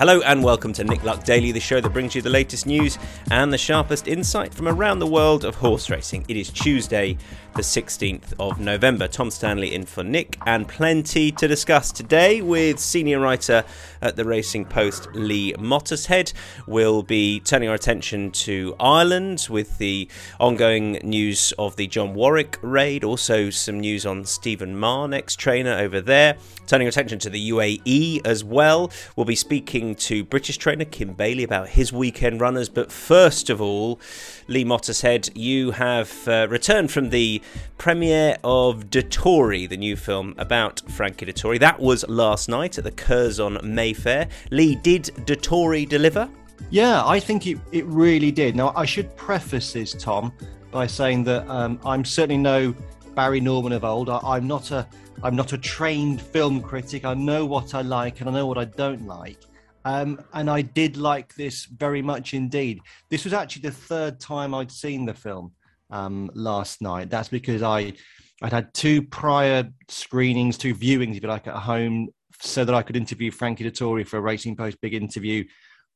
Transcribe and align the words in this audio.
Hello 0.00 0.22
and 0.22 0.42
welcome 0.42 0.72
to 0.72 0.82
Nick 0.82 1.04
Luck 1.04 1.24
Daily, 1.24 1.52
the 1.52 1.60
show 1.60 1.78
that 1.78 1.90
brings 1.90 2.14
you 2.14 2.22
the 2.22 2.30
latest 2.30 2.64
news 2.64 2.98
and 3.30 3.52
the 3.52 3.58
sharpest 3.58 4.08
insight 4.08 4.54
from 4.54 4.66
around 4.66 4.98
the 4.98 5.06
world 5.06 5.44
of 5.44 5.56
horse 5.56 5.90
racing. 5.90 6.24
It 6.26 6.38
is 6.38 6.48
Tuesday, 6.48 7.18
the 7.54 7.60
16th 7.60 8.32
of 8.38 8.58
November. 8.58 9.08
Tom 9.08 9.30
Stanley 9.30 9.74
in 9.74 9.84
for 9.84 10.02
Nick, 10.02 10.38
and 10.46 10.66
plenty 10.66 11.30
to 11.32 11.46
discuss 11.46 11.92
today 11.92 12.40
with 12.40 12.78
senior 12.78 13.20
writer 13.20 13.62
at 14.00 14.16
the 14.16 14.24
Racing 14.24 14.64
Post, 14.64 15.08
Lee 15.12 15.52
Mottershead. 15.58 16.32
We'll 16.66 17.02
be 17.02 17.40
turning 17.40 17.68
our 17.68 17.74
attention 17.74 18.30
to 18.30 18.74
Ireland 18.80 19.48
with 19.50 19.76
the 19.76 20.08
ongoing 20.38 20.92
news 21.02 21.52
of 21.58 21.76
the 21.76 21.86
John 21.86 22.14
Warwick 22.14 22.58
raid, 22.62 23.04
also 23.04 23.50
some 23.50 23.80
news 23.80 24.06
on 24.06 24.24
Stephen 24.24 24.78
Mahon, 24.78 25.10
next 25.10 25.36
trainer 25.36 25.74
over 25.74 26.00
there. 26.00 26.38
Turning 26.66 26.88
attention 26.88 27.18
to 27.18 27.28
the 27.28 27.50
UAE 27.50 28.24
as 28.24 28.42
well. 28.42 28.90
We'll 29.14 29.26
be 29.26 29.36
speaking 29.36 29.89
to 29.96 30.24
British 30.24 30.56
trainer 30.56 30.84
Kim 30.84 31.14
Bailey 31.14 31.44
about 31.44 31.68
his 31.68 31.92
weekend 31.92 32.40
runners, 32.40 32.68
but 32.68 32.90
first 32.90 33.50
of 33.50 33.60
all, 33.60 34.00
Lee 34.48 34.64
Mottershead, 34.64 35.30
you 35.34 35.72
have 35.72 36.28
uh, 36.28 36.46
returned 36.48 36.90
from 36.90 37.10
the 37.10 37.42
premiere 37.78 38.36
of 38.44 38.90
Dettori, 38.90 39.68
the 39.68 39.76
new 39.76 39.96
film 39.96 40.34
about 40.38 40.82
Frankie 40.90 41.26
Dettori. 41.26 41.58
That 41.58 41.80
was 41.80 42.08
last 42.08 42.48
night 42.48 42.78
at 42.78 42.84
the 42.84 42.90
Curzon 42.90 43.58
Mayfair. 43.62 44.28
Lee, 44.50 44.74
did 44.76 45.04
Dettori 45.26 45.88
deliver? 45.88 46.28
Yeah, 46.70 47.06
I 47.06 47.20
think 47.20 47.46
it, 47.46 47.58
it 47.72 47.84
really 47.86 48.30
did. 48.30 48.56
Now, 48.56 48.72
I 48.76 48.84
should 48.84 49.14
preface 49.16 49.72
this, 49.72 49.92
Tom, 49.94 50.32
by 50.70 50.86
saying 50.86 51.24
that 51.24 51.48
um, 51.48 51.80
I'm 51.84 52.04
certainly 52.04 52.38
no 52.38 52.74
Barry 53.14 53.40
Norman 53.40 53.72
of 53.72 53.84
old. 53.84 54.08
I, 54.08 54.20
I'm 54.22 54.46
not 54.46 54.70
a 54.70 54.86
I'm 55.22 55.36
not 55.36 55.52
a 55.52 55.58
trained 55.58 56.22
film 56.22 56.62
critic. 56.62 57.04
I 57.04 57.14
know 57.14 57.44
what 57.44 57.74
I 57.74 57.82
like 57.82 58.20
and 58.20 58.30
I 58.30 58.32
know 58.32 58.46
what 58.46 58.56
I 58.56 58.64
don't 58.64 59.06
like. 59.06 59.38
Um, 59.84 60.22
and 60.34 60.50
I 60.50 60.62
did 60.62 60.96
like 60.96 61.34
this 61.34 61.64
very 61.64 62.02
much 62.02 62.34
indeed. 62.34 62.80
This 63.08 63.24
was 63.24 63.32
actually 63.32 63.62
the 63.62 63.72
third 63.72 64.20
time 64.20 64.54
I'd 64.54 64.70
seen 64.70 65.06
the 65.06 65.14
film 65.14 65.52
um, 65.90 66.30
last 66.34 66.82
night. 66.82 67.10
That's 67.10 67.28
because 67.28 67.62
I 67.62 67.94
I'd 68.42 68.52
had 68.52 68.72
two 68.72 69.02
prior 69.02 69.68
screenings, 69.88 70.56
two 70.56 70.74
viewings, 70.74 71.16
if 71.16 71.22
you 71.22 71.28
like, 71.28 71.46
at 71.46 71.54
home, 71.54 72.08
so 72.40 72.64
that 72.64 72.74
I 72.74 72.82
could 72.82 72.96
interview 72.96 73.30
Frankie 73.30 73.64
Dettori 73.64 74.06
for 74.06 74.16
a 74.16 74.22
Racing 74.22 74.56
Post 74.56 74.80
big 74.80 74.94
interview 74.94 75.44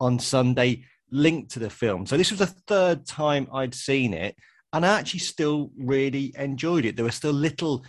on 0.00 0.18
Sunday, 0.18 0.84
linked 1.10 1.52
to 1.52 1.58
the 1.58 1.70
film. 1.70 2.06
So 2.06 2.16
this 2.16 2.30
was 2.30 2.40
the 2.40 2.46
third 2.46 3.06
time 3.06 3.48
I'd 3.52 3.74
seen 3.74 4.12
it, 4.12 4.36
and 4.72 4.84
I 4.84 4.98
actually 4.98 5.20
still 5.20 5.70
really 5.78 6.34
enjoyed 6.38 6.84
it. 6.84 6.96
There 6.96 7.04
were 7.04 7.10
still 7.10 7.32
little 7.32 7.84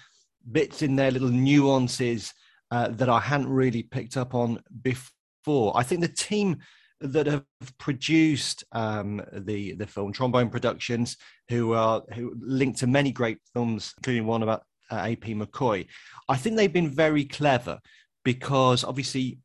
bits 0.50 0.82
in 0.82 0.96
there, 0.96 1.12
little 1.12 1.30
nuances 1.30 2.34
uh, 2.72 2.90
that 2.90 3.10
I 3.10 3.20
hadn't 3.20 3.50
really 3.50 3.84
picked 3.84 4.18
up 4.18 4.36
on 4.36 4.60
before. 4.82 5.12
I 5.76 5.84
think 5.84 6.02
the 6.02 6.08
team 6.08 6.58
that 7.02 7.28
have 7.28 7.44
produced 7.78 8.64
um, 8.72 9.22
the 9.32 9.74
the 9.74 9.88
film, 9.88 10.12
Trombone 10.12 10.50
Productions, 10.50 11.18
who 11.50 11.74
are 11.74 12.04
who 12.14 12.36
linked 12.40 12.80
to 12.80 12.88
many 12.88 13.12
great 13.12 13.38
films, 13.54 13.94
including 13.98 14.26
one 14.26 14.44
about 14.44 14.64
uh, 14.92 14.96
AP 14.96 15.26
McCoy. 15.36 15.88
I 16.30 16.38
think 16.38 16.56
they've 16.56 16.72
been 16.72 16.90
very 16.90 17.26
clever 17.26 17.80
because 18.24 18.84
obviously 18.84 19.40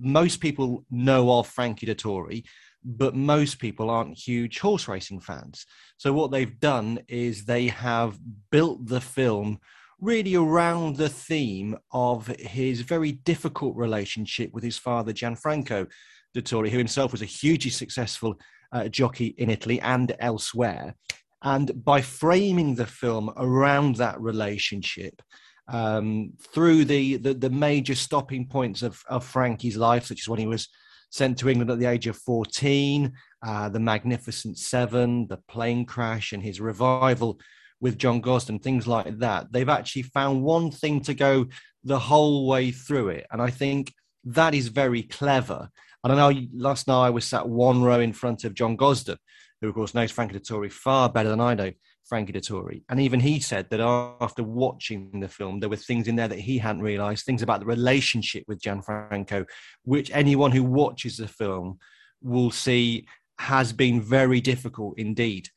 most 0.00 0.40
people 0.40 0.84
know 0.90 1.38
of 1.38 1.46
Frankie 1.46 1.86
Dettori, 1.86 2.44
but 2.84 3.14
most 3.14 3.58
people 3.58 3.90
aren't 3.90 4.16
huge 4.16 4.58
horse 4.58 4.88
racing 4.88 5.20
fans. 5.20 5.66
So 5.96 6.12
what 6.12 6.30
they've 6.30 6.58
done 6.60 7.00
is 7.08 7.44
they 7.44 7.68
have 7.68 8.18
built 8.50 8.86
the 8.86 9.00
film 9.00 9.58
really 10.00 10.34
around 10.34 10.96
the 10.96 11.08
theme 11.08 11.76
of 11.92 12.26
his 12.26 12.82
very 12.82 13.12
difficult 13.12 13.76
relationship 13.76 14.52
with 14.52 14.62
his 14.62 14.76
father 14.76 15.12
Gianfranco 15.12 15.88
Dettori, 16.36 16.68
who 16.68 16.78
himself 16.78 17.12
was 17.12 17.22
a 17.22 17.26
hugely 17.26 17.70
successful 17.70 18.38
uh, 18.72 18.88
jockey 18.88 19.34
in 19.38 19.48
Italy 19.48 19.80
and 19.80 20.14
elsewhere. 20.20 20.94
And 21.42 21.84
by 21.84 22.00
framing 22.00 22.74
the 22.74 22.86
film 22.86 23.32
around 23.36 23.96
that 23.96 24.20
relationship, 24.20 25.22
um, 25.68 26.32
through 26.52 26.84
the, 26.84 27.16
the, 27.16 27.34
the 27.34 27.50
major 27.50 27.94
stopping 27.94 28.46
points 28.46 28.82
of, 28.82 29.02
of 29.08 29.24
Frankie's 29.24 29.76
life, 29.76 30.06
such 30.06 30.20
as 30.20 30.28
when 30.28 30.38
he 30.38 30.46
was 30.46 30.68
sent 31.10 31.38
to 31.38 31.48
England 31.48 31.70
at 31.70 31.78
the 31.78 31.86
age 31.86 32.06
of 32.06 32.16
14, 32.16 33.12
uh, 33.46 33.68
the 33.68 33.80
Magnificent 33.80 34.58
Seven, 34.58 35.26
the 35.28 35.38
plane 35.48 35.84
crash, 35.84 36.32
and 36.32 36.42
his 36.42 36.60
revival 36.60 37.38
with 37.80 37.98
John 37.98 38.20
Gosden, 38.20 38.62
things 38.62 38.86
like 38.86 39.18
that. 39.18 39.52
They've 39.52 39.68
actually 39.68 40.02
found 40.02 40.42
one 40.42 40.70
thing 40.70 41.00
to 41.02 41.14
go 41.14 41.46
the 41.84 41.98
whole 41.98 42.46
way 42.46 42.70
through 42.70 43.10
it. 43.10 43.26
And 43.30 43.40
I 43.40 43.50
think 43.50 43.92
that 44.24 44.54
is 44.54 44.68
very 44.68 45.02
clever. 45.02 45.68
And 46.02 46.12
I 46.12 46.16
know 46.16 46.40
last 46.52 46.88
night 46.88 47.06
I 47.06 47.10
was 47.10 47.24
sat 47.24 47.48
one 47.48 47.82
row 47.82 48.00
in 48.00 48.12
front 48.12 48.44
of 48.44 48.54
John 48.54 48.76
Gosden, 48.76 49.18
who 49.60 49.68
of 49.68 49.74
course 49.74 49.94
knows 49.94 50.10
Frankie 50.10 50.38
Dettori 50.38 50.70
far 50.70 51.08
better 51.08 51.28
than 51.28 51.40
I 51.40 51.54
know 51.54 51.72
Frankie 52.08 52.32
Dettori. 52.32 52.82
And 52.88 53.00
even 53.00 53.20
he 53.20 53.40
said 53.40 53.68
that 53.70 53.80
after 53.80 54.42
watching 54.42 55.20
the 55.20 55.28
film, 55.28 55.60
there 55.60 55.68
were 55.68 55.76
things 55.76 56.08
in 56.08 56.16
there 56.16 56.28
that 56.28 56.38
he 56.38 56.58
hadn't 56.58 56.82
realized, 56.82 57.24
things 57.24 57.42
about 57.42 57.60
the 57.60 57.66
relationship 57.66 58.44
with 58.46 58.60
Gianfranco, 58.60 59.46
which 59.84 60.10
anyone 60.12 60.52
who 60.52 60.62
watches 60.62 61.16
the 61.16 61.28
film 61.28 61.78
will 62.22 62.50
see 62.50 63.06
has 63.38 63.72
been 63.72 64.00
very 64.00 64.40
difficult 64.40 64.98
indeed 64.98 65.48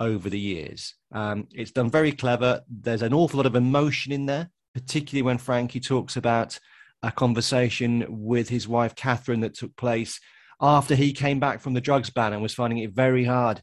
over 0.00 0.28
the 0.28 0.38
years. 0.38 0.94
Um, 1.12 1.48
it's 1.52 1.70
done 1.70 1.90
very 1.90 2.12
clever. 2.12 2.62
There's 2.68 3.02
an 3.02 3.14
awful 3.14 3.38
lot 3.38 3.46
of 3.46 3.56
emotion 3.56 4.12
in 4.12 4.26
there, 4.26 4.50
particularly 4.74 5.22
when 5.22 5.38
Frankie 5.38 5.80
talks 5.80 6.16
about 6.16 6.58
a 7.02 7.10
conversation 7.10 8.06
with 8.08 8.48
his 8.48 8.66
wife 8.66 8.94
Catherine 8.94 9.40
that 9.40 9.54
took 9.54 9.74
place 9.76 10.20
after 10.60 10.94
he 10.94 11.12
came 11.12 11.38
back 11.38 11.60
from 11.60 11.74
the 11.74 11.80
drugs 11.80 12.10
ban 12.10 12.32
and 12.32 12.42
was 12.42 12.54
finding 12.54 12.78
it 12.78 12.92
very 12.92 13.24
hard 13.24 13.62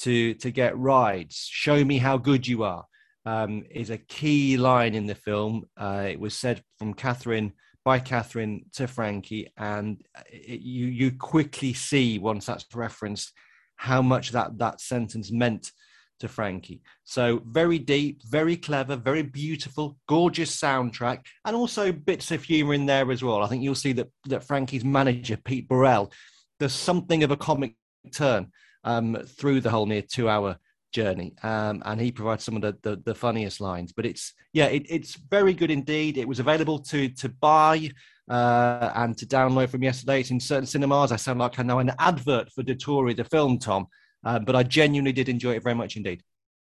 to 0.00 0.34
to 0.34 0.50
get 0.50 0.76
rides. 0.76 1.48
Show 1.50 1.84
me 1.84 1.98
how 1.98 2.16
good 2.18 2.46
you 2.46 2.64
are 2.64 2.84
um, 3.24 3.64
is 3.70 3.90
a 3.90 3.98
key 3.98 4.56
line 4.56 4.94
in 4.94 5.06
the 5.06 5.14
film. 5.14 5.64
Uh, 5.76 6.06
it 6.10 6.20
was 6.20 6.36
said 6.36 6.62
from 6.78 6.94
Catherine 6.94 7.52
by 7.84 7.98
Catherine 7.98 8.64
to 8.74 8.86
Frankie, 8.86 9.52
and 9.56 10.02
it, 10.30 10.60
you 10.60 10.86
you 10.86 11.12
quickly 11.12 11.72
see 11.74 12.18
once 12.18 12.46
that's 12.46 12.66
referenced 12.74 13.32
how 13.84 14.00
much 14.02 14.30
that 14.30 14.58
that 14.58 14.80
sentence 14.80 15.30
meant 15.30 15.70
to 16.20 16.28
Frankie. 16.28 16.80
So 17.04 17.42
very 17.44 17.78
deep, 17.78 18.22
very 18.38 18.56
clever, 18.56 18.96
very 18.96 19.22
beautiful, 19.22 19.96
gorgeous 20.08 20.56
soundtrack, 20.56 21.18
and 21.44 21.54
also 21.54 21.92
bits 21.92 22.30
of 22.30 22.42
humour 22.42 22.74
in 22.74 22.86
there 22.86 23.10
as 23.10 23.22
well. 23.22 23.42
I 23.42 23.48
think 23.48 23.62
you'll 23.62 23.74
see 23.86 23.92
that 23.94 24.08
that 24.32 24.44
Frankie's 24.44 24.84
manager 24.84 25.36
Pete 25.36 25.68
Burrell 25.68 26.12
does 26.58 26.72
something 26.72 27.24
of 27.24 27.30
a 27.30 27.36
comic 27.36 27.74
turn 28.12 28.52
um, 28.84 29.16
through 29.38 29.60
the 29.60 29.70
whole 29.70 29.86
near 29.86 30.02
two-hour 30.02 30.56
journey, 30.92 31.34
um, 31.42 31.82
and 31.84 32.00
he 32.00 32.12
provides 32.12 32.44
some 32.44 32.56
of 32.56 32.62
the, 32.62 32.76
the, 32.82 33.02
the 33.04 33.14
funniest 33.14 33.60
lines. 33.60 33.92
But 33.92 34.06
it's 34.06 34.32
yeah, 34.52 34.66
it, 34.66 34.84
it's 34.88 35.16
very 35.30 35.52
good 35.52 35.70
indeed. 35.70 36.16
It 36.16 36.28
was 36.28 36.40
available 36.40 36.78
to 36.90 37.08
to 37.08 37.28
buy. 37.28 37.90
Uh, 38.28 38.90
and 38.94 39.16
to 39.18 39.26
download 39.26 39.68
from 39.68 39.82
yesterday, 39.82 40.20
it's 40.20 40.30
in 40.30 40.40
certain 40.40 40.66
cinemas. 40.66 41.12
I 41.12 41.16
sound 41.16 41.38
like 41.40 41.58
I 41.58 41.62
know 41.62 41.78
an 41.78 41.92
advert 41.98 42.50
for 42.52 42.62
Dettori, 42.62 43.16
the 43.16 43.24
film, 43.24 43.58
Tom. 43.58 43.86
Uh, 44.24 44.38
but 44.38 44.56
I 44.56 44.62
genuinely 44.62 45.12
did 45.12 45.28
enjoy 45.28 45.52
it 45.52 45.62
very 45.62 45.74
much 45.74 45.96
indeed. 45.96 46.22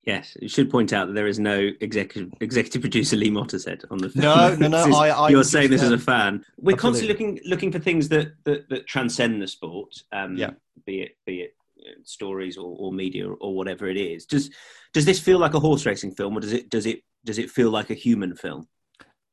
Yes, 0.04 0.38
you 0.42 0.48
should 0.48 0.70
point 0.70 0.94
out 0.94 1.08
that 1.08 1.14
there 1.14 1.28
is 1.28 1.38
no 1.38 1.70
executive 1.82 2.32
executive 2.40 2.82
producer 2.82 3.18
Lee 3.18 3.30
Mottershead 3.30 3.84
on 3.92 3.98
the 3.98 4.10
film. 4.10 4.24
No, 4.24 4.56
no, 4.56 4.68
no. 4.70 4.88
is, 4.88 4.96
I, 4.96 5.10
I, 5.10 5.30
you're 5.30 5.44
saying 5.44 5.70
this 5.70 5.84
as 5.84 5.92
a 5.92 5.98
fan. 5.98 6.46
We're 6.58 6.74
Absolutely. 6.74 6.78
constantly 6.78 7.08
looking 7.08 7.40
looking 7.50 7.72
for 7.72 7.80
things 7.80 8.08
that 8.10 8.32
that, 8.46 8.70
that 8.70 8.88
transcend 8.88 9.42
the 9.42 9.48
sport. 9.48 9.94
Um, 10.14 10.38
Yeah. 10.38 10.52
Be 10.86 11.02
it 11.02 11.18
be 11.26 11.42
it 11.42 11.58
stories 12.04 12.58
or, 12.58 12.76
or 12.78 12.94
media 12.94 13.30
or 13.30 13.56
whatever 13.56 13.88
it 13.88 13.98
is. 13.98 14.26
Does 14.26 14.50
does 14.94 15.06
this 15.06 15.20
feel 15.20 15.40
like 15.40 15.54
a 15.54 15.60
horse 15.60 15.86
racing 15.86 16.16
film, 16.16 16.38
or 16.38 16.40
does 16.40 16.54
it 16.54 16.70
does 16.70 16.86
it 16.86 17.02
does 17.26 17.38
it 17.38 17.50
feel 17.50 17.70
like 17.70 17.90
a 17.90 17.94
human 17.94 18.36
film? 18.36 18.68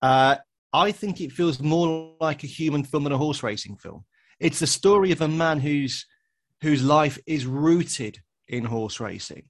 Uh, 0.03 0.37
I 0.75 0.91
think 0.91 1.21
it 1.21 1.31
feels 1.31 1.61
more 1.61 2.15
like 2.21 2.43
a 2.43 2.49
human 2.49 2.83
film 2.83 3.05
than 3.05 3.13
a 3.13 3.19
horse 3.19 3.45
racing 3.45 3.77
film. 3.77 4.05
It's 4.41 4.59
the 4.59 4.67
story 4.67 5.13
of 5.13 5.21
a 5.21 5.29
man 5.29 5.61
whose 5.61 6.05
whose 6.61 6.83
life 6.83 7.19
is 7.27 7.47
rooted 7.47 8.19
in 8.49 8.65
horse 8.65 8.99
racing, 8.99 9.45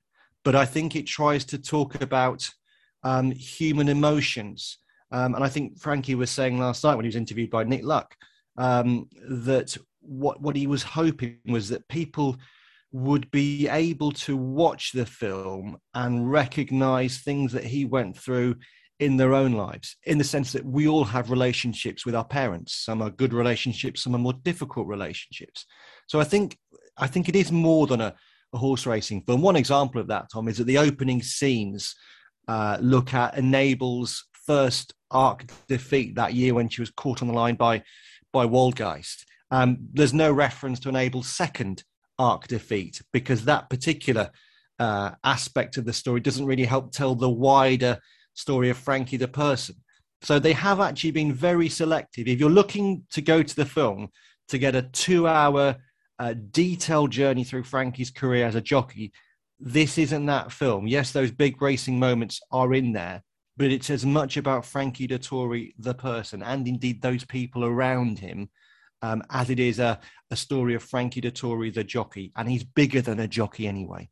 but 0.44 0.54
I 0.54 0.66
think 0.66 0.94
it 0.94 1.06
tries 1.06 1.44
to 1.46 1.58
talk 1.58 2.00
about 2.02 2.48
um, 3.02 3.30
human 3.30 3.88
emotions. 3.88 4.78
Um, 5.12 5.34
and 5.34 5.42
I 5.42 5.48
think 5.48 5.78
Frankie 5.78 6.14
was 6.14 6.30
saying 6.30 6.58
last 6.58 6.84
night 6.84 6.96
when 6.96 7.04
he 7.04 7.08
was 7.08 7.16
interviewed 7.16 7.50
by 7.50 7.64
Nick 7.64 7.84
Luck 7.84 8.14
um, 8.58 9.08
that 9.28 9.76
what 10.00 10.42
what 10.42 10.56
he 10.56 10.66
was 10.66 10.82
hoping 10.82 11.38
was 11.46 11.70
that 11.70 11.88
people 11.88 12.36
would 12.92 13.30
be 13.30 13.66
able 13.68 14.12
to 14.12 14.36
watch 14.36 14.92
the 14.92 15.06
film 15.06 15.78
and 15.94 16.30
recognize 16.30 17.18
things 17.18 17.52
that 17.52 17.64
he 17.64 17.86
went 17.86 18.16
through 18.16 18.56
in 19.04 19.16
their 19.16 19.34
own 19.34 19.52
lives, 19.52 19.96
in 20.04 20.18
the 20.18 20.24
sense 20.24 20.52
that 20.52 20.64
we 20.64 20.88
all 20.88 21.04
have 21.04 21.30
relationships 21.30 22.06
with 22.06 22.14
our 22.14 22.24
parents. 22.24 22.74
Some 22.74 23.02
are 23.02 23.10
good 23.10 23.34
relationships, 23.34 24.02
some 24.02 24.14
are 24.14 24.18
more 24.18 24.32
difficult 24.32 24.86
relationships. 24.86 25.66
So 26.06 26.20
I 26.20 26.24
think 26.24 26.56
I 26.96 27.06
think 27.06 27.28
it 27.28 27.36
is 27.36 27.52
more 27.52 27.86
than 27.86 28.00
a, 28.00 28.14
a 28.54 28.58
horse 28.58 28.86
racing 28.86 29.22
film. 29.22 29.42
One 29.42 29.56
example 29.56 30.00
of 30.00 30.08
that, 30.08 30.28
Tom, 30.32 30.48
is 30.48 30.58
that 30.58 30.64
the 30.64 30.78
opening 30.78 31.22
scenes 31.22 31.94
uh, 32.48 32.78
look 32.80 33.12
at 33.14 33.36
Enable's 33.36 34.24
first 34.46 34.94
arc 35.10 35.44
defeat 35.68 36.14
that 36.14 36.34
year 36.34 36.54
when 36.54 36.68
she 36.68 36.80
was 36.82 36.90
caught 36.90 37.20
on 37.20 37.28
the 37.28 37.34
line 37.34 37.56
by 37.56 37.82
by 38.32 38.46
Waldgeist. 38.46 39.24
Um, 39.50 39.76
there's 39.92 40.14
no 40.14 40.32
reference 40.32 40.80
to 40.80 40.88
Enable's 40.88 41.28
second 41.28 41.84
arc 42.18 42.48
defeat 42.48 43.02
because 43.12 43.44
that 43.44 43.68
particular 43.68 44.30
uh, 44.78 45.10
aspect 45.22 45.76
of 45.76 45.84
the 45.84 45.92
story 45.92 46.20
doesn't 46.20 46.46
really 46.46 46.64
help 46.64 46.90
tell 46.90 47.14
the 47.14 47.30
wider 47.30 47.98
story 48.34 48.70
of 48.70 48.76
Frankie 48.76 49.16
the 49.16 49.28
person. 49.28 49.76
So 50.22 50.38
they 50.38 50.52
have 50.52 50.80
actually 50.80 51.10
been 51.10 51.32
very 51.32 51.68
selective. 51.68 52.28
If 52.28 52.40
you're 52.40 52.50
looking 52.50 53.04
to 53.12 53.20
go 53.20 53.42
to 53.42 53.56
the 53.56 53.66
film 53.66 54.08
to 54.48 54.58
get 54.58 54.74
a 54.74 54.82
two 54.82 55.26
hour 55.26 55.76
uh, 56.18 56.34
detailed 56.50 57.10
journey 57.10 57.44
through 57.44 57.64
Frankie's 57.64 58.10
career 58.10 58.46
as 58.46 58.54
a 58.54 58.60
jockey, 58.60 59.12
this 59.60 59.98
isn't 59.98 60.26
that 60.26 60.52
film. 60.52 60.86
Yes, 60.86 61.12
those 61.12 61.30
big 61.30 61.60
racing 61.60 61.98
moments 61.98 62.40
are 62.50 62.74
in 62.74 62.92
there, 62.92 63.22
but 63.56 63.70
it's 63.70 63.90
as 63.90 64.04
much 64.04 64.36
about 64.36 64.64
Frankie 64.64 65.08
Dettori, 65.08 65.74
the 65.78 65.94
person, 65.94 66.42
and 66.42 66.66
indeed 66.66 67.02
those 67.02 67.24
people 67.24 67.64
around 67.64 68.18
him, 68.18 68.48
um, 69.02 69.22
as 69.30 69.50
it 69.50 69.60
is 69.60 69.78
a, 69.78 70.00
a 70.30 70.36
story 70.36 70.74
of 70.74 70.82
Frankie 70.82 71.20
Dettori, 71.20 71.72
the 71.72 71.84
jockey. 71.84 72.32
And 72.36 72.48
he's 72.48 72.64
bigger 72.64 73.02
than 73.02 73.20
a 73.20 73.28
jockey 73.28 73.68
anyway 73.68 74.08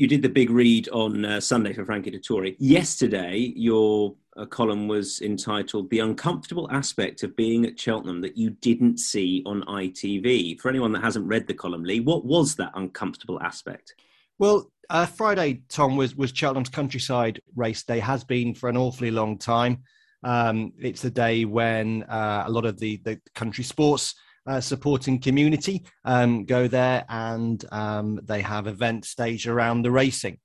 you 0.00 0.06
did 0.06 0.22
the 0.22 0.30
big 0.30 0.48
read 0.48 0.88
on 0.88 1.26
uh, 1.26 1.38
Sunday 1.38 1.74
for 1.74 1.84
Frankie 1.84 2.10
Dettori. 2.10 2.56
Yesterday, 2.58 3.52
your 3.54 4.14
uh, 4.34 4.46
column 4.46 4.88
was 4.88 5.20
entitled 5.20 5.90
"The 5.90 5.98
Uncomfortable 5.98 6.70
Aspect 6.70 7.22
of 7.22 7.36
Being 7.36 7.66
at 7.66 7.78
Cheltenham 7.78 8.22
That 8.22 8.34
You 8.34 8.48
Didn't 8.48 8.98
See 8.98 9.42
on 9.44 9.60
ITV." 9.64 10.58
For 10.58 10.70
anyone 10.70 10.92
that 10.92 11.02
hasn't 11.02 11.26
read 11.26 11.46
the 11.46 11.52
column, 11.52 11.84
Lee, 11.84 12.00
what 12.00 12.24
was 12.24 12.54
that 12.56 12.72
uncomfortable 12.76 13.42
aspect? 13.42 13.94
Well, 14.38 14.72
uh, 14.88 15.04
Friday, 15.04 15.64
Tom 15.68 15.98
was 15.98 16.16
was 16.16 16.30
Cheltenham's 16.30 16.70
countryside 16.70 17.42
race 17.54 17.82
day. 17.82 17.98
Has 17.98 18.24
been 18.24 18.54
for 18.54 18.70
an 18.70 18.78
awfully 18.78 19.10
long 19.10 19.36
time. 19.36 19.82
Um, 20.24 20.72
it's 20.80 21.04
a 21.04 21.10
day 21.10 21.44
when 21.44 22.04
uh, 22.04 22.44
a 22.46 22.50
lot 22.50 22.64
of 22.64 22.80
the 22.80 22.96
the 23.04 23.20
country 23.34 23.64
sports 23.64 24.14
uh, 24.46 24.60
supporting 24.60 25.20
community 25.20 25.84
um, 26.04 26.44
go 26.44 26.66
there 26.68 27.04
and 27.08 27.64
um, 27.72 28.20
they 28.24 28.40
have 28.42 28.66
events 28.66 29.10
staged 29.10 29.46
around 29.46 29.82
the 29.82 29.90
racing. 29.90 30.38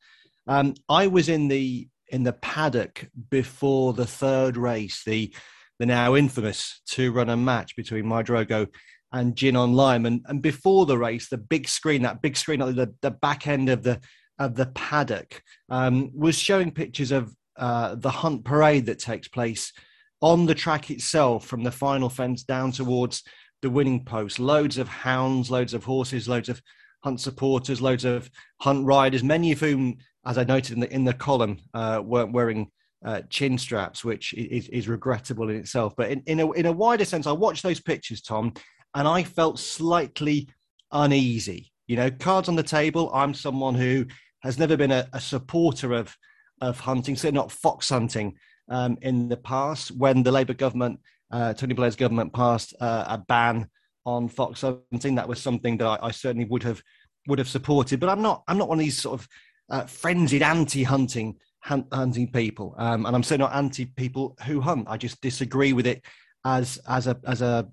Um, 0.48 0.76
I 0.90 1.08
was 1.08 1.30
in 1.30 1.48
the 1.48 1.88
in 2.10 2.24
the 2.24 2.34
paddock 2.34 3.10
before 3.30 3.94
the 3.94 4.06
third 4.06 4.58
race, 4.58 5.04
the 5.06 5.34
the 5.80 5.86
now 5.86 6.16
infamous 6.16 6.82
two 6.88 7.12
runner 7.12 7.38
match 7.38 7.76
between 7.76 8.06
My 8.06 8.24
Drogo 8.24 8.68
and 9.12 9.36
Gin 9.36 9.56
on 9.56 9.74
Lime, 9.74 10.06
and, 10.06 10.22
and 10.28 10.42
before 10.42 10.86
the 10.86 10.98
race, 10.98 11.30
the 11.30 11.38
big 11.38 11.68
screen, 11.68 12.04
that 12.04 12.22
big 12.22 12.38
screen 12.38 12.62
at 12.62 12.76
the, 12.76 12.94
the 13.02 13.12
back 13.12 13.48
end 13.48 13.70
of 13.70 13.84
the 13.84 14.00
of 14.38 14.56
the 14.56 14.66
paddock, 14.68 15.42
um, 15.70 16.12
was 16.14 16.38
showing 16.38 16.72
pictures 16.72 17.12
of 17.12 17.34
uh, 17.58 17.96
the 17.96 18.10
hunt 18.10 18.44
parade 18.44 18.86
that 18.86 19.00
takes 19.00 19.28
place 19.30 19.72
on 20.22 20.46
the 20.46 20.56
track 20.56 20.92
itself 20.92 21.46
from 21.46 21.64
the 21.64 21.72
final 21.72 22.10
fence 22.10 22.44
down 22.44 22.72
towards 22.72 23.24
the 23.62 23.70
winning 23.70 24.04
post. 24.04 24.40
Loads 24.40 24.78
of 24.78 24.88
hounds, 24.88 25.50
loads 25.50 25.74
of 25.74 25.84
horses, 25.84 26.28
loads 26.28 26.50
of 26.50 26.62
hunt 27.04 27.22
supporters, 27.22 27.82
loads 27.82 28.06
of 28.06 28.30
hunt 28.62 28.86
riders, 28.86 29.24
many 29.24 29.52
of 29.52 29.60
whom, 29.60 29.98
as 30.26 30.38
I 30.38 30.44
noted 30.44 30.74
in 30.74 30.80
the 30.80 30.94
in 30.94 31.06
the 31.06 31.14
column, 31.14 31.60
uh, 31.74 32.02
weren't 32.04 32.34
wearing 32.34 32.72
uh, 33.06 33.22
chin 33.30 33.58
straps, 33.58 34.04
which 34.04 34.34
is, 34.34 34.68
is, 34.70 34.88
regrettable 34.88 35.50
in 35.50 35.56
itself. 35.58 35.94
But 35.96 36.10
in, 36.10 36.24
in, 36.26 36.40
a, 36.40 36.52
in 36.54 36.66
a 36.66 36.72
wider 36.72 37.06
sense, 37.06 37.28
I 37.28 37.32
watched 37.34 37.62
those 37.62 37.80
pictures, 37.80 38.22
Tom, 38.22 38.54
and 38.96 39.08
I 39.08 39.22
felt 39.22 39.60
slightly 39.60 40.50
uneasy. 40.92 41.72
You 41.86 41.98
know, 41.98 42.10
cards 42.10 42.50
on 42.50 42.56
the 42.56 42.64
table. 42.64 43.12
I'm 43.14 43.36
someone 43.36 43.76
who 43.76 44.08
has 44.42 44.58
never 44.58 44.76
been 44.76 44.92
a, 44.92 45.08
a 45.14 45.22
supporter 45.22 45.94
of 45.94 46.16
of 46.62 46.80
hunting, 46.80 47.16
certainly 47.16 47.40
not 47.40 47.52
fox 47.52 47.90
hunting 47.90 48.38
um, 48.70 48.98
in 49.02 49.30
the 49.30 49.38
past. 49.38 49.92
When 49.92 50.24
the 50.24 50.32
Labour 50.32 50.54
government 50.54 51.00
uh, 51.36 51.54
Tony 51.54 51.74
Blair's 51.74 51.98
government 51.98 52.34
passed 52.34 52.74
uh, 52.80 53.04
a 53.10 53.18
ban 53.18 53.68
on 54.06 54.30
fox 54.30 54.62
hunting. 54.62 55.16
That 55.16 55.28
was 55.28 55.42
something 55.42 55.78
that 55.78 55.86
I, 55.86 56.00
I, 56.04 56.12
certainly 56.12 56.46
would 56.46 56.64
have 56.64 56.82
would 57.28 57.40
have 57.40 57.50
supported. 57.50 58.00
But 58.00 58.08
I'm 58.08 58.22
not 58.22 58.44
I'm 58.48 58.58
not 58.58 58.70
one 58.70 58.80
of 58.80 58.86
these 58.86 59.02
sort 59.02 59.20
of 59.20 59.28
uh, 59.70 59.86
frenzied 59.86 60.42
anti-hunting 60.42 61.36
hunt, 61.62 61.88
hunting 61.92 62.32
people, 62.32 62.74
um, 62.78 63.06
and 63.06 63.14
I'm 63.14 63.24
certainly 63.24 63.50
not 63.50 63.58
anti 63.58 63.86
people 63.86 64.38
who 64.46 64.62
hunt. 64.62 64.88
I 64.90 64.96
just 64.96 65.20
disagree 65.20 65.74
with 65.74 65.88
it 65.88 66.06
as 66.46 66.80
as 66.88 67.08
a 67.08 67.20
as 67.28 67.42
a 67.42 67.68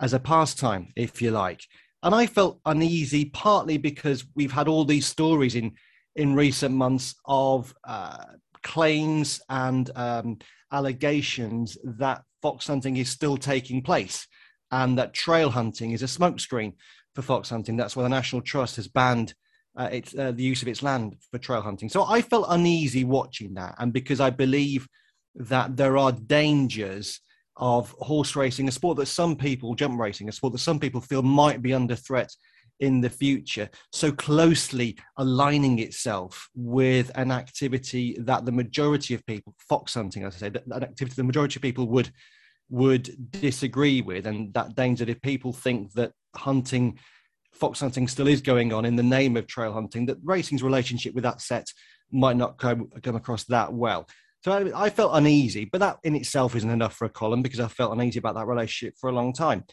as 0.00 0.12
a 0.12 0.18
pastime, 0.18 0.88
if 0.96 1.22
you 1.22 1.30
like. 1.30 1.60
And 2.02 2.16
I 2.16 2.26
felt 2.26 2.60
uneasy 2.66 3.26
partly 3.26 3.78
because 3.78 4.26
we've 4.34 4.52
had 4.52 4.66
all 4.66 4.84
these 4.84 5.06
stories 5.06 5.54
in 5.54 5.72
in 6.16 6.34
recent 6.34 6.74
months 6.74 7.14
of 7.26 7.72
uh, 7.84 8.24
claims 8.64 9.40
and 9.48 9.88
um, 9.94 10.38
allegations 10.72 11.78
that 11.84 12.24
fox 12.44 12.66
hunting 12.66 12.98
is 12.98 13.08
still 13.08 13.38
taking 13.38 13.80
place 13.80 14.28
and 14.70 14.98
that 14.98 15.14
trail 15.14 15.48
hunting 15.48 15.92
is 15.92 16.02
a 16.02 16.06
smokescreen 16.18 16.74
for 17.14 17.22
fox 17.22 17.48
hunting. 17.48 17.74
That's 17.74 17.96
why 17.96 18.02
the 18.02 18.10
National 18.10 18.42
Trust 18.42 18.76
has 18.76 18.86
banned 18.86 19.32
uh, 19.78 19.88
its, 19.90 20.14
uh, 20.14 20.32
the 20.32 20.42
use 20.42 20.60
of 20.60 20.68
its 20.68 20.82
land 20.82 21.16
for 21.30 21.38
trail 21.38 21.62
hunting. 21.62 21.88
So 21.88 22.04
I 22.04 22.20
felt 22.20 22.44
uneasy 22.50 23.02
watching 23.02 23.54
that. 23.54 23.76
And 23.78 23.94
because 23.94 24.20
I 24.20 24.28
believe 24.28 24.86
that 25.36 25.74
there 25.74 25.96
are 25.96 26.12
dangers 26.12 27.18
of 27.56 27.92
horse 27.92 28.36
racing, 28.36 28.68
a 28.68 28.72
sport 28.72 28.98
that 28.98 29.06
some 29.06 29.36
people, 29.36 29.74
jump 29.74 29.98
racing, 29.98 30.28
a 30.28 30.32
sport 30.32 30.52
that 30.52 30.58
some 30.58 30.78
people 30.78 31.00
feel 31.00 31.22
might 31.22 31.62
be 31.62 31.72
under 31.72 31.96
threat 31.96 32.30
in 32.80 33.00
the 33.00 33.10
future, 33.10 33.68
so 33.92 34.10
closely 34.12 34.96
aligning 35.16 35.78
itself 35.78 36.48
with 36.54 37.10
an 37.14 37.30
activity 37.30 38.16
that 38.20 38.44
the 38.44 38.52
majority 38.52 39.14
of 39.14 39.24
people, 39.26 39.54
fox 39.68 39.94
hunting, 39.94 40.24
as 40.24 40.36
I 40.36 40.38
say, 40.38 40.48
that, 40.50 40.68
that 40.68 40.82
activity 40.82 41.14
the 41.16 41.24
majority 41.24 41.58
of 41.58 41.62
people 41.62 41.88
would 41.88 42.10
would 42.70 43.30
disagree 43.30 44.00
with, 44.00 44.26
and 44.26 44.52
that 44.54 44.74
danger 44.74 45.04
if 45.06 45.20
people 45.20 45.52
think 45.52 45.92
that 45.92 46.12
hunting, 46.34 46.98
fox 47.52 47.80
hunting 47.80 48.08
still 48.08 48.26
is 48.26 48.40
going 48.40 48.72
on 48.72 48.84
in 48.84 48.96
the 48.96 49.02
name 49.02 49.36
of 49.36 49.46
trail 49.46 49.72
hunting, 49.72 50.06
that 50.06 50.18
racing's 50.24 50.62
relationship 50.62 51.14
with 51.14 51.24
that 51.24 51.40
set 51.40 51.66
might 52.10 52.36
not 52.36 52.58
come, 52.58 52.88
come 53.02 53.16
across 53.16 53.44
that 53.44 53.72
well. 53.72 54.08
So 54.44 54.52
I, 54.52 54.86
I 54.86 54.90
felt 54.90 55.12
uneasy, 55.14 55.64
but 55.64 55.78
that 55.78 55.98
in 56.04 56.16
itself 56.16 56.54
isn't 56.54 56.68
enough 56.70 56.94
for 56.94 57.06
a 57.06 57.10
column 57.10 57.42
because 57.42 57.60
I 57.60 57.68
felt 57.68 57.92
uneasy 57.92 58.18
about 58.18 58.34
that 58.34 58.46
relationship 58.46 58.94
for 59.00 59.08
a 59.08 59.14
long 59.14 59.32
time. 59.32 59.64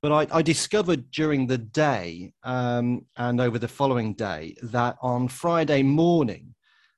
But 0.00 0.12
I, 0.12 0.38
I 0.38 0.42
discovered 0.42 1.10
during 1.10 1.46
the 1.46 1.58
day 1.58 2.32
um, 2.44 3.06
and 3.16 3.40
over 3.40 3.58
the 3.58 3.66
following 3.66 4.14
day 4.14 4.54
that 4.62 4.96
on 5.02 5.26
Friday 5.26 5.82
morning, 5.82 6.54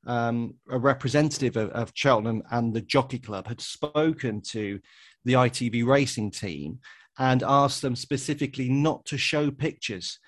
um, 0.07 0.54
a 0.71 0.78
representative 0.78 1.57
of, 1.57 1.71
of, 1.71 1.92
Cheltenham 1.95 2.42
and 2.50 2.75
the 2.75 2.80
Jockey 2.80 3.19
Club 3.19 3.47
had 3.47 3.61
spoken 3.61 4.40
to 4.49 4.80
the 5.25 5.35
ITV 5.35 5.87
racing 5.87 6.30
team 6.30 6.78
and 7.19 7.42
asked 7.42 7.83
them 7.83 7.95
specifically 7.95 8.69
not 8.69 9.04
to 9.07 9.19
show 9.19 9.50
pictures 9.50 10.19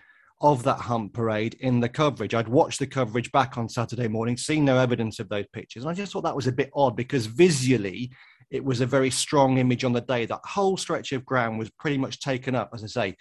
of 0.42 0.62
that 0.64 0.78
hunt 0.78 1.12
parade 1.12 1.54
in 1.60 1.80
the 1.80 1.88
coverage. 1.88 2.34
I'd 2.34 2.48
watched 2.48 2.80
the 2.80 2.86
coverage 2.86 3.30
back 3.32 3.56
on 3.56 3.68
Saturday 3.68 4.08
morning, 4.08 4.36
seen 4.36 4.64
no 4.64 4.76
evidence 4.76 5.20
of 5.20 5.28
those 5.28 5.46
pictures. 5.52 5.84
And 5.84 5.90
I 5.90 5.94
just 5.94 6.12
thought 6.12 6.24
that 6.24 6.36
was 6.36 6.48
a 6.48 6.52
bit 6.52 6.70
odd 6.74 6.96
because 6.96 7.26
visually 7.26 8.10
it 8.52 8.62
was 8.62 8.82
a 8.82 8.86
very 8.86 9.10
strong 9.10 9.56
image 9.56 9.82
on 9.82 9.94
the 9.94 10.00
day. 10.02 10.26
That 10.26 10.42
whole 10.44 10.76
stretch 10.76 11.10
of 11.12 11.24
ground 11.24 11.58
was 11.58 11.70
pretty 11.70 11.96
much 11.96 12.20
taken 12.20 12.54
up, 12.54 12.70
as 12.74 12.84
I 12.84 12.86
say, 12.86 13.16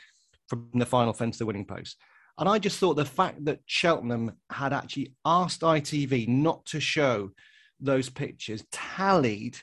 from 0.50 0.70
the 0.74 0.86
final 0.86 1.14
fence 1.14 1.38
to 1.38 1.40
the 1.40 1.46
winning 1.46 1.66
post. 1.66 1.96
And 2.38 2.50
I 2.50 2.60
just 2.60 2.78
thought 2.78 2.96
the 2.96 3.06
fact 3.06 3.46
that 3.46 3.62
Cheltenham 3.66 4.34
had 4.52 4.74
actually 4.74 5.16
asked 5.26 5.62
ITV 5.62 6.28
not 6.28 6.66
to 6.68 6.82
show 6.82 7.32
those 7.80 8.10
pictures 8.10 8.66
tallied 8.74 9.58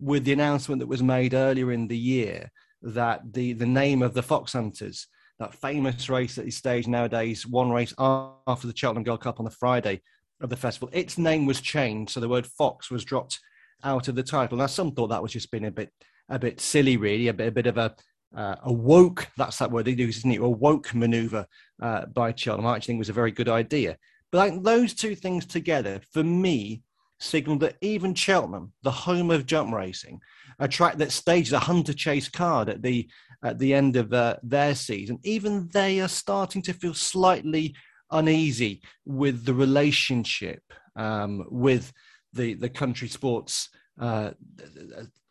with 0.00 0.24
the 0.24 0.32
announcement 0.32 0.80
that 0.80 0.88
was 0.88 1.04
made 1.04 1.34
earlier 1.34 1.70
in 1.70 1.86
the 1.86 1.96
year 1.96 2.50
that 2.82 3.32
the, 3.32 3.52
the 3.52 3.64
name 3.64 4.02
of 4.02 4.14
the 4.14 4.22
Fox 4.24 4.54
Hunters, 4.54 5.06
that 5.38 5.54
famous 5.54 6.08
race 6.08 6.34
that 6.34 6.48
is 6.48 6.56
staged 6.56 6.88
nowadays, 6.88 7.46
one 7.46 7.70
race 7.70 7.94
after 7.96 8.66
the 8.66 8.76
Cheltenham 8.76 9.04
Gold 9.04 9.20
Cup 9.20 9.38
on 9.38 9.44
the 9.44 9.52
Friday 9.52 10.02
of 10.40 10.50
the 10.50 10.56
festival, 10.56 10.90
its 10.92 11.16
name 11.16 11.46
was 11.46 11.60
changed. 11.60 12.10
So 12.10 12.18
the 12.18 12.28
word 12.28 12.46
Fox 12.46 12.90
was 12.90 13.04
dropped 13.04 13.38
out 13.84 14.08
of 14.08 14.14
the 14.14 14.22
title. 14.22 14.58
Now, 14.58 14.66
some 14.66 14.92
thought 14.92 15.08
that 15.08 15.22
was 15.22 15.32
just 15.32 15.50
being 15.50 15.66
a 15.66 15.70
bit 15.70 15.90
a 16.28 16.38
bit 16.38 16.60
silly, 16.60 16.96
really, 16.96 17.28
a 17.28 17.34
bit 17.34 17.48
a 17.48 17.52
bit 17.52 17.66
of 17.66 17.78
a 17.78 17.94
uh, 18.36 18.56
a 18.64 18.72
woke. 18.72 19.28
That's 19.36 19.58
that 19.58 19.70
word 19.70 19.84
they 19.84 19.92
use, 19.92 20.18
isn't 20.18 20.32
it? 20.32 20.40
A 20.40 20.48
woke 20.48 20.94
maneuver 20.94 21.46
uh, 21.80 22.06
by 22.06 22.34
Cheltenham. 22.34 22.66
I 22.66 22.76
actually 22.76 22.92
think 22.92 22.98
was 23.00 23.08
a 23.08 23.14
very 23.14 23.32
good 23.32 23.48
idea. 23.48 23.96
But 24.30 24.38
like, 24.38 24.62
those 24.62 24.94
two 24.94 25.14
things 25.14 25.44
together, 25.44 26.00
for 26.12 26.24
me, 26.24 26.82
signalled 27.20 27.60
that 27.60 27.76
even 27.80 28.14
Cheltenham, 28.14 28.72
the 28.82 28.90
home 28.90 29.30
of 29.30 29.46
jump 29.46 29.72
racing, 29.74 30.20
a 30.58 30.68
track 30.68 30.96
that 30.96 31.12
staged 31.12 31.52
a 31.52 31.58
hunter 31.58 31.92
chase 31.92 32.28
card 32.28 32.68
at 32.68 32.82
the 32.82 33.08
at 33.44 33.58
the 33.58 33.74
end 33.74 33.96
of 33.96 34.12
uh, 34.12 34.36
their 34.42 34.74
season, 34.74 35.18
even 35.24 35.68
they 35.72 36.00
are 36.00 36.08
starting 36.08 36.62
to 36.62 36.72
feel 36.72 36.94
slightly 36.94 37.74
uneasy 38.12 38.82
with 39.04 39.44
the 39.44 39.54
relationship 39.54 40.62
um, 40.96 41.44
with 41.50 41.92
the 42.32 42.54
the 42.54 42.68
country 42.68 43.08
sports 43.08 43.68
uh, 44.00 44.30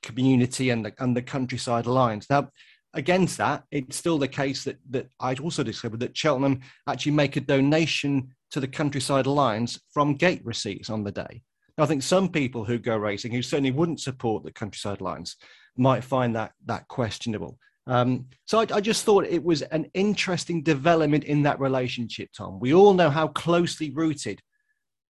community 0.01 0.69
and 0.69 0.85
the 0.85 0.93
and 0.99 1.15
the 1.15 1.21
countryside 1.21 1.85
alliance. 1.85 2.29
Now, 2.29 2.49
against 2.93 3.37
that, 3.37 3.63
it's 3.71 3.97
still 3.97 4.17
the 4.17 4.27
case 4.27 4.63
that 4.63 4.77
that 4.89 5.07
I'd 5.19 5.39
also 5.39 5.63
discovered 5.63 5.99
that 6.01 6.17
Cheltenham 6.17 6.61
actually 6.87 7.13
make 7.13 7.35
a 7.35 7.41
donation 7.41 8.29
to 8.51 8.59
the 8.59 8.67
countryside 8.67 9.25
alliance 9.25 9.79
from 9.93 10.15
gate 10.15 10.41
receipts 10.43 10.89
on 10.89 11.03
the 11.03 11.11
day. 11.11 11.43
Now, 11.77 11.85
I 11.85 11.87
think 11.87 12.03
some 12.03 12.29
people 12.29 12.65
who 12.65 12.77
go 12.77 12.97
racing 12.97 13.31
who 13.31 13.41
certainly 13.41 13.71
wouldn't 13.71 14.01
support 14.01 14.43
the 14.43 14.51
countryside 14.51 15.01
alliance 15.01 15.37
might 15.77 16.03
find 16.03 16.35
that 16.35 16.51
that 16.65 16.87
questionable. 16.87 17.57
Um, 17.87 18.27
so 18.45 18.59
I, 18.59 18.67
I, 18.75 18.79
just 18.79 19.03
thought 19.05 19.25
it 19.25 19.43
was 19.43 19.63
an 19.63 19.89
interesting 19.95 20.61
development 20.61 21.23
in 21.23 21.41
that 21.43 21.59
relationship, 21.59 22.29
Tom. 22.37 22.59
We 22.59 22.75
all 22.75 22.93
know 22.93 23.09
how 23.09 23.27
closely 23.29 23.89
rooted 23.89 24.39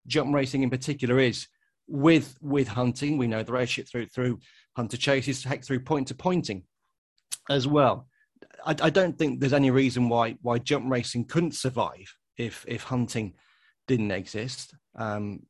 jump 0.07 0.33
racing 0.33 0.63
in 0.63 0.71
particular 0.71 1.19
is 1.19 1.49
with 1.91 2.37
with 2.41 2.69
hunting. 2.69 3.19
We 3.19 3.27
know 3.27 3.43
the 3.43 3.53
relationship 3.53 3.91
through 3.91 4.07
through 4.07 4.39
hunter 4.77 4.97
chases, 4.97 5.45
heck 5.45 5.65
through 5.65 5.81
point 5.81 6.09
to 6.09 6.15
pointing 6.15 6.63
as 7.49 7.67
well. 7.67 8.07
I, 8.65 8.77
I 8.81 8.91
don't 8.91 9.19
think 9.19 9.41
there's 9.41 9.53
any 9.53 9.71
reason 9.71 10.09
why 10.09 10.37
why 10.43 10.59
jump 10.59 10.91
racing 10.91 11.27
couldn't 11.27 11.55
survive 11.55 12.15
if 12.37 12.65
if 12.69 12.85
hunting 12.85 13.35
didn't 13.89 14.13
exist. 14.13 14.75
Um, 14.97 15.41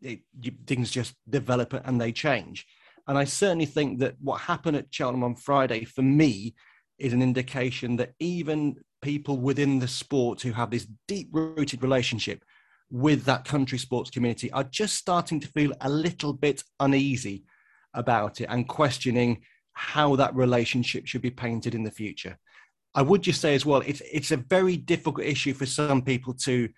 it, 0.00 0.20
it, 0.42 0.54
things 0.66 0.90
just 0.90 1.14
develop 1.28 1.72
and 1.72 2.00
they 2.00 2.12
change. 2.12 2.66
And 3.08 3.18
I 3.18 3.24
certainly 3.24 3.66
think 3.66 3.98
that 3.98 4.14
what 4.20 4.40
happened 4.40 4.76
at 4.76 4.86
Cheltenham 4.94 5.24
on 5.24 5.34
Friday, 5.34 5.84
for 5.84 6.02
me, 6.02 6.54
is 6.98 7.12
an 7.12 7.22
indication 7.22 7.96
that 7.96 8.12
even 8.20 8.76
people 9.00 9.38
within 9.38 9.80
the 9.80 9.88
sport 9.88 10.40
who 10.40 10.52
have 10.52 10.70
this 10.70 10.86
deep 11.08 11.28
rooted 11.32 11.82
relationship 11.82 12.44
with 12.92 13.24
that 13.24 13.46
country 13.46 13.78
sports 13.78 14.10
community 14.10 14.52
are 14.52 14.64
just 14.64 14.96
starting 14.96 15.40
to 15.40 15.48
feel 15.48 15.72
a 15.80 15.88
little 15.88 16.34
bit 16.34 16.62
uneasy 16.78 17.42
about 17.94 18.40
it 18.40 18.46
and 18.50 18.68
questioning 18.68 19.40
how 19.72 20.14
that 20.14 20.34
relationship 20.34 21.06
should 21.06 21.22
be 21.22 21.30
painted 21.30 21.74
in 21.74 21.82
the 21.82 21.90
future. 21.90 22.38
I 22.94 23.00
would 23.00 23.22
just 23.22 23.40
say 23.40 23.54
as 23.54 23.64
well, 23.64 23.82
it's 23.86 24.02
it's 24.12 24.30
a 24.30 24.36
very 24.36 24.76
difficult 24.76 25.26
issue 25.26 25.54
for 25.54 25.64
some 25.64 26.02
people 26.02 26.34
to 26.44 26.68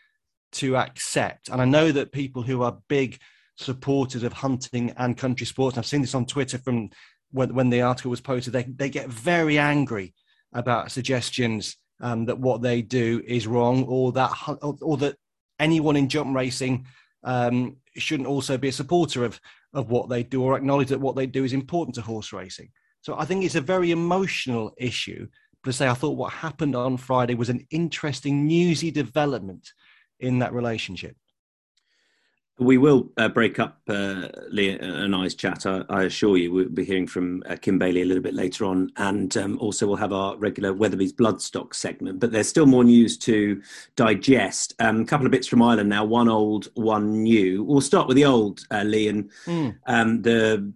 to 0.52 0.76
accept. 0.76 1.48
And 1.48 1.60
I 1.60 1.64
know 1.64 1.90
that 1.90 2.12
people 2.12 2.42
who 2.42 2.62
are 2.62 2.78
big 2.88 3.18
supporters 3.56 4.22
of 4.22 4.32
hunting 4.32 4.92
and 4.96 5.18
country 5.18 5.46
sports. 5.46 5.76
I've 5.76 5.86
seen 5.86 6.00
this 6.00 6.14
on 6.14 6.26
Twitter 6.26 6.58
from 6.58 6.90
when, 7.32 7.52
when 7.52 7.70
the 7.70 7.82
article 7.82 8.10
was 8.12 8.20
posted. 8.20 8.52
They, 8.52 8.62
they 8.62 8.88
get 8.88 9.08
very 9.08 9.58
angry 9.58 10.14
about 10.52 10.92
suggestions 10.92 11.76
um, 12.00 12.26
that 12.26 12.38
what 12.38 12.62
they 12.62 12.82
do 12.82 13.20
is 13.26 13.48
wrong 13.48 13.82
or 13.84 14.12
that 14.12 14.30
or 14.60 14.96
that 14.98 15.16
anyone 15.64 15.96
in 15.96 16.08
jump 16.08 16.36
racing 16.36 16.86
um, 17.24 17.76
shouldn't 17.96 18.28
also 18.28 18.54
be 18.58 18.68
a 18.68 18.80
supporter 18.80 19.24
of 19.24 19.40
of 19.72 19.90
what 19.90 20.08
they 20.08 20.22
do 20.22 20.42
or 20.42 20.56
acknowledge 20.56 20.88
that 20.88 21.00
what 21.00 21.16
they 21.16 21.26
do 21.26 21.42
is 21.42 21.52
important 21.52 21.94
to 21.96 22.02
horse 22.02 22.32
racing. 22.32 22.70
So 23.00 23.18
I 23.18 23.24
think 23.24 23.44
it's 23.44 23.56
a 23.56 23.60
very 23.74 23.90
emotional 23.90 24.72
issue. 24.76 25.26
But 25.62 25.70
to 25.70 25.76
say 25.76 25.88
I 25.88 25.94
thought 25.94 26.16
what 26.16 26.32
happened 26.32 26.76
on 26.76 26.96
Friday 26.96 27.34
was 27.34 27.50
an 27.50 27.66
interesting 27.70 28.46
newsy 28.46 28.90
development 28.90 29.72
in 30.20 30.38
that 30.38 30.52
relationship. 30.52 31.16
We 32.58 32.78
will 32.78 33.10
uh, 33.16 33.28
break 33.28 33.58
up 33.58 33.80
uh, 33.88 34.28
and 34.56 35.16
I's 35.16 35.34
chat. 35.34 35.66
I, 35.66 35.82
I, 35.90 36.04
assure 36.04 36.36
you, 36.36 36.52
we'll 36.52 36.68
be 36.68 36.84
hearing 36.84 37.08
from 37.08 37.42
uh, 37.48 37.56
Kim 37.56 37.80
Bailey 37.80 38.02
a 38.02 38.04
little 38.04 38.22
bit 38.22 38.34
later 38.34 38.64
on, 38.64 38.92
and 38.96 39.36
um, 39.36 39.58
also 39.58 39.88
we'll 39.88 39.96
have 39.96 40.12
our 40.12 40.36
regular 40.36 40.72
Weatherbys 40.72 41.12
Bloodstock 41.12 41.74
segment. 41.74 42.20
But 42.20 42.30
there's 42.30 42.48
still 42.48 42.66
more 42.66 42.84
news 42.84 43.18
to 43.18 43.60
digest. 43.96 44.74
Um, 44.78 45.00
a 45.00 45.04
couple 45.04 45.26
of 45.26 45.32
bits 45.32 45.48
from 45.48 45.62
Ireland 45.62 45.88
now, 45.88 46.04
one 46.04 46.28
old, 46.28 46.68
one 46.74 47.24
new. 47.24 47.64
We'll 47.64 47.80
start 47.80 48.06
with 48.06 48.16
the 48.16 48.26
old, 48.26 48.60
uh, 48.70 48.84
Lee, 48.84 49.08
and 49.08 49.32
mm. 49.46 49.76
um, 49.88 50.22
the 50.22 50.72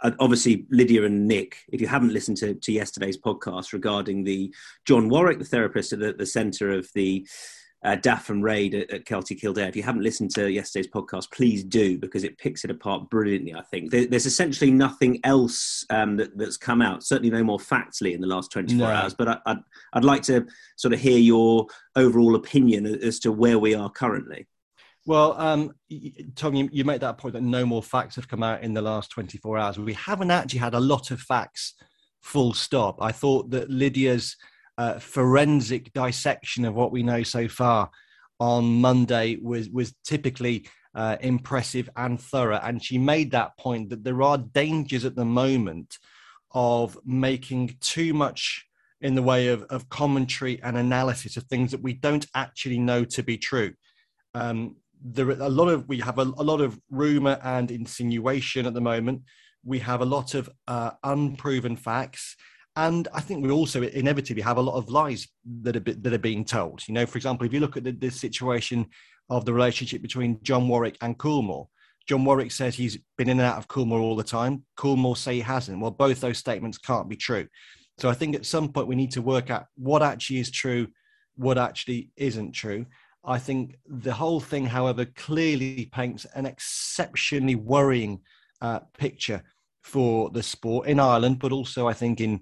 uh, 0.00 0.12
obviously 0.20 0.66
Lydia 0.70 1.04
and 1.04 1.26
Nick. 1.26 1.64
If 1.68 1.80
you 1.80 1.86
haven't 1.86 2.12
listened 2.12 2.36
to, 2.38 2.54
to 2.54 2.72
yesterday's 2.72 3.18
podcast 3.18 3.72
regarding 3.72 4.24
the 4.24 4.54
John 4.84 5.08
Warwick, 5.08 5.38
the 5.38 5.44
therapist 5.44 5.92
at 5.92 5.98
the, 5.98 6.12
the 6.12 6.26
centre 6.26 6.70
of 6.70 6.88
the 6.94 7.26
uh, 7.84 7.96
DAFM 7.96 8.42
Raid 8.42 8.74
at, 8.74 8.90
at 8.90 9.04
Kelty 9.04 9.40
Kildare. 9.40 9.68
If 9.68 9.76
you 9.76 9.82
haven't 9.82 10.02
listened 10.02 10.30
to 10.34 10.50
yesterday's 10.50 10.90
podcast, 10.90 11.30
please 11.30 11.62
do 11.62 11.98
because 11.98 12.24
it 12.24 12.38
picks 12.38 12.64
it 12.64 12.70
apart 12.70 13.08
brilliantly. 13.10 13.54
I 13.54 13.62
think 13.62 13.90
there, 13.90 14.06
there's 14.06 14.26
essentially 14.26 14.70
nothing 14.70 15.20
else 15.24 15.84
um, 15.90 16.16
that, 16.16 16.36
that's 16.36 16.56
come 16.56 16.82
out. 16.82 17.04
Certainly, 17.04 17.30
no 17.30 17.44
more 17.44 17.60
facts, 17.60 18.00
Lee, 18.00 18.14
in 18.14 18.20
the 18.20 18.26
last 18.26 18.50
24 18.50 18.78
no. 18.78 18.84
hours. 18.86 19.14
But 19.14 19.28
I, 19.28 19.38
I'd, 19.46 19.58
I'd 19.92 20.04
like 20.04 20.22
to 20.22 20.46
sort 20.76 20.92
of 20.92 21.00
hear 21.00 21.18
your 21.18 21.66
overall 21.94 22.34
opinion 22.34 22.86
as 22.86 23.20
to 23.20 23.32
where 23.32 23.58
we 23.58 23.74
are 23.74 23.90
currently. 23.90 24.48
Well, 25.06 25.40
um, 25.40 25.72
Tom, 26.34 26.54
you, 26.54 26.68
you 26.70 26.84
make 26.84 27.00
that 27.00 27.16
point 27.16 27.32
that 27.32 27.42
no 27.42 27.64
more 27.64 27.82
facts 27.82 28.16
have 28.16 28.28
come 28.28 28.42
out 28.42 28.62
in 28.62 28.74
the 28.74 28.82
last 28.82 29.10
24 29.10 29.56
hours. 29.56 29.78
We 29.78 29.94
haven't 29.94 30.30
actually 30.30 30.58
had 30.58 30.74
a 30.74 30.80
lot 30.80 31.10
of 31.10 31.20
facts, 31.20 31.74
full 32.20 32.52
stop. 32.52 33.00
I 33.00 33.12
thought 33.12 33.50
that 33.50 33.70
Lydia's 33.70 34.36
uh, 34.78 34.98
forensic 34.98 35.92
dissection 35.92 36.64
of 36.64 36.74
what 36.74 36.92
we 36.92 37.02
know 37.02 37.22
so 37.22 37.48
far 37.48 37.90
on 38.40 38.80
Monday 38.80 39.36
was 39.42 39.68
was 39.68 39.92
typically 40.04 40.66
uh, 40.94 41.16
impressive 41.20 41.90
and 41.96 42.20
thorough. 42.20 42.60
And 42.62 42.82
she 42.82 42.96
made 42.96 43.32
that 43.32 43.58
point 43.58 43.90
that 43.90 44.04
there 44.04 44.22
are 44.22 44.38
dangers 44.38 45.04
at 45.04 45.16
the 45.16 45.24
moment 45.24 45.98
of 46.52 46.96
making 47.04 47.76
too 47.80 48.14
much 48.14 48.64
in 49.00 49.14
the 49.14 49.22
way 49.22 49.48
of, 49.48 49.62
of 49.64 49.88
commentary 49.88 50.60
and 50.62 50.76
analysis 50.76 51.36
of 51.36 51.44
things 51.44 51.70
that 51.70 51.82
we 51.82 51.92
don't 51.92 52.26
actually 52.34 52.78
know 52.78 53.04
to 53.04 53.22
be 53.22 53.36
true. 53.36 53.74
Um, 54.34 54.76
there 55.00 55.28
are 55.28 55.40
a 55.40 55.48
lot 55.48 55.68
of 55.68 55.88
we 55.88 56.00
have 56.00 56.18
a, 56.18 56.22
a, 56.22 56.42
lot 56.42 56.60
of 56.60 56.80
rumor 56.90 57.38
and 57.44 57.70
insinuation 57.70 58.66
at 58.66 58.74
the 58.74 58.80
moment. 58.80 59.22
We 59.64 59.78
have 59.80 60.00
a 60.00 60.04
lot 60.04 60.34
of 60.34 60.50
uh, 60.66 60.92
unproven 61.04 61.76
facts 61.76 62.36
and 62.78 63.08
I 63.12 63.20
think 63.20 63.44
we 63.44 63.50
also 63.50 63.82
inevitably 63.82 64.40
have 64.42 64.56
a 64.56 64.62
lot 64.62 64.76
of 64.76 64.88
lies 64.88 65.26
that 65.62 65.74
are 65.74 65.80
that 65.80 66.12
are 66.12 66.18
being 66.18 66.44
told. 66.44 66.86
You 66.86 66.94
know, 66.94 67.06
for 67.06 67.18
example, 67.18 67.44
if 67.44 67.52
you 67.52 67.58
look 67.58 67.76
at 67.76 67.82
the, 67.82 67.90
the 67.90 68.08
situation 68.08 68.86
of 69.28 69.44
the 69.44 69.52
relationship 69.52 70.00
between 70.00 70.40
John 70.44 70.68
Warwick 70.68 70.96
and 71.00 71.18
Coolmore, 71.18 71.66
John 72.06 72.24
Warwick 72.24 72.52
says 72.52 72.76
he's 72.76 72.96
been 73.16 73.28
in 73.28 73.40
and 73.40 73.48
out 73.48 73.58
of 73.58 73.66
Coolmore 73.66 74.00
all 74.00 74.14
the 74.14 74.22
time. 74.22 74.62
Coolmore 74.76 75.16
say 75.16 75.34
he 75.34 75.40
hasn't. 75.40 75.80
Well, 75.80 75.90
both 75.90 76.20
those 76.20 76.38
statements 76.38 76.78
can't 76.78 77.08
be 77.08 77.16
true. 77.16 77.48
So 77.98 78.08
I 78.08 78.14
think 78.14 78.36
at 78.36 78.46
some 78.46 78.68
point 78.68 78.86
we 78.86 78.94
need 78.94 79.10
to 79.12 79.22
work 79.22 79.50
out 79.50 79.66
what 79.74 80.00
actually 80.00 80.38
is 80.38 80.50
true, 80.52 80.86
what 81.34 81.58
actually 81.58 82.10
isn't 82.16 82.52
true. 82.52 82.86
I 83.24 83.40
think 83.40 83.76
the 83.88 84.14
whole 84.14 84.38
thing, 84.38 84.66
however, 84.66 85.04
clearly 85.04 85.90
paints 85.92 86.26
an 86.32 86.46
exceptionally 86.46 87.56
worrying 87.56 88.20
uh, 88.62 88.80
picture 88.96 89.42
for 89.82 90.30
the 90.30 90.44
sport 90.44 90.86
in 90.86 91.00
Ireland, 91.00 91.40
but 91.40 91.50
also 91.50 91.88
I 91.88 91.92
think 91.92 92.20
in 92.20 92.40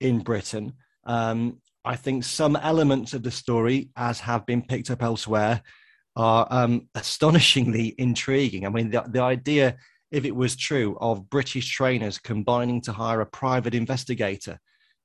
in 0.00 0.20
Britain. 0.20 0.74
Um, 1.04 1.60
I 1.84 1.94
think 1.94 2.24
some 2.24 2.56
elements 2.56 3.14
of 3.14 3.22
the 3.22 3.30
story, 3.30 3.90
as 3.96 4.18
have 4.20 4.44
been 4.44 4.62
picked 4.62 4.90
up 4.90 5.02
elsewhere, 5.02 5.62
are 6.16 6.46
um, 6.50 6.88
astonishingly 6.94 7.94
intriguing. 7.98 8.66
I 8.66 8.70
mean, 8.70 8.90
the, 8.90 9.04
the 9.06 9.20
idea, 9.20 9.76
if 10.10 10.24
it 10.24 10.34
was 10.34 10.56
true, 10.56 10.96
of 11.00 11.30
British 11.30 11.70
trainers 11.70 12.18
combining 12.18 12.80
to 12.82 12.92
hire 12.92 13.20
a 13.20 13.26
private 13.26 13.74
investigator 13.74 14.58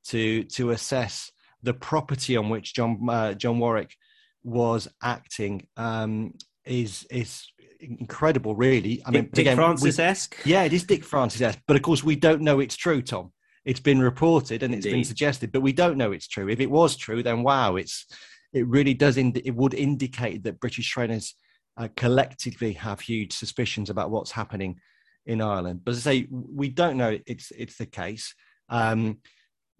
to 0.03 0.43
to 0.45 0.71
assess 0.71 1.31
the 1.61 1.75
property 1.75 2.35
on 2.35 2.49
which 2.49 2.73
John 2.73 2.99
uh, 3.07 3.33
John 3.33 3.59
Warwick 3.59 3.95
was 4.43 4.87
acting 5.03 5.67
um, 5.77 6.33
is 6.65 7.05
is 7.11 7.45
incredible, 7.79 8.55
really. 8.55 9.03
I 9.05 9.11
mean, 9.11 9.29
Dick, 9.31 9.45
Dick 9.45 9.55
Francis 9.55 9.99
esque. 9.99 10.35
Yeah, 10.45 10.63
it 10.63 10.73
is 10.73 10.85
Dick 10.85 11.03
Francis 11.03 11.41
esque, 11.41 11.59
but 11.67 11.75
of 11.75 11.83
course 11.83 12.03
we 12.03 12.15
don't 12.15 12.41
know 12.41 12.59
it's 12.59 12.75
true, 12.75 13.03
Tom 13.03 13.31
it's 13.65 13.79
been 13.79 14.01
reported 14.01 14.63
and 14.63 14.73
it's 14.73 14.85
Indeed. 14.85 14.97
been 14.97 15.05
suggested, 15.05 15.51
but 15.51 15.61
we 15.61 15.73
don't 15.73 15.97
know 15.97 16.11
it's 16.11 16.27
true. 16.27 16.49
If 16.49 16.59
it 16.59 16.71
was 16.71 16.95
true, 16.95 17.21
then 17.21 17.43
wow, 17.43 17.75
it's 17.75 18.05
it 18.53 18.67
really 18.67 18.93
does. 18.93 19.17
Ind- 19.17 19.41
it 19.43 19.55
would 19.55 19.73
indicate 19.73 20.43
that 20.43 20.59
British 20.59 20.89
trainers 20.89 21.35
uh, 21.77 21.87
collectively 21.95 22.73
have 22.73 22.99
huge 22.99 23.33
suspicions 23.33 23.89
about 23.89 24.11
what's 24.11 24.31
happening 24.31 24.79
in 25.25 25.41
Ireland. 25.41 25.81
But 25.83 25.91
as 25.91 26.07
I 26.07 26.11
say, 26.11 26.27
we 26.29 26.69
don't 26.69 26.97
know 26.97 27.17
it's 27.25 27.51
it's 27.51 27.77
the 27.77 27.85
case. 27.85 28.33
Um, 28.69 29.19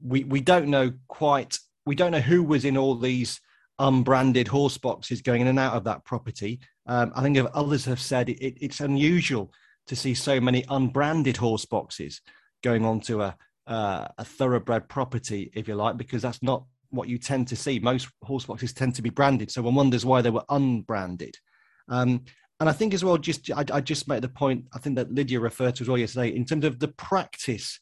we 0.01 0.23
we 0.23 0.41
don't 0.41 0.67
know 0.67 0.93
quite. 1.07 1.57
We 1.85 1.95
don't 1.95 2.11
know 2.11 2.19
who 2.19 2.43
was 2.43 2.65
in 2.65 2.77
all 2.77 2.95
these 2.95 3.41
unbranded 3.79 4.47
horse 4.47 4.77
boxes 4.77 5.23
going 5.23 5.41
in 5.41 5.47
and 5.47 5.59
out 5.59 5.73
of 5.73 5.85
that 5.85 6.05
property. 6.05 6.59
Um, 6.85 7.11
I 7.15 7.23
think 7.23 7.39
others 7.53 7.85
have 7.85 7.99
said 7.99 8.29
it, 8.29 8.39
it, 8.39 8.57
it's 8.61 8.79
unusual 8.79 9.51
to 9.87 9.95
see 9.95 10.13
so 10.13 10.39
many 10.39 10.63
unbranded 10.69 11.37
horse 11.37 11.65
boxes 11.65 12.21
going 12.61 12.85
onto 12.85 13.21
a 13.21 13.35
uh, 13.67 14.07
a 14.17 14.25
thoroughbred 14.25 14.89
property, 14.89 15.51
if 15.53 15.67
you 15.67 15.75
like, 15.75 15.97
because 15.97 16.21
that's 16.21 16.41
not 16.41 16.65
what 16.89 17.07
you 17.07 17.17
tend 17.17 17.47
to 17.47 17.55
see. 17.55 17.79
Most 17.79 18.09
horse 18.23 18.45
boxes 18.45 18.73
tend 18.73 18.95
to 18.95 19.01
be 19.01 19.09
branded, 19.09 19.51
so 19.51 19.61
one 19.61 19.75
wonders 19.75 20.05
why 20.05 20.21
they 20.21 20.29
were 20.29 20.43
unbranded. 20.49 21.37
Um, 21.87 22.23
and 22.59 22.69
I 22.69 22.73
think 22.73 22.93
as 22.93 23.03
well, 23.03 23.17
just 23.17 23.49
I, 23.51 23.65
I, 23.73 23.81
just 23.81 24.07
made 24.07 24.21
the 24.21 24.29
point. 24.29 24.65
I 24.73 24.77
think 24.77 24.95
that 24.97 25.11
Lydia 25.11 25.39
referred 25.39 25.75
to 25.75 25.83
as 25.83 25.87
well 25.87 25.97
yesterday 25.97 26.35
in 26.35 26.45
terms 26.45 26.63
of 26.63 26.79
the 26.79 26.89
practice 26.89 27.79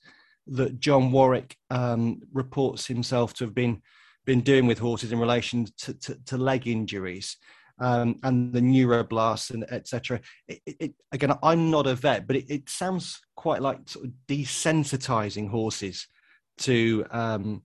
that 0.48 0.79
John 0.79 1.12
Warwick 1.12 1.57
um, 1.69 2.21
reports 2.31 2.88
himself 2.88 3.33
to 3.36 3.43
have 3.45 3.53
been 3.53 3.81
been 4.25 4.41
doing 4.41 4.67
with 4.67 4.79
horses 4.79 5.12
in 5.12 5.19
relation 5.19 5.65
to, 5.77 5.93
to, 5.95 6.15
to 6.25 6.38
leg 6.38 6.67
injuries 6.67 7.38
um, 7.79 8.19
and 8.24 8.53
the 8.53 8.59
neuroblasts 8.59 9.51
and 9.51 9.65
etc. 9.71 10.19
again, 11.12 11.33
I'm 11.41 11.71
not 11.71 11.88
a 11.88 11.95
vet, 11.95 12.27
but 12.27 12.36
it, 12.36 12.50
it, 12.50 12.69
sounds 12.69 13.21
quite 13.36 13.62
like 13.62 13.88
sort 13.88 14.05
of 14.05 14.12
desensitizing 14.27 15.50
horses 15.50 16.07
to 16.59 17.05
um, 17.12 17.63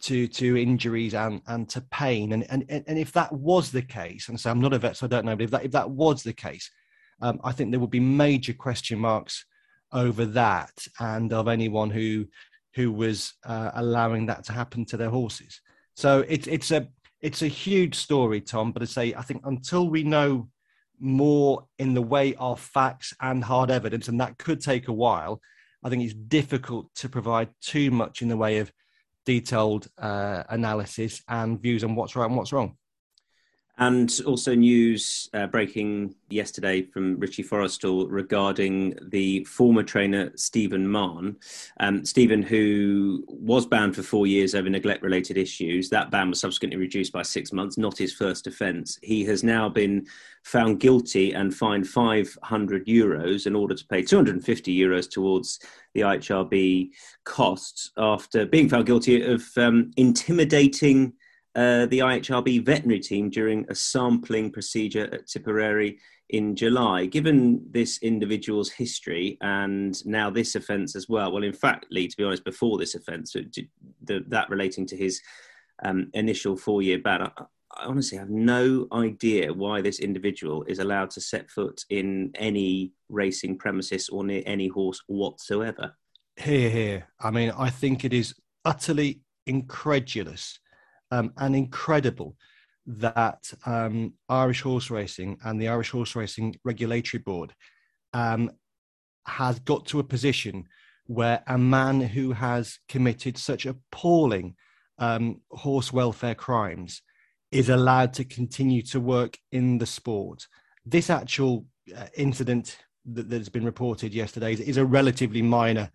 to 0.00 0.26
to 0.28 0.56
injuries 0.56 1.14
and 1.14 1.40
and 1.46 1.68
to 1.70 1.80
pain. 1.90 2.32
And 2.32 2.44
and 2.50 2.64
and 2.68 2.98
if 2.98 3.12
that 3.12 3.32
was 3.32 3.70
the 3.70 3.82
case, 3.82 4.28
and 4.28 4.38
so 4.38 4.50
I'm 4.50 4.60
not 4.60 4.72
a 4.72 4.78
vet, 4.78 4.96
so 4.96 5.06
I 5.06 5.08
don't 5.08 5.24
know, 5.24 5.36
but 5.36 5.44
if 5.44 5.50
that 5.50 5.64
if 5.64 5.72
that 5.72 5.90
was 5.90 6.22
the 6.22 6.32
case, 6.32 6.70
um, 7.20 7.40
I 7.44 7.52
think 7.52 7.70
there 7.70 7.80
would 7.80 7.90
be 7.90 8.00
major 8.00 8.52
question 8.52 8.98
marks 8.98 9.44
over 9.92 10.26
that 10.26 10.72
and 10.98 11.32
of 11.32 11.48
anyone 11.48 11.90
who 11.90 12.26
who 12.74 12.92
was 12.92 13.32
uh, 13.44 13.70
allowing 13.74 14.26
that 14.26 14.44
to 14.44 14.52
happen 14.52 14.84
to 14.84 14.96
their 14.96 15.10
horses. 15.10 15.60
So 15.94 16.24
it's 16.28 16.46
it's 16.46 16.70
a 16.72 16.88
it's 17.20 17.42
a 17.42 17.48
huge 17.48 17.94
story, 17.94 18.40
Tom. 18.40 18.72
But 18.72 18.82
I 18.82 18.86
say 18.86 19.14
I 19.14 19.22
think 19.22 19.42
until 19.44 19.88
we 19.88 20.02
know 20.02 20.48
more 20.98 21.66
in 21.78 21.94
the 21.94 22.02
way 22.02 22.34
of 22.36 22.60
facts 22.60 23.12
and 23.20 23.44
hard 23.44 23.70
evidence, 23.70 24.08
and 24.08 24.20
that 24.20 24.38
could 24.38 24.60
take 24.60 24.88
a 24.88 24.92
while. 24.92 25.40
I 25.84 25.88
think 25.88 26.02
it's 26.02 26.14
difficult 26.14 26.92
to 26.96 27.08
provide 27.08 27.48
too 27.60 27.90
much 27.90 28.22
in 28.22 28.28
the 28.28 28.36
way 28.36 28.58
of 28.58 28.72
detailed 29.24 29.88
uh, 29.98 30.42
analysis 30.48 31.22
and 31.28 31.60
views 31.60 31.84
on 31.84 31.94
what's 31.94 32.16
right 32.16 32.26
and 32.26 32.36
what's 32.36 32.52
wrong. 32.52 32.76
And 33.78 34.20
also 34.24 34.54
news 34.54 35.28
uh, 35.34 35.48
breaking 35.48 36.14
yesterday 36.30 36.80
from 36.80 37.20
Richie 37.20 37.42
Forristal 37.42 38.08
regarding 38.08 38.98
the 39.10 39.44
former 39.44 39.82
trainer 39.82 40.32
Stephen 40.34 40.90
Mahon. 40.90 41.36
Um, 41.78 42.02
Stephen, 42.06 42.40
who 42.40 43.22
was 43.28 43.66
banned 43.66 43.94
for 43.94 44.02
four 44.02 44.26
years 44.26 44.54
over 44.54 44.70
neglect-related 44.70 45.36
issues, 45.36 45.90
that 45.90 46.10
ban 46.10 46.30
was 46.30 46.40
subsequently 46.40 46.78
reduced 46.78 47.12
by 47.12 47.20
six 47.20 47.52
months. 47.52 47.76
Not 47.76 47.98
his 47.98 48.14
first 48.14 48.46
offence. 48.46 48.98
He 49.02 49.26
has 49.26 49.44
now 49.44 49.68
been 49.68 50.06
found 50.42 50.80
guilty 50.80 51.34
and 51.34 51.54
fined 51.54 51.86
500 51.86 52.86
euros 52.86 53.46
in 53.46 53.54
order 53.54 53.74
to 53.74 53.86
pay 53.88 54.00
250 54.00 54.74
euros 54.74 55.10
towards 55.10 55.60
the 55.92 56.00
IHRB 56.00 56.92
costs 57.24 57.90
after 57.98 58.46
being 58.46 58.70
found 58.70 58.86
guilty 58.86 59.20
of 59.22 59.44
um, 59.58 59.90
intimidating 59.98 61.12
uh, 61.56 61.86
the 61.86 62.00
IHRB 62.00 62.64
veterinary 62.64 63.00
team 63.00 63.30
during 63.30 63.64
a 63.70 63.74
sampling 63.74 64.50
procedure 64.52 65.08
at 65.12 65.26
Tipperary 65.26 65.98
in 66.28 66.54
July. 66.54 67.06
Given 67.06 67.64
this 67.70 67.98
individual's 68.02 68.70
history 68.70 69.38
and 69.40 70.04
now 70.04 70.28
this 70.28 70.54
offence 70.54 70.94
as 70.94 71.08
well, 71.08 71.32
well, 71.32 71.44
in 71.44 71.54
fact, 71.54 71.86
Lee, 71.90 72.08
to 72.08 72.16
be 72.16 72.24
honest, 72.24 72.44
before 72.44 72.76
this 72.76 72.94
offence, 72.94 73.34
that 74.02 74.50
relating 74.50 74.86
to 74.86 74.96
his 74.96 75.20
um, 75.82 76.10
initial 76.12 76.56
four 76.56 76.82
year 76.82 76.98
ban, 76.98 77.22
I, 77.22 77.30
I 77.78 77.86
honestly 77.86 78.18
have 78.18 78.30
no 78.30 78.86
idea 78.92 79.50
why 79.50 79.80
this 79.80 80.00
individual 80.00 80.62
is 80.64 80.78
allowed 80.78 81.08
to 81.10 81.22
set 81.22 81.50
foot 81.50 81.84
in 81.88 82.32
any 82.34 82.92
racing 83.08 83.56
premises 83.56 84.10
or 84.10 84.24
near 84.24 84.42
any 84.44 84.68
horse 84.68 85.02
whatsoever. 85.06 85.96
Here, 86.36 86.68
here. 86.68 87.08
I 87.18 87.30
mean, 87.30 87.50
I 87.56 87.70
think 87.70 88.04
it 88.04 88.12
is 88.12 88.34
utterly 88.66 89.20
incredulous 89.46 90.58
um, 91.10 91.32
and 91.38 91.54
incredible 91.54 92.36
that 92.86 93.52
um, 93.64 94.14
Irish 94.28 94.62
horse 94.62 94.90
racing 94.90 95.38
and 95.44 95.60
the 95.60 95.68
Irish 95.68 95.90
Horse 95.90 96.14
Racing 96.14 96.56
Regulatory 96.64 97.20
Board 97.20 97.52
um, 98.12 98.50
has 99.26 99.58
got 99.60 99.86
to 99.86 99.98
a 99.98 100.04
position 100.04 100.64
where 101.06 101.42
a 101.46 101.58
man 101.58 102.00
who 102.00 102.32
has 102.32 102.78
committed 102.88 103.38
such 103.38 103.66
appalling 103.66 104.54
um, 104.98 105.40
horse 105.50 105.92
welfare 105.92 106.34
crimes 106.34 107.02
is 107.52 107.68
allowed 107.68 108.12
to 108.14 108.24
continue 108.24 108.82
to 108.82 109.00
work 109.00 109.38
in 109.52 109.78
the 109.78 109.86
sport. 109.86 110.46
This 110.84 111.10
actual 111.10 111.66
uh, 111.96 112.06
incident 112.16 112.78
that, 113.06 113.30
has 113.30 113.48
been 113.48 113.64
reported 113.64 114.14
yesterday 114.14 114.52
is, 114.52 114.60
is, 114.60 114.76
a 114.76 114.84
relatively 114.84 115.42
minor 115.42 115.90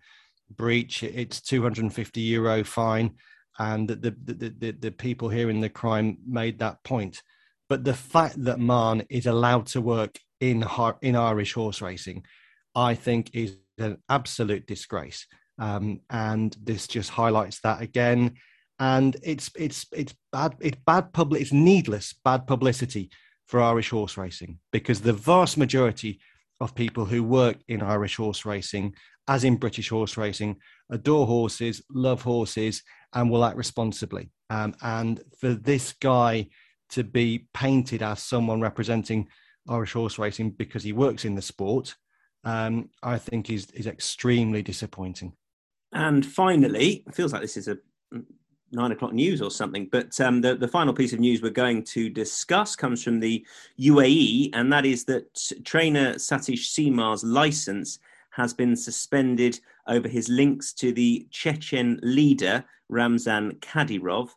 breach. 0.56 1.02
It's 1.02 1.40
250 1.40 2.20
euro 2.20 2.64
fine 2.64 3.14
and 3.58 3.88
the, 3.88 3.96
the, 3.96 4.54
the, 4.58 4.70
the, 4.72 4.90
people 4.90 5.28
hearing 5.28 5.60
the 5.60 5.68
crime 5.68 6.18
made 6.26 6.58
that 6.58 6.82
point. 6.84 7.22
But 7.68 7.84
the 7.84 7.94
fact 7.94 8.42
that 8.44 8.58
Mahon 8.58 9.02
is 9.10 9.26
allowed 9.26 9.66
to 9.68 9.80
work 9.80 10.18
in, 10.40 10.64
in 11.02 11.16
Irish 11.16 11.52
horse 11.52 11.80
racing, 11.82 12.24
I 12.74 12.94
think 12.94 13.30
is 13.34 13.56
an 13.78 13.98
absolute 14.08 14.66
disgrace. 14.66 15.26
Um, 15.58 16.00
and 16.10 16.56
this 16.62 16.86
just 16.86 17.10
highlights 17.10 17.60
that 17.60 17.82
again. 17.82 18.34
And 18.78 19.16
it's 19.22 19.50
it's 19.54 19.86
it's 19.92 20.14
bad 20.32 20.56
it's 20.60 20.78
bad 20.86 21.12
public 21.12 21.40
it's 21.40 21.52
needless 21.52 22.14
bad 22.24 22.46
publicity 22.46 23.10
for 23.46 23.60
Irish 23.60 23.90
horse 23.90 24.16
racing 24.16 24.58
because 24.72 25.02
the 25.02 25.12
vast 25.12 25.56
majority 25.56 26.20
of 26.60 26.74
people 26.74 27.04
who 27.04 27.22
work 27.22 27.58
in 27.68 27.82
Irish 27.82 28.16
horse 28.16 28.46
racing, 28.46 28.94
as 29.28 29.44
in 29.44 29.56
British 29.56 29.88
horse 29.88 30.16
racing, 30.16 30.56
adore 30.92 31.26
horses, 31.26 31.82
love 31.90 32.22
horses, 32.22 32.82
and 33.14 33.30
will 33.30 33.44
act 33.44 33.56
responsibly. 33.56 34.30
Um, 34.50 34.74
and 34.82 35.20
for 35.40 35.54
this 35.54 35.94
guy 35.94 36.48
to 36.90 37.02
be 37.02 37.46
painted 37.54 38.02
as 38.02 38.22
someone 38.22 38.60
representing 38.60 39.28
Irish 39.68 39.94
horse 39.94 40.18
racing 40.18 40.50
because 40.50 40.82
he 40.82 40.92
works 40.92 41.24
in 41.24 41.34
the 41.34 41.42
sport, 41.42 41.96
um, 42.44 42.90
I 43.02 43.18
think 43.18 43.50
is 43.50 43.70
is 43.70 43.86
extremely 43.86 44.62
disappointing. 44.62 45.32
And 45.92 46.24
finally, 46.24 47.04
it 47.06 47.14
feels 47.14 47.32
like 47.32 47.42
this 47.42 47.56
is 47.56 47.68
a 47.68 47.78
nine 48.72 48.92
o'clock 48.92 49.12
news 49.12 49.40
or 49.40 49.50
something. 49.50 49.88
But 49.90 50.18
um, 50.20 50.40
the, 50.40 50.54
the 50.56 50.68
final 50.68 50.94
piece 50.94 51.12
of 51.12 51.20
news 51.20 51.42
we're 51.42 51.50
going 51.50 51.84
to 51.84 52.08
discuss 52.08 52.74
comes 52.74 53.02
from 53.02 53.20
the 53.20 53.44
UAE, 53.80 54.50
and 54.54 54.72
that 54.72 54.84
is 54.84 55.04
that 55.04 55.34
trainer 55.64 56.14
Satish 56.14 56.66
Seemar's 56.66 57.22
license 57.22 57.98
has 58.32 58.52
been 58.54 58.76
suspended 58.76 59.58
over 59.88 60.08
his 60.08 60.28
links 60.28 60.72
to 60.74 60.92
the 60.92 61.26
Chechen 61.30 62.00
leader 62.02 62.64
Ramzan 62.88 63.52
Kadyrov. 63.60 64.30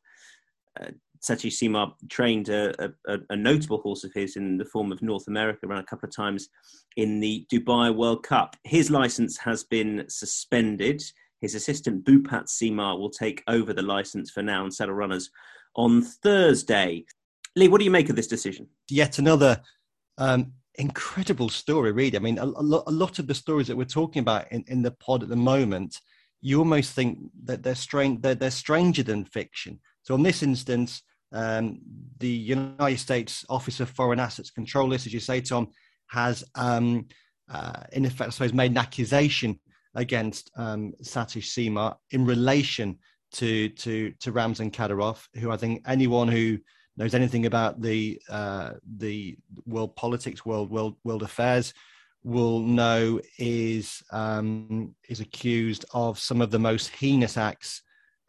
Uh, 0.80 0.92
Satish 1.22 1.58
Seemar 1.58 1.94
trained 2.10 2.50
a, 2.50 2.92
a, 3.08 3.18
a, 3.30 3.36
notable 3.36 3.80
horse 3.82 4.04
of 4.04 4.14
his 4.14 4.36
in 4.36 4.58
the 4.58 4.66
form 4.66 4.92
of 4.92 5.02
North 5.02 5.28
America, 5.28 5.66
ran 5.66 5.80
a 5.80 5.84
couple 5.84 6.08
of 6.08 6.16
times 6.16 6.50
in 6.98 7.20
the 7.20 7.48
Dubai 7.52 7.96
World 7.96 8.24
Cup. 8.24 8.56
His 8.64 8.92
license 8.92 9.38
has 9.38 9.64
been 9.64 10.06
suspended. 10.08 11.02
His 11.42 11.56
assistant 11.56 12.06
Bhupat 12.06 12.46
Seemar 12.46 13.00
will 13.00 13.10
take 13.10 13.44
over 13.48 13.74
the 13.74 13.82
license 13.82 14.30
for 14.30 14.44
now 14.44 14.64
and 14.64 14.74
saddle 14.74 14.94
runners 14.94 15.32
on 15.76 16.04
Thursday. 16.04 17.06
Lee, 17.56 17.70
what 17.70 17.80
do 17.80 17.86
you 17.86 17.92
make 17.92 18.10
of 18.10 18.16
this 18.16 18.28
decision? 18.28 18.68
Yet 18.90 19.18
another 19.18 19.62
um, 20.18 20.54
incredible 20.78 21.50
story, 21.50 21.92
really. 21.92 22.18
I 22.18 22.20
mean, 22.20 22.38
a, 22.38 22.44
a, 22.44 22.46
lot, 22.46 22.84
a, 22.88 22.92
lot, 22.92 23.20
of 23.20 23.28
the 23.28 23.34
stories 23.34 23.68
that 23.68 23.78
we're 23.78 23.86
talking 23.86 24.22
about 24.22 24.52
in, 24.52 24.64
in 24.68 24.82
the 24.82 24.92
pod 24.92 25.24
at 25.24 25.30
the 25.30 25.36
moment, 25.36 26.00
you 26.42 26.60
almost 26.60 26.94
think 26.94 27.20
that 27.44 27.64
they're 27.64 27.76
strange, 27.76 28.22
they're, 28.22 28.36
they're 28.36 28.52
stranger 28.52 29.04
than 29.04 29.26
fiction. 29.26 29.80
So, 30.04 30.16
in 30.16 30.24
this 30.24 30.44
instance, 30.44 31.02
um, 31.32 31.80
the 32.20 32.30
United 32.30 33.00
States 33.00 33.46
Office 33.50 33.80
of 33.80 33.90
Foreign 33.90 34.20
Assets 34.20 34.52
Control 34.52 34.88
List, 34.88 35.08
as 35.08 35.14
you 35.14 35.20
say, 35.20 35.42
Tom, 35.42 35.70
has 36.08 36.44
um, 36.56 37.08
uh, 37.50 37.84
in 37.92 38.06
effect, 38.06 38.28
I 38.28 38.32
suppose, 38.32 38.54
made 38.54 38.72
an 38.72 38.78
accusation 38.78 39.60
against 39.96 40.52
um, 40.58 40.94
Satish 41.04 41.50
Seemar 41.50 41.96
in 42.12 42.26
relation 42.26 42.98
to 43.34 43.70
to 43.70 44.12
to 44.20 44.32
Ramzan 44.32 44.72
Kadyrov, 44.72 45.24
who 45.36 45.52
I 45.52 45.58
think 45.58 45.84
anyone 45.88 46.28
who 46.28 46.58
knows 46.98 47.14
anything 47.14 47.46
about 47.46 47.82
the 47.82 48.22
uh, 48.30 48.72
the 48.98 49.38
world 49.66 49.96
politics, 49.96 50.46
world 50.46 50.70
world 50.70 50.96
world 51.04 51.24
affairs, 51.24 51.74
will 52.24 52.60
know 52.60 53.20
is 53.38 54.02
um, 54.12 54.96
is 55.10 55.20
accused 55.20 55.86
of 55.94 56.20
some 56.20 56.42
of 56.42 56.52
the 56.52 56.60
most 56.60 56.90
heinous 56.90 57.38
acts 57.38 57.82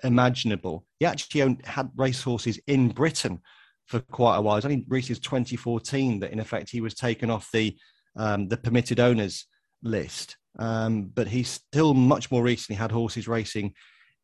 imaginable. 0.05 0.85
He 1.01 1.07
actually 1.07 1.59
had 1.65 1.91
racehorses 1.97 2.61
in 2.67 2.89
Britain 2.89 3.41
for 3.87 4.01
quite 4.01 4.37
a 4.37 4.41
while. 4.41 4.57
It's 4.57 4.67
only 4.67 4.85
recently 4.89 5.21
2014 5.21 6.21
that, 6.21 6.33
in 6.33 6.41
effect, 6.41 6.71
he 6.71 6.81
was 6.81 6.95
taken 6.95 7.31
off 7.31 7.51
the 7.53 7.77
um, 8.17 8.49
the 8.49 8.57
permitted 8.57 9.01
owners 9.01 9.47
list. 9.83 10.37
Um, 10.59 11.11
but 11.15 11.29
he 11.29 11.43
still 11.43 11.93
much 11.93 12.31
more 12.31 12.43
recently 12.43 12.77
had 12.77 12.91
horses 12.91 13.29
racing 13.29 13.75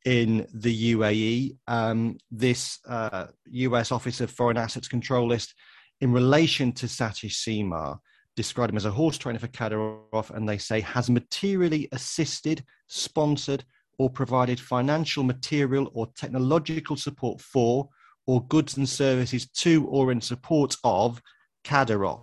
in 0.04 0.46
the 0.52 0.94
UAE. 0.94 1.56
Um, 1.66 2.18
this 2.30 2.78
uh, 2.88 3.26
US 3.46 3.92
Office 3.92 4.20
of 4.20 4.30
Foreign 4.30 4.56
Assets 4.56 4.88
Control 4.88 5.26
list, 5.26 5.54
in 6.00 6.12
relation 6.12 6.72
to 6.72 6.86
Satish 6.86 7.36
Seemar, 7.44 7.98
described 8.34 8.70
him 8.70 8.76
as 8.76 8.84
a 8.84 8.90
horse 8.90 9.18
trainer 9.18 9.38
for 9.38 9.48
Kadyrov, 9.48 10.30
and 10.30 10.48
they 10.48 10.58
say 10.58 10.80
has 10.80 11.10
materially 11.10 11.88
assisted, 11.92 12.64
sponsored, 12.88 13.64
or 13.98 14.10
provided 14.10 14.58
financial 14.58 15.22
material 15.22 15.90
or 15.94 16.08
technological 16.16 16.96
support 16.96 17.40
for, 17.40 17.88
or 18.26 18.44
goods 18.46 18.76
and 18.76 18.88
services 18.88 19.48
to, 19.48 19.86
or 19.86 20.10
in 20.10 20.20
support 20.20 20.74
of 20.82 21.20
Kadyrov. 21.64 22.22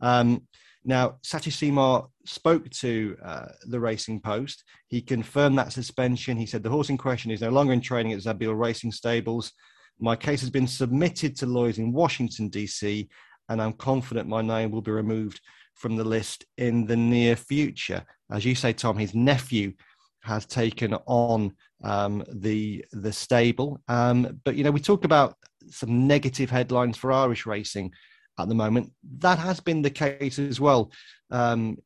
Um, 0.00 0.46
now, 0.88 1.18
Satish 1.22 1.58
Seemar 1.58 2.08
spoke 2.24 2.70
to 2.70 3.14
uh, 3.22 3.48
the 3.64 3.78
Racing 3.78 4.22
Post. 4.22 4.64
He 4.86 5.02
confirmed 5.02 5.58
that 5.58 5.70
suspension. 5.70 6.38
He 6.38 6.46
said 6.46 6.62
the 6.62 6.70
horse 6.70 6.88
in 6.88 6.96
question 6.96 7.30
is 7.30 7.42
no 7.42 7.50
longer 7.50 7.74
in 7.74 7.82
training 7.82 8.14
at 8.14 8.20
Zabeel 8.20 8.58
Racing 8.58 8.92
Stables. 8.92 9.52
My 10.00 10.16
case 10.16 10.40
has 10.40 10.48
been 10.48 10.66
submitted 10.66 11.36
to 11.36 11.46
lawyers 11.46 11.76
in 11.76 11.92
Washington, 11.92 12.48
D.C., 12.48 13.06
and 13.50 13.60
I'm 13.60 13.74
confident 13.74 14.30
my 14.30 14.40
name 14.40 14.70
will 14.70 14.80
be 14.80 14.90
removed 14.90 15.42
from 15.74 15.94
the 15.94 16.04
list 16.04 16.46
in 16.56 16.86
the 16.86 16.96
near 16.96 17.36
future. 17.36 18.02
As 18.30 18.46
you 18.46 18.54
say, 18.54 18.72
Tom, 18.72 18.96
his 18.96 19.14
nephew 19.14 19.74
has 20.22 20.46
taken 20.46 20.94
on 21.04 21.52
um, 21.84 22.24
the 22.32 22.82
the 22.92 23.12
stable. 23.12 23.78
Um, 23.88 24.40
but 24.42 24.56
you 24.56 24.64
know, 24.64 24.70
we 24.70 24.80
talk 24.80 25.04
about 25.04 25.34
some 25.68 26.06
negative 26.06 26.48
headlines 26.48 26.96
for 26.96 27.12
Irish 27.12 27.44
racing 27.44 27.92
at 28.38 28.48
the 28.48 28.54
moment. 28.54 28.92
That 29.18 29.38
has 29.38 29.60
been 29.60 29.82
the 29.82 29.90
case 29.90 30.38
as 30.38 30.60
well 30.60 30.92
um, 31.30 31.78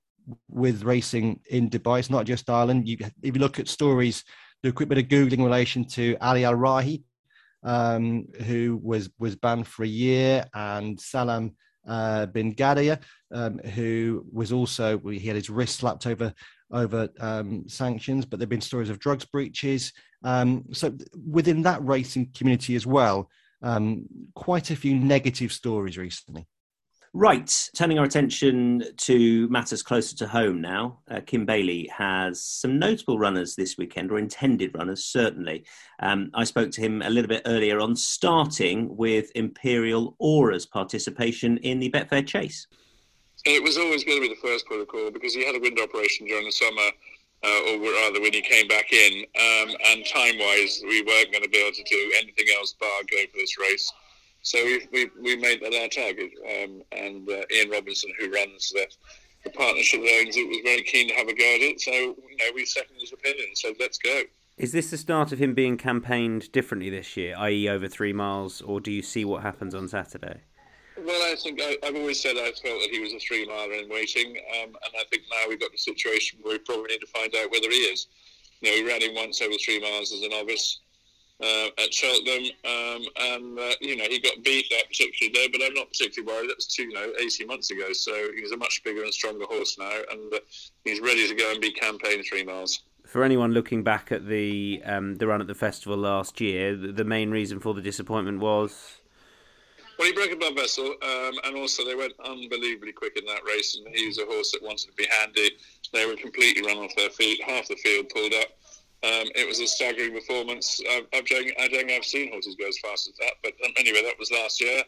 with 0.49 0.85
racing 0.85 1.41
in 1.51 1.71
Dubai. 1.71 1.99
It's 1.99 2.11
not 2.11 2.27
just 2.27 2.51
Ireland. 2.51 2.89
You, 2.89 2.99
if 3.23 3.35
you 3.35 3.41
look 3.41 3.59
at 3.59 3.69
stories, 3.69 4.25
do 4.63 4.71
a 4.71 4.73
quick 4.73 4.89
bit 4.89 4.99
of 4.99 5.09
googling 5.09 5.35
in 5.35 5.45
relation 5.45 5.85
to 5.87 6.17
Ali 6.21 6.45
Al 6.45 6.55
Raihe, 6.55 7.03
um, 7.65 8.27
who 8.47 8.81
was 8.83 9.11
was 9.19 9.37
banned 9.37 9.67
for 9.67 9.85
a 9.85 9.89
year, 9.89 10.45
and 10.55 11.01
Salam 11.01 11.53
uh, 11.87 12.27
bin 12.27 12.55
Ghadayer, 12.55 12.99
um, 13.33 13.59
who 13.59 14.25
was 14.33 14.53
also 14.53 14.99
he 14.99 15.21
had 15.21 15.37
his 15.37 15.51
wrist 15.51 15.77
slapped 15.77 16.07
over 16.07 16.33
over 16.71 17.09
um, 17.21 17.69
sanctions, 17.69 18.25
but 18.25 18.39
there've 18.39 18.49
been 18.49 18.61
stories 18.61 18.91
of 18.91 18.99
drugs 18.99 19.25
breaches. 19.25 19.93
Um, 20.25 20.65
so 20.73 20.97
within 21.29 21.63
that 21.63 21.85
racing 21.85 22.31
community 22.35 22.77
as 22.77 22.87
well, 22.87 23.29
um, 23.63 24.07
quite 24.35 24.71
a 24.71 24.77
few 24.77 24.95
negative 24.95 25.53
stories 25.53 25.99
recently. 25.99 26.47
Right, 27.15 27.71
turning 27.77 27.99
our 27.99 28.07
attention 28.07 28.85
to 28.97 29.47
matters 29.49 29.83
closer 29.83 30.17
to 30.17 30.27
home 30.27 30.63
now. 30.63 31.01
Uh, 31.11 31.21
Kim 31.21 31.45
Bailey 31.45 31.87
has 31.95 32.43
some 32.43 32.79
notable 32.79 33.19
runners 33.19 33.55
this 33.55 33.77
weekend, 33.77 34.11
or 34.11 34.19
intended 34.19 34.75
runners, 34.75 35.05
certainly. 35.05 35.67
Um, 36.01 36.31
I 36.33 36.45
spoke 36.45 36.71
to 36.71 36.81
him 36.81 37.03
a 37.03 37.11
little 37.11 37.29
bit 37.29 37.43
earlier 37.45 37.81
on, 37.81 37.97
starting 37.97 38.97
with 38.97 39.31
Imperial 39.35 40.17
Aura's 40.21 40.65
participation 40.65 41.59
in 41.59 41.81
the 41.81 41.91
Betfair 41.91 42.27
Chase. 42.27 42.67
It 43.45 43.63
was 43.63 43.77
always 43.77 44.05
going 44.05 44.23
to 44.23 44.29
be 44.29 44.35
the 44.35 44.41
first 44.41 44.65
protocol 44.65 45.11
because 45.11 45.35
he 45.35 45.45
had 45.45 45.55
a 45.55 45.61
wind 45.61 45.79
operation 45.83 46.27
during 46.27 46.47
the 46.47 46.53
summer, 46.53 46.91
uh, 47.45 47.61
or 47.69 47.79
rather 47.81 48.21
when 48.21 48.33
he 48.33 48.41
came 48.41 48.69
back 48.69 48.93
in, 48.93 49.25
um, 49.41 49.75
and 49.89 50.07
time-wise, 50.07 50.81
we 50.85 51.03
weren't 51.03 51.33
going 51.33 51.43
to 51.43 51.49
be 51.49 51.59
able 51.59 51.75
to 51.75 51.85
do 51.85 52.13
anything 52.19 52.47
else 52.57 52.75
bar 52.75 52.89
go 53.11 53.19
for 53.31 53.37
this 53.39 53.59
race. 53.59 53.93
So 54.43 54.59
we, 54.65 54.87
we, 54.93 55.11
we 55.21 55.37
made 55.37 55.63
that 55.63 55.75
our 55.75 55.89
target. 55.89 56.31
Um, 56.45 56.83
and 56.93 57.29
uh, 57.29 57.43
Ian 57.55 57.71
Robinson, 57.71 58.13
who 58.19 58.31
runs 58.31 58.71
the, 58.71 58.87
the 59.45 59.51
partnership 59.51 60.01
that 60.03 60.21
owns 60.21 60.37
it, 60.37 60.49
was 60.49 60.59
very 60.65 60.83
keen 60.83 61.09
to 61.09 61.15
have 61.15 61.29
a 61.29 61.35
go 61.35 61.55
at 61.55 61.61
it. 61.61 61.81
So, 61.81 61.93
you 61.93 62.37
know, 62.39 62.47
we 62.55 62.65
seconded 62.65 63.01
his 63.01 63.13
opinion 63.13 63.49
said, 63.55 63.75
let's 63.79 63.99
go. 63.99 64.23
Is 64.59 64.73
this 64.73 64.91
the 64.91 64.99
start 64.99 65.33
of 65.33 65.39
him 65.39 65.55
being 65.55 65.77
campaigned 65.77 66.53
differently 66.53 66.91
this 66.91 67.17
year, 67.17 67.35
i.e., 67.39 67.69
over 67.69 67.89
three 67.89 68.13
miles, 68.13 68.61
or 68.61 68.81
do 68.81 68.93
you 68.93 69.03
see 69.03 69.25
what 69.25 69.43
happens 69.43 69.75
on 69.75 69.89
Saturday? 69.89 70.43
Well, 70.99 71.33
I 71.33 71.35
think 71.37 71.61
I, 71.61 71.77
have 71.83 71.97
always 71.97 72.21
said 72.21 72.37
I 72.37 72.53
felt 72.53 72.81
that 72.81 72.89
he 72.91 73.01
was 73.01 73.13
a 73.13 73.19
three 73.19 73.47
miler 73.47 73.73
in 73.73 73.89
waiting, 73.89 74.37
um, 74.61 74.69
and 74.69 74.93
I 74.95 75.05
think 75.11 75.23
now 75.31 75.49
we've 75.49 75.61
got 75.61 75.73
the 75.73 75.79
situation 75.79 76.39
where 76.43 76.55
we 76.55 76.59
probably 76.59 76.89
need 76.89 77.01
to 77.01 77.07
find 77.07 77.35
out 77.35 77.51
whether 77.51 77.71
he 77.71 77.77
is. 77.77 78.09
You 78.61 78.71
know, 78.71 78.83
we 78.83 78.89
ran 78.91 79.03
him 79.03 79.15
once 79.15 79.41
over 79.41 79.55
three 79.55 79.81
miles 79.81 80.13
as 80.13 80.23
a 80.23 80.29
novice 80.29 80.81
uh, 81.43 81.69
at 81.79 81.93
Cheltenham, 81.93 82.45
um, 82.65 83.03
and 83.17 83.59
uh, 83.59 83.75
you 83.81 83.97
know 83.97 84.05
he 84.05 84.21
got 84.21 84.43
beat 84.45 84.67
that 84.71 84.89
particular 84.89 85.33
day. 85.33 85.49
But 85.51 85.63
I'm 85.63 85.75
not 85.75 85.89
particularly 85.89 86.33
worried. 86.33 86.51
That 86.51 86.57
was 86.57 86.67
two, 86.67 86.85
you 86.85 86.93
know, 86.93 87.13
18 87.21 87.47
months 87.47 87.71
ago. 87.71 87.93
So 87.93 88.29
he's 88.37 88.53
a 88.53 88.57
much 88.57 88.83
bigger 88.85 89.03
and 89.03 89.13
stronger 89.13 89.47
horse 89.47 89.77
now, 89.79 89.99
and 90.11 90.33
uh, 90.33 90.39
he's 90.85 91.01
ready 91.01 91.27
to 91.27 91.35
go 91.35 91.51
and 91.51 91.61
be 91.61 91.73
campaign 91.73 92.23
three 92.23 92.45
miles. 92.45 92.83
For 93.05 93.25
anyone 93.25 93.53
looking 93.53 93.83
back 93.83 94.13
at 94.13 94.29
the 94.29 94.83
um, 94.85 95.17
the 95.17 95.27
run 95.27 95.41
at 95.41 95.47
the 95.47 95.55
festival 95.55 95.99
last 95.99 96.41
year, 96.41 96.77
the, 96.77 97.05
main 97.05 97.31
reason 97.31 97.61
for 97.61 97.75
the 97.75 97.83
disappointment 97.83 98.41
was. 98.41 99.01
Well, 100.03 100.11
he 100.11 100.19
broke 100.19 100.33
a 100.33 100.37
blood 100.37 100.57
vessel, 100.57 100.87
um, 101.01 101.39
and 101.45 101.57
also 101.57 101.85
they 101.85 101.95
went 101.95 102.15
unbelievably 102.25 102.91
quick 102.91 103.17
in 103.17 103.25
that 103.27 103.45
race. 103.47 103.77
And 103.77 103.95
he 103.95 104.09
was 104.09 104.19
a 104.19 104.27
horse 104.27 104.51
that 104.51 104.61
wanted 104.61 104.91
to 104.91 104.95
be 104.95 105.07
handy. 105.21 105.53
They 105.93 106.07
were 106.07 106.17
completely 106.17 106.67
run 106.67 106.79
off 106.79 106.91
their 106.97 107.11
feet. 107.11 107.41
Half 107.45 107.69
the 107.69 107.77
field 107.77 108.09
pulled 108.09 108.35
up 108.35 108.49
um, 109.05 109.27
it 109.35 109.49
was 109.49 109.59
a 109.59 109.67
staggering 109.67 110.15
performance. 110.15 110.81
I, 110.89 111.03
I, 111.13 111.21
don't, 111.23 111.29
think 111.29 111.91
I've 111.91 112.05
seen 112.05 112.31
horses 112.31 112.55
go 112.55 112.69
as 112.69 112.79
fast 112.79 113.09
as 113.09 113.15
that. 113.19 113.35
But 113.43 113.55
um, 113.67 113.73
anyway, 113.77 114.03
that 114.05 114.19
was 114.19 114.31
last 114.31 114.61
year. 114.61 114.79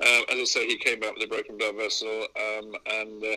Um, 0.00 0.24
as 0.30 0.38
I 0.40 0.44
say, 0.44 0.66
he 0.66 0.78
came 0.78 1.00
back 1.00 1.14
with 1.14 1.24
a 1.24 1.28
broken 1.28 1.58
blood 1.58 1.76
vessel, 1.76 2.26
um, 2.36 2.74
and 2.86 3.22
uh, 3.22 3.36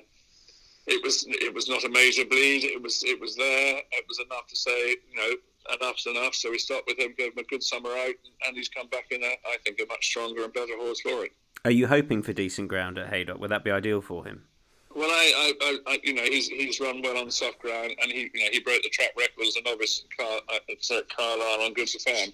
it 0.88 1.04
was 1.04 1.26
it 1.28 1.54
was 1.54 1.68
not 1.68 1.84
a 1.84 1.90
major 1.90 2.24
bleed. 2.24 2.64
It 2.64 2.82
was 2.82 3.04
it 3.04 3.20
was 3.20 3.36
there. 3.36 3.78
It 3.92 4.06
was 4.08 4.20
enough 4.20 4.48
to 4.48 4.56
say, 4.56 4.90
you 4.90 5.18
know, 5.18 5.36
enough's 5.74 6.06
enough. 6.06 6.36
So 6.36 6.52
we 6.52 6.58
stopped 6.58 6.88
with 6.88 7.00
him, 7.00 7.14
gave 7.18 7.34
him 7.34 7.40
a 7.40 7.44
good 7.44 7.64
summer 7.64 7.90
out, 7.90 8.16
and 8.48 8.56
he's 8.56 8.70
come 8.70 8.88
back 8.88 9.06
in 9.12 9.24
a, 9.24 9.34
I 9.46 9.58
think, 9.64 9.80
a 9.80 9.86
much 9.88 10.06
stronger 10.06 10.44
and 10.44 10.54
better 10.54 10.78
horse 10.78 11.02
for 11.02 11.26
it. 11.26 11.32
Are 11.64 11.72
you 11.72 11.88
hoping 11.88 12.24
for 12.24 12.34
decent 12.34 12.70
ground 12.70 12.98
at 12.98 13.10
Haydock? 13.10 13.40
Would 13.40 13.52
that 13.52 13.64
be 13.64 13.72
ideal 13.72 14.02
for 14.02 14.26
him? 14.26 14.46
Well, 14.94 15.10
I, 15.10 15.54
I, 15.62 15.78
I, 15.88 16.00
you 16.04 16.14
know, 16.14 16.24
he's 16.24 16.50
he's 16.50 16.82
run 16.82 17.02
well 17.02 17.18
on 17.18 17.32
soft 17.32 17.60
ground, 17.60 17.94
and 18.02 18.12
he, 18.12 18.30
you 18.34 18.44
know, 18.44 18.50
he 18.52 18.60
broke 18.60 18.84
the 18.84 18.90
track 18.90 19.12
record 19.18 19.48
as 19.48 19.56
a 19.56 19.62
novice 19.62 20.04
at, 20.04 20.18
Car, 20.18 20.40
at 20.54 20.92
uh, 20.92 21.02
Carlisle 21.16 21.62
on 21.62 21.74
Goods 21.74 21.96
Farm. 22.04 22.30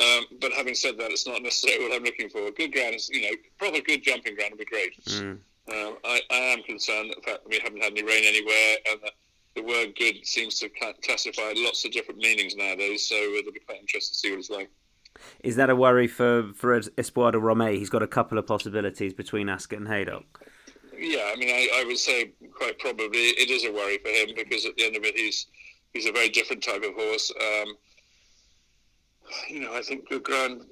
Um, 0.00 0.24
but 0.40 0.52
having 0.52 0.74
said 0.74 0.96
that, 0.96 1.10
it's 1.10 1.26
not 1.26 1.42
necessarily 1.42 1.84
what 1.84 1.94
I'm 1.94 2.02
looking 2.02 2.30
for. 2.30 2.50
Good 2.52 2.72
ground 2.72 2.94
is, 2.94 3.10
you 3.10 3.22
know, 3.22 3.36
proper 3.58 3.80
good 3.80 4.02
jumping 4.02 4.34
ground 4.34 4.52
would 4.52 4.60
be 4.60 4.64
great. 4.64 5.04
Mm. 5.04 5.40
Um, 5.70 5.98
I, 6.04 6.20
I 6.30 6.36
am 6.36 6.62
concerned 6.62 7.10
that 7.10 7.16
the 7.16 7.30
fact 7.30 7.42
that 7.42 7.50
we 7.50 7.58
haven't 7.62 7.82
had 7.82 7.92
any 7.92 8.02
rain 8.02 8.24
anywhere, 8.24 8.76
and 8.90 9.00
the, 9.02 9.10
the 9.54 9.62
word 9.62 9.94
"good" 9.96 10.26
seems 10.26 10.58
to 10.60 10.70
classify 11.02 11.52
lots 11.56 11.84
of 11.84 11.92
different 11.92 12.20
meanings 12.20 12.54
nowadays. 12.56 13.08
So 13.08 13.14
it'll 13.14 13.52
be 13.52 13.60
quite 13.60 13.80
interesting 13.80 14.12
to 14.12 14.18
see 14.18 14.30
what 14.30 14.38
it's 14.38 14.50
like. 14.50 14.70
Is 15.42 15.56
that 15.56 15.70
a 15.70 15.76
worry 15.76 16.06
for 16.06 16.52
for 16.54 16.80
Espoir 16.96 17.32
De 17.32 17.38
Romay? 17.38 17.76
He's 17.76 17.90
got 17.90 18.02
a 18.02 18.06
couple 18.06 18.38
of 18.38 18.46
possibilities 18.46 19.12
between 19.12 19.48
Ascot 19.48 19.78
and 19.78 19.88
Haydock 19.88 20.40
yeah, 21.00 21.32
I 21.32 21.36
mean, 21.36 21.48
I, 21.48 21.80
I, 21.80 21.84
would 21.84 21.98
say 21.98 22.32
quite 22.52 22.78
probably 22.78 23.30
it 23.40 23.50
is 23.50 23.64
a 23.64 23.72
worry 23.72 23.98
for 23.98 24.10
him 24.10 24.34
because 24.36 24.66
at 24.66 24.76
the 24.76 24.84
end 24.84 24.96
of 24.96 25.04
it, 25.04 25.16
he's 25.16 25.46
he's 25.92 26.06
a 26.06 26.12
very 26.12 26.28
different 26.28 26.62
type 26.62 26.82
of 26.82 26.94
horse. 26.94 27.32
Um, 27.40 27.74
you 29.48 29.60
know, 29.60 29.74
I 29.74 29.82
think 29.82 30.08
ground 30.22 30.66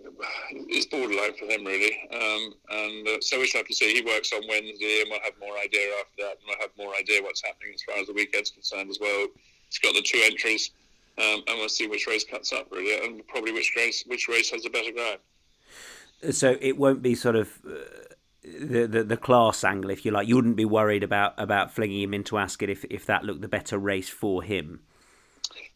is 0.68 0.86
borderline 0.86 1.34
for 1.38 1.46
him 1.46 1.64
really, 1.64 1.96
um, 2.12 2.54
and 2.70 3.08
uh, 3.08 3.20
so 3.20 3.38
we 3.38 3.46
shall 3.46 3.60
have 3.60 3.68
to 3.68 3.74
see. 3.74 3.94
He 3.94 4.02
works 4.02 4.32
on 4.32 4.42
Wednesday, 4.48 5.00
and 5.02 5.10
we'll 5.10 5.20
have 5.20 5.34
more 5.40 5.56
idea 5.58 5.88
after 6.00 6.14
that, 6.18 6.36
and 6.38 6.46
we'll 6.46 6.60
have 6.60 6.70
more 6.76 6.94
idea 6.96 7.22
what's 7.22 7.42
happening 7.42 7.72
as 7.74 7.82
far 7.82 7.96
as 7.98 8.06
the 8.06 8.12
weekend's 8.12 8.50
concerned 8.50 8.90
as 8.90 8.98
well. 9.00 9.26
He's 9.68 9.78
got 9.78 9.94
the 9.94 10.02
two 10.02 10.20
entries, 10.24 10.70
um, 11.18 11.42
and 11.46 11.58
we'll 11.58 11.68
see 11.68 11.86
which 11.86 12.06
race 12.06 12.24
cuts 12.24 12.52
up 12.52 12.68
really, 12.70 13.04
and 13.04 13.26
probably 13.28 13.52
which 13.52 13.72
race 13.76 14.04
which 14.06 14.28
race 14.28 14.50
has 14.50 14.64
a 14.66 14.70
better 14.70 14.92
ground. 14.92 15.18
So 16.34 16.56
it 16.60 16.76
won't 16.76 17.02
be 17.02 17.14
sort 17.14 17.36
of. 17.36 17.50
Uh 17.66 17.74
the, 18.42 18.86
the, 18.86 19.04
the 19.04 19.16
class 19.16 19.64
angle, 19.64 19.90
if 19.90 20.04
you 20.04 20.10
like. 20.10 20.28
You 20.28 20.36
wouldn't 20.36 20.56
be 20.56 20.64
worried 20.64 21.02
about 21.02 21.34
about 21.38 21.70
flinging 21.72 22.02
him 22.02 22.14
into 22.14 22.38
Ascot 22.38 22.70
if 22.70 22.84
if 22.88 23.04
that 23.06 23.24
looked 23.24 23.42
the 23.42 23.48
better 23.48 23.78
race 23.78 24.08
for 24.08 24.42
him. 24.42 24.80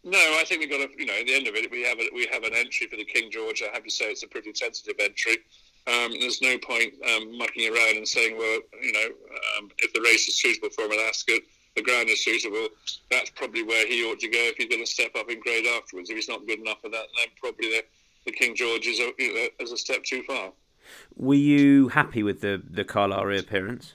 No, 0.04 0.18
I 0.18 0.44
think 0.44 0.60
we've 0.60 0.70
got 0.70 0.80
a 0.80 0.88
you 0.98 1.06
know 1.06 1.14
at 1.14 1.26
the 1.26 1.34
end 1.34 1.46
of 1.46 1.54
it 1.54 1.70
we 1.70 1.82
have 1.84 1.98
a, 1.98 2.08
we 2.12 2.26
have 2.32 2.42
an 2.42 2.54
entry 2.54 2.88
for 2.88 2.96
the 2.96 3.04
King 3.04 3.30
George. 3.30 3.62
I 3.62 3.72
have 3.72 3.84
to 3.84 3.90
say 3.90 4.06
it's 4.06 4.24
a 4.24 4.28
pretty 4.28 4.52
sensitive 4.54 4.96
entry. 4.98 5.38
Um, 5.86 6.12
there's 6.18 6.42
no 6.42 6.58
point 6.58 6.94
um, 7.08 7.36
mucking 7.36 7.72
around 7.72 7.96
and 7.96 8.06
saying, 8.06 8.36
well, 8.36 8.60
you 8.80 8.92
know, 8.92 9.06
um, 9.58 9.68
if 9.78 9.92
the 9.92 10.00
race 10.00 10.28
is 10.28 10.40
suitable 10.40 10.70
for 10.70 10.84
him 10.84 10.92
at 10.92 11.00
Ascot, 11.00 11.40
the 11.74 11.82
ground 11.82 12.08
is 12.08 12.22
suitable. 12.22 12.68
That's 13.10 13.30
probably 13.30 13.64
where 13.64 13.86
he 13.86 14.04
ought 14.04 14.20
to 14.20 14.28
go 14.28 14.38
if 14.38 14.56
he's 14.56 14.68
going 14.68 14.84
to 14.84 14.90
step 14.90 15.10
up 15.16 15.28
in 15.30 15.40
grade 15.40 15.66
afterwards. 15.66 16.10
If 16.10 16.16
he's 16.16 16.28
not 16.28 16.46
good 16.46 16.60
enough 16.60 16.80
for 16.82 16.88
that, 16.90 17.06
then 17.16 17.28
probably 17.40 17.68
the, 17.70 17.84
the 18.26 18.32
King 18.32 18.54
George 18.54 18.86
is 18.86 19.00
a, 19.00 19.10
you 19.18 19.34
know, 19.34 19.46
is 19.58 19.72
a 19.72 19.76
step 19.76 20.04
too 20.04 20.22
far. 20.22 20.52
Were 21.16 21.34
you 21.34 21.88
happy 21.88 22.22
with 22.22 22.40
the 22.40 22.62
the 22.68 22.84
Carlisle 22.84 23.24
reappearance? 23.24 23.94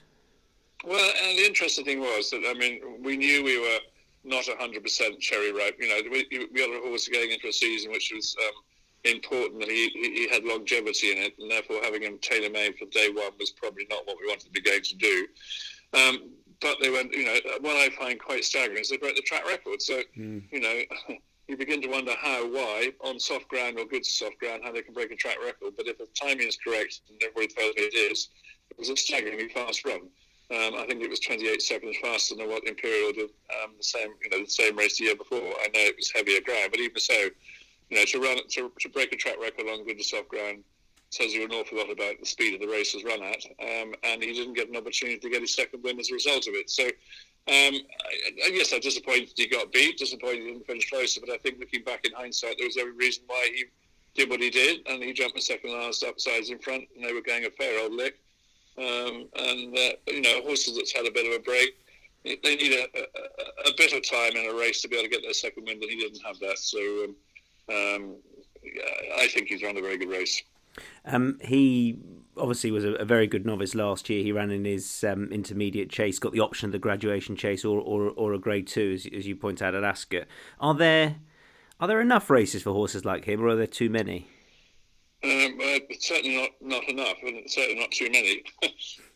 Well, 0.84 1.12
and 1.22 1.38
the 1.38 1.44
interesting 1.46 1.84
thing 1.84 2.00
was 2.00 2.30
that 2.30 2.42
I 2.46 2.54
mean, 2.54 2.80
we 3.02 3.16
knew 3.16 3.44
we 3.44 3.60
were 3.60 3.78
not 4.28 4.44
100% 4.44 5.18
cherry 5.20 5.52
ripe. 5.52 5.76
You 5.78 5.88
know, 5.88 6.00
we, 6.10 6.48
we 6.52 6.60
had 6.60 6.70
a 6.70 6.80
horse 6.86 7.08
going 7.08 7.30
into 7.30 7.48
a 7.48 7.52
season 7.52 7.90
which 7.90 8.12
was 8.14 8.36
um, 8.44 8.62
important 9.04 9.60
that 9.60 9.70
he, 9.70 9.88
he 9.94 10.28
had 10.28 10.44
longevity 10.44 11.12
in 11.12 11.18
it, 11.18 11.34
and 11.38 11.50
therefore 11.50 11.78
having 11.82 12.02
him 12.02 12.18
tailor 12.20 12.50
made 12.50 12.76
for 12.78 12.86
day 12.86 13.08
one 13.10 13.32
was 13.38 13.50
probably 13.50 13.86
not 13.90 14.06
what 14.06 14.16
we 14.20 14.26
wanted 14.26 14.46
to 14.46 14.50
be 14.50 14.60
going 14.60 14.82
to 14.82 14.96
do. 14.96 15.26
Um, 15.94 16.30
but 16.60 16.76
they 16.80 16.90
went, 16.90 17.12
you 17.12 17.24
know, 17.24 17.36
what 17.60 17.76
I 17.76 17.88
find 17.90 18.18
quite 18.18 18.44
staggering 18.44 18.80
is 18.80 18.90
they 18.90 18.96
broke 18.96 19.16
the 19.16 19.22
track 19.22 19.46
record. 19.46 19.80
So, 19.80 20.02
mm. 20.16 20.42
you 20.50 20.60
know, 20.60 20.82
you 21.48 21.56
begin 21.56 21.80
to 21.82 21.88
wonder 21.88 22.12
how, 22.20 22.46
why, 22.48 22.92
on 23.00 23.18
soft 23.20 23.48
ground 23.48 23.78
or 23.78 23.86
good 23.86 24.04
soft 24.04 24.38
ground, 24.38 24.62
how 24.64 24.72
they 24.72 24.82
can 24.82 24.92
break 24.92 25.10
a 25.12 25.16
track 25.16 25.36
record. 25.44 25.74
But 25.76 25.86
if 25.86 25.98
the 25.98 26.08
timing 26.20 26.48
is 26.48 26.56
correct, 26.56 27.00
and 27.08 27.20
everybody 27.22 27.46
tells 27.46 27.74
me 27.76 27.82
it 27.82 27.94
is, 27.94 28.28
it 28.70 28.78
was 28.78 28.90
a 28.90 28.96
staggeringly 28.96 29.48
fast 29.48 29.84
run. 29.84 30.08
Um, 30.50 30.74
I 30.78 30.86
think 30.86 31.02
it 31.02 31.10
was 31.10 31.20
28 31.20 31.60
seconds 31.60 31.96
faster 32.00 32.34
than 32.34 32.48
what 32.48 32.66
Imperial 32.66 33.12
did 33.12 33.30
um, 33.62 33.72
the 33.76 33.84
same, 33.84 34.08
you 34.22 34.30
know, 34.30 34.44
the 34.44 34.50
same 34.50 34.76
race 34.76 34.98
the 34.98 35.04
year 35.04 35.16
before. 35.16 35.38
I 35.38 35.68
know 35.68 35.80
it 35.80 35.96
was 35.96 36.10
heavier 36.10 36.40
ground, 36.40 36.70
but 36.70 36.80
even 36.80 36.98
so, 36.98 37.28
you 37.90 37.98
know, 37.98 38.04
to 38.04 38.18
run 38.18 38.38
to, 38.48 38.72
to 38.80 38.88
break 38.88 39.12
a 39.12 39.16
track 39.16 39.36
record 39.40 39.66
on 39.66 39.84
good 39.84 40.02
soft 40.02 40.28
ground 40.28 40.64
tells 41.10 41.32
you 41.32 41.44
an 41.44 41.52
awful 41.52 41.78
lot 41.78 41.90
about 41.90 42.20
the 42.20 42.26
speed 42.26 42.54
of 42.54 42.60
the 42.60 42.68
race 42.68 42.94
was 42.94 43.04
run 43.04 43.22
at. 43.22 43.44
Um, 43.60 43.94
and 44.04 44.22
he 44.22 44.32
didn't 44.32 44.54
get 44.54 44.68
an 44.68 44.76
opportunity 44.76 45.18
to 45.18 45.30
get 45.30 45.40
his 45.40 45.54
second 45.54 45.82
win 45.82 45.98
as 45.98 46.10
a 46.10 46.14
result 46.14 46.46
of 46.46 46.54
it. 46.54 46.70
So 46.70 46.84
um, 46.84 47.74
I, 47.74 48.50
yes, 48.52 48.72
I'm 48.72 48.80
disappointed 48.80 49.32
he 49.34 49.46
got 49.46 49.72
beat, 49.72 49.98
disappointed 49.98 50.42
he 50.42 50.52
didn't 50.52 50.66
finish 50.66 50.90
closer, 50.90 51.20
but 51.20 51.30
I 51.30 51.38
think 51.38 51.58
looking 51.60 51.82
back 51.82 52.04
in 52.04 52.12
hindsight, 52.12 52.56
there 52.58 52.66
was 52.66 52.76
every 52.76 52.92
reason 52.92 53.24
why 53.26 53.48
he 53.54 53.64
did 54.14 54.28
what 54.28 54.40
he 54.40 54.50
did, 54.50 54.86
and 54.86 55.02
he 55.02 55.12
jumped 55.12 55.36
the 55.36 55.40
second 55.40 55.72
last 55.72 56.04
upsides 56.04 56.50
in 56.50 56.58
front, 56.58 56.84
and 56.94 57.04
they 57.04 57.12
were 57.12 57.22
going 57.22 57.46
a 57.46 57.50
fair 57.50 57.80
old 57.80 57.94
lick. 57.94 58.18
Um, 58.78 59.28
and 59.36 59.76
uh, 59.76 59.90
you 60.06 60.20
know, 60.20 60.40
horses 60.42 60.76
that's 60.76 60.92
had 60.92 61.04
a 61.06 61.10
bit 61.10 61.26
of 61.26 61.32
a 61.32 61.42
break, 61.42 61.74
they 62.24 62.56
need 62.56 62.72
a, 62.72 62.86
a, 62.96 63.70
a, 63.70 63.74
bit 63.76 63.92
of 63.92 64.08
time 64.08 64.36
in 64.36 64.48
a 64.48 64.54
race 64.54 64.82
to 64.82 64.88
be 64.88 64.96
able 64.96 65.04
to 65.04 65.10
get 65.10 65.22
their 65.22 65.32
second 65.32 65.64
win, 65.66 65.82
and 65.82 65.90
he 65.90 65.96
didn't 65.96 66.20
have 66.24 66.38
that. 66.38 66.58
So 66.58 66.78
um, 66.78 67.16
um, 67.74 68.16
I 69.18 69.26
think 69.28 69.48
he's 69.48 69.62
run 69.62 69.76
a 69.76 69.80
very 69.80 69.98
good 69.98 70.10
race. 70.10 70.42
Um, 71.04 71.38
he 71.42 71.98
obviously 72.36 72.70
was 72.70 72.84
a, 72.84 72.92
a, 72.92 73.04
very 73.04 73.26
good 73.26 73.44
novice 73.44 73.74
last 73.74 74.08
year. 74.08 74.22
He 74.22 74.30
ran 74.30 74.52
in 74.52 74.64
his 74.64 75.02
um, 75.02 75.28
intermediate 75.32 75.90
chase, 75.90 76.20
got 76.20 76.32
the 76.32 76.40
option 76.40 76.66
of 76.66 76.72
the 76.72 76.78
graduation 76.78 77.34
chase 77.34 77.64
or 77.64 77.80
or, 77.80 78.10
or 78.10 78.32
a 78.32 78.38
grade 78.38 78.68
two, 78.68 78.92
as, 78.94 79.06
as 79.12 79.26
you 79.26 79.34
point 79.34 79.60
out 79.60 79.74
at 79.74 79.82
Ascot. 79.82 80.26
Are 80.60 80.74
there 80.74 81.16
are 81.80 81.88
there 81.88 82.00
enough 82.00 82.30
races 82.30 82.62
for 82.62 82.72
horses 82.72 83.04
like 83.04 83.24
him, 83.24 83.42
or 83.42 83.48
are 83.48 83.56
there 83.56 83.66
too 83.66 83.90
many? 83.90 84.28
Um, 85.24 85.58
uh, 85.60 85.78
certainly 85.98 86.36
not, 86.36 86.50
not 86.60 86.88
enough, 86.88 87.16
and 87.26 87.50
certainly 87.50 87.80
not 87.80 87.90
too 87.90 88.08
many. 88.10 88.44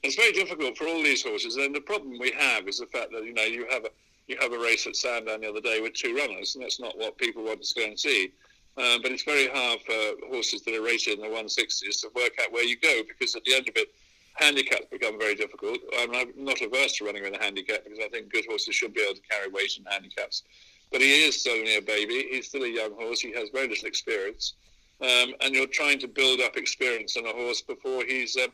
it's 0.03 0.17
very 0.17 0.33
difficult 0.33 0.77
for 0.77 0.89
all 0.89 1.03
these 1.03 1.23
horses, 1.23 1.57
and 1.57 1.73
the 1.73 1.81
problem 1.81 2.19
we 2.19 2.33
have 2.37 2.67
is 2.67 2.79
the 2.79 2.87
fact 2.87 3.13
that 3.13 3.25
you 3.25 3.33
know 3.33 3.45
you 3.45 3.67
have 3.71 3.85
a 3.85 3.91
you 4.27 4.37
have 4.41 4.53
a 4.53 4.59
race 4.59 4.87
at 4.87 4.97
Sandown 4.97 5.41
the 5.41 5.49
other 5.49 5.61
day 5.61 5.81
with 5.81 5.95
two 5.95 6.17
runners, 6.17 6.55
and 6.55 6.65
that's 6.65 6.81
not 6.81 6.97
what 6.99 7.19
people 7.19 7.45
want 7.45 7.63
to 7.63 7.81
go 7.81 7.87
and 7.87 7.99
see. 7.99 8.33
Um, 8.79 9.03
but 9.03 9.13
it's 9.13 9.25
very 9.25 9.49
hard 9.49 9.81
for 9.83 10.27
horses 10.29 10.63
that 10.63 10.75
are 10.75 10.83
rated 10.83 11.19
in 11.19 11.21
the 11.21 11.29
160s 11.29 12.01
to 12.01 12.11
work 12.15 12.33
out 12.43 12.53
where 12.53 12.65
you 12.65 12.77
go 12.79 13.03
because 13.07 13.37
at 13.37 13.45
the 13.45 13.55
end 13.55 13.69
of 13.69 13.77
it, 13.77 13.89
handicaps 14.35 14.87
become 14.91 15.19
very 15.19 15.35
difficult. 15.35 15.79
I'm 15.99 16.11
not 16.37 16.63
averse 16.63 16.95
to 16.95 17.05
running 17.05 17.23
with 17.23 17.35
a 17.35 17.43
handicap 17.43 17.85
because 17.85 17.99
I 17.99 18.09
think 18.09 18.33
good 18.33 18.47
horses 18.49 18.75
should 18.75 18.95
be 18.95 19.03
able 19.03 19.15
to 19.15 19.21
carry 19.29 19.49
weight 19.51 19.77
in 19.77 19.85
handicaps. 19.85 20.45
But 20.91 21.03
he 21.03 21.25
is 21.25 21.47
only 21.51 21.77
a 21.77 21.83
baby. 21.83 22.27
He's 22.31 22.49
still 22.49 22.65
a 22.65 22.69
young 22.69 22.95
horse. 22.95 23.21
He 23.21 23.33
has 23.33 23.51
very 23.51 23.69
little 23.69 23.87
experience. 23.87 24.55
Um, 25.03 25.35
and 25.41 25.55
you're 25.55 25.67
trying 25.67 25.99
to 26.01 26.09
build 26.09 26.41
up 26.41 26.57
experience 26.57 27.17
on 27.17 27.27
a 27.27 27.33
horse 27.33 27.61
before 27.61 28.05
he's, 28.05 28.37
uh, 28.37 28.47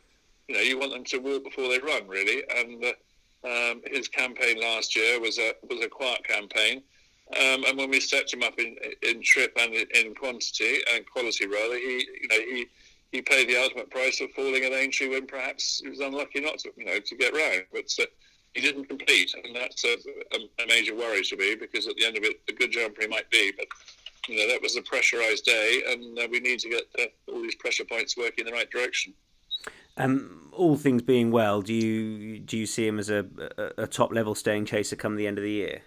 you 0.47 0.55
know, 0.55 0.61
you 0.61 0.79
want 0.79 0.91
them 0.91 1.03
to 1.05 1.19
walk 1.19 1.43
before 1.43 1.69
they 1.69 1.79
run, 1.79 2.07
really. 2.07 2.43
And 2.55 2.83
uh, 2.83 2.91
um, 3.47 3.81
his 3.85 4.07
campaign 4.07 4.59
last 4.59 4.95
year 4.95 5.19
was 5.19 5.37
a 5.37 5.53
was 5.69 5.83
a 5.83 5.89
quiet 5.89 6.23
campaign. 6.23 6.81
Um, 7.37 7.63
and 7.65 7.77
when 7.77 7.91
we 7.91 7.99
stepped 7.99 8.33
him 8.33 8.41
up 8.41 8.57
in, 8.57 8.75
in 9.03 9.21
trip 9.21 9.55
and 9.59 9.73
in 9.73 10.15
quantity 10.15 10.79
and 10.93 11.05
quality 11.11 11.45
rather, 11.45 11.75
he 11.75 12.07
you 12.21 12.27
know 12.27 12.39
he 12.39 12.65
he 13.11 13.21
paid 13.21 13.47
the 13.47 13.57
ultimate 13.57 13.89
price 13.91 14.19
of 14.19 14.31
falling 14.31 14.63
at 14.63 14.71
Aintree 14.71 15.09
when 15.09 15.27
perhaps 15.27 15.79
he 15.83 15.89
was 15.89 15.99
unlucky 15.99 16.41
not 16.41 16.57
to 16.59 16.71
you 16.75 16.85
know 16.85 16.99
to 16.99 17.15
get 17.15 17.35
round. 17.35 17.65
But 17.71 17.93
uh, 17.99 18.05
he 18.53 18.61
didn't 18.61 18.85
complete, 18.85 19.33
and 19.43 19.55
that's 19.55 19.83
a, 19.83 19.95
a, 20.33 20.63
a, 20.63 20.67
major 20.67 20.95
worry 20.95 21.21
to 21.21 21.37
me 21.37 21.55
because 21.55 21.87
at 21.87 21.95
the 21.97 22.05
end 22.05 22.17
of 22.17 22.23
it, 22.23 22.41
a 22.49 22.53
good 22.53 22.71
jumper 22.71 23.01
he 23.01 23.07
might 23.07 23.29
be, 23.29 23.53
but 23.55 23.67
you 24.29 24.37
know 24.37 24.47
that 24.47 24.61
was 24.61 24.75
a 24.75 24.81
pressurised 24.81 25.43
day, 25.43 25.81
and 25.89 26.17
uh, 26.19 26.27
we 26.31 26.39
need 26.39 26.59
to 26.59 26.69
get 26.69 26.83
uh, 26.99 27.31
all 27.31 27.41
these 27.41 27.55
pressure 27.55 27.85
points 27.85 28.15
working 28.15 28.45
in 28.45 28.51
the 28.51 28.51
right 28.51 28.69
direction. 28.69 29.13
Um, 29.97 30.51
all 30.53 30.77
things 30.77 31.01
being 31.01 31.31
well, 31.31 31.61
do 31.61 31.73
you 31.73 32.39
do 32.39 32.57
you 32.57 32.65
see 32.65 32.87
him 32.87 32.99
as 32.99 33.09
a, 33.09 33.25
a, 33.57 33.83
a 33.83 33.87
top 33.87 34.13
level 34.13 34.35
staying 34.35 34.65
chaser 34.65 34.95
come 34.95 35.15
the 35.15 35.27
end 35.27 35.37
of 35.37 35.43
the 35.43 35.51
year? 35.51 35.81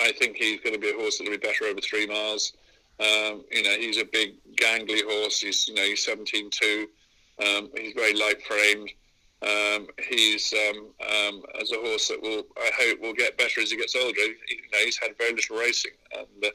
I 0.00 0.12
think 0.12 0.36
he's 0.36 0.60
going 0.60 0.74
to 0.74 0.80
be 0.80 0.90
a 0.90 0.94
horse 0.94 1.18
that'll 1.18 1.32
be 1.32 1.38
better 1.38 1.64
over 1.64 1.80
three 1.80 2.06
miles. 2.06 2.52
Um, 3.00 3.44
you 3.50 3.62
know, 3.62 3.76
he's 3.78 3.98
a 3.98 4.04
big, 4.04 4.34
gangly 4.56 5.02
horse. 5.04 5.40
He's, 5.40 5.68
you 5.68 5.74
know, 5.74 5.82
he's 5.82 6.06
17.2. 6.06 6.86
Um, 7.44 7.70
he's 7.76 7.94
very 7.94 8.14
light 8.14 8.42
framed. 8.42 8.90
Um, 9.42 9.88
he's 10.08 10.52
um, 10.52 10.92
um, 11.00 11.42
as 11.60 11.72
a 11.72 11.76
horse 11.76 12.08
that 12.08 12.22
will, 12.22 12.44
I 12.56 12.70
hope, 12.78 13.00
will 13.00 13.14
get 13.14 13.36
better 13.36 13.60
as 13.60 13.72
he 13.72 13.76
gets 13.76 13.96
older. 13.96 14.20
You 14.20 14.56
know, 14.72 14.78
he's 14.84 14.98
had 14.98 15.18
very 15.18 15.32
little 15.32 15.56
racing, 15.56 15.92
and 16.16 16.44
uh, 16.44 16.50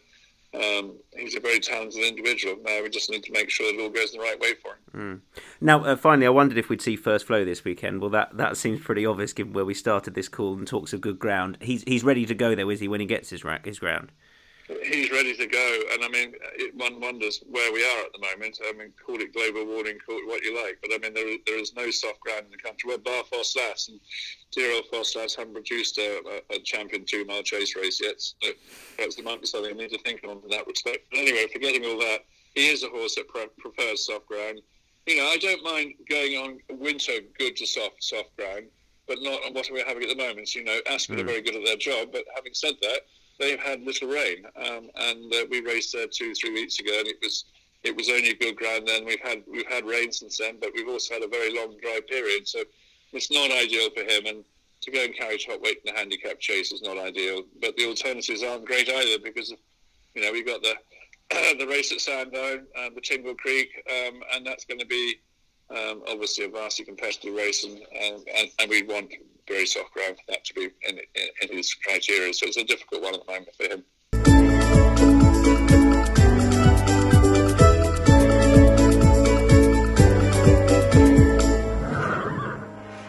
um, 0.58 0.98
he's 1.16 1.36
a 1.36 1.40
very 1.40 1.60
talented 1.60 2.04
individual. 2.04 2.58
Now 2.64 2.82
we 2.82 2.90
just 2.90 3.10
need 3.10 3.24
to 3.24 3.32
make 3.32 3.50
sure 3.50 3.72
that 3.72 3.80
it 3.80 3.84
all 3.84 3.90
goes 3.90 4.12
the 4.12 4.20
right 4.20 4.40
way 4.40 4.54
for 4.56 4.72
him. 4.72 5.24
Mm. 5.34 5.42
Now, 5.62 5.84
uh, 5.84 5.96
finally, 5.96 6.26
I 6.26 6.30
wondered 6.30 6.58
if 6.58 6.70
we'd 6.70 6.82
see 6.82 6.96
First 6.96 7.28
Flow 7.28 7.46
this 7.46 7.64
weekend. 7.64 8.02
Well, 8.02 8.10
that, 8.12 8.36
that 8.38 8.58
seems 8.58 8.82
pretty 8.82 9.06
obvious 9.06 9.34
given 9.34 9.54
where 9.54 9.66
we 9.66 9.74
started 9.74 10.16
this 10.16 10.28
call 10.28 10.56
and 10.58 10.68
talks 10.68 10.94
of 10.94 11.02
good 11.02 11.20
ground. 11.20 11.58
He's 11.62 11.84
he's 11.84 12.04
ready 12.04 12.26
to 12.26 12.36
go 12.36 12.56
though, 12.56 12.70
is 12.70 12.80
he? 12.80 12.88
When 12.88 13.00
he 13.00 13.06
gets 13.06 13.30
his 13.30 13.44
rack, 13.44 13.66
his 13.66 13.80
ground 13.80 14.12
he's 14.68 15.12
ready 15.12 15.36
to 15.36 15.48
go. 15.48 15.80
And 15.94 16.04
I 16.04 16.10
mean, 16.10 16.34
it, 16.56 16.76
one 16.76 17.00
wonders 17.00 17.42
where 17.50 17.72
we 17.72 17.84
are 17.84 18.06
at 18.06 18.14
the 18.14 18.20
moment. 18.20 18.60
I 18.68 18.74
mean, 18.74 18.92
call 19.04 19.20
it 19.20 19.34
global 19.34 19.66
warming, 19.66 19.98
call 20.06 20.18
it 20.18 20.28
what 20.28 20.44
you 20.44 20.56
like, 20.56 20.80
but 20.82 20.92
I 20.94 20.98
mean, 20.98 21.14
there, 21.14 21.38
there 21.46 21.60
is 21.60 21.74
no 21.76 21.90
soft 21.90 22.20
ground 22.20 22.46
in 22.46 22.52
the 22.52 22.58
country. 22.58 22.90
We're 22.90 22.98
bar 22.98 23.24
Lass 23.32 23.88
and 23.90 24.00
dear 24.52 24.74
old 24.74 24.86
haven't 25.38 25.54
produced 25.54 25.98
a, 25.98 26.42
a, 26.52 26.56
a 26.56 26.60
champion 26.60 27.06
two 27.06 27.26
mile 27.26 27.44
chase 27.44 27.76
race 27.76 28.02
yet. 28.02 28.20
So 28.20 28.52
perhaps 28.96 29.16
there 29.16 29.26
might 29.26 29.42
be 29.42 29.48
something 29.48 29.74
I 29.74 29.78
need 29.78 29.92
to 29.92 30.00
think 30.00 30.24
on 30.24 30.42
in 30.44 30.50
that 30.50 30.68
respect. 30.68 31.06
But 31.12 31.20
anyway, 31.20 31.48
forgetting 31.52 31.86
all 31.86 32.00
that, 32.00 32.26
he 32.56 32.68
is 32.70 32.84
a 32.84 32.90
horse 32.90 33.16
that 33.16 33.28
pre- 33.28 33.48
prefers 33.58 34.08
soft 34.08 34.28
ground. 34.28 34.62
You 35.06 35.18
know, 35.18 35.28
I 35.28 35.38
don't 35.38 35.64
mind 35.64 35.94
going 36.10 36.34
on 36.34 36.60
winter 36.70 37.14
good 37.38 37.56
to 37.58 37.66
soft 37.66 38.04
soft 38.04 38.36
ground, 38.36 38.66
but 39.08 39.20
not 39.22 39.46
on 39.46 39.54
what 39.54 39.70
we're 39.72 39.86
having 39.86 40.04
at 40.04 40.10
the 40.10 40.16
moment. 40.16 40.50
So, 40.50 40.60
you 40.60 40.66
know, 40.66 40.80
Aspen 40.90 41.18
mm. 41.18 41.22
are 41.22 41.26
very 41.26 41.42
good 41.42 41.56
at 41.56 41.64
their 41.64 41.78
job, 41.78 42.10
but 42.12 42.26
having 42.36 42.54
said 42.54 42.74
that, 42.82 43.02
they've 43.40 43.60
had 43.60 43.84
little 43.84 44.10
rain, 44.10 44.46
um, 44.56 44.90
and 44.96 45.34
uh, 45.34 45.46
we 45.50 45.62
raced 45.62 45.94
there 45.94 46.08
two, 46.08 46.34
three 46.34 46.52
weeks 46.52 46.80
ago, 46.80 46.94
and 47.00 47.08
it 47.08 47.18
was 47.22 47.46
it 47.84 47.96
was 47.96 48.10
only 48.10 48.34
good 48.34 48.56
ground 48.56 48.88
then. 48.88 49.06
We've 49.06 49.22
had 49.22 49.44
we've 49.52 49.68
had 49.68 49.86
rain 49.86 50.12
since 50.12 50.38
then, 50.38 50.58
but 50.60 50.72
we've 50.76 50.88
also 50.88 51.16
had 51.16 51.24
a 51.24 51.28
very 51.28 51.54
long 51.54 51.76
dry 51.82 52.00
period, 52.08 52.48
so 52.48 52.60
it's 53.14 53.32
not 53.32 53.52
ideal 53.52 53.90
for 53.96 54.02
him. 54.02 54.26
And 54.26 54.44
to 54.82 54.92
go 54.92 55.04
and 55.04 55.16
carry 55.16 55.38
top 55.38 55.62
weight 55.62 55.82
in 55.86 55.94
the 55.94 56.00
handicap 56.00 56.40
chase 56.40 56.72
is 56.72 56.82
not 56.82 56.98
ideal. 56.98 57.44
But 57.62 57.76
the 57.78 57.88
alternatives 57.88 58.44
aren't 58.44 58.66
great 58.66 58.90
either 58.90 59.22
because 59.24 59.54
you 60.16 60.22
know 60.22 60.32
we've 60.32 60.46
got 60.46 60.62
the 60.62 60.76
the 61.60 61.68
race 61.68 61.92
at 61.92 62.02
Sandown 62.02 62.66
and 62.78 62.96
the 62.96 63.02
Tingle 63.02 63.36
Creek, 63.36 63.70
um, 63.90 64.22
and 64.34 64.46
that's 64.46 64.66
going 64.66 64.80
to 64.80 64.86
be 64.86 65.16
um, 65.70 66.02
obviously 66.08 66.46
a 66.46 66.50
vastly 66.50 66.86
competitive 66.86 67.34
race, 67.34 67.64
and, 67.64 67.80
and, 68.38 68.50
and 68.60 68.70
we 68.70 68.84
want 68.84 69.12
very 69.48 69.66
soft 69.66 69.94
ground 69.94 70.18
for 70.18 70.32
that 70.32 70.44
to 70.46 70.54
be 70.54 70.64
in, 70.88 70.98
in, 70.98 71.50
in 71.50 71.58
his 71.58 71.74
criteria. 71.74 72.34
So 72.34 72.48
it's 72.48 72.58
a 72.58 72.64
difficult 72.64 73.04
one 73.04 73.16
at 73.16 73.26
the 73.26 73.32
moment 73.32 73.56
for 73.56 73.68
him. 73.68 73.84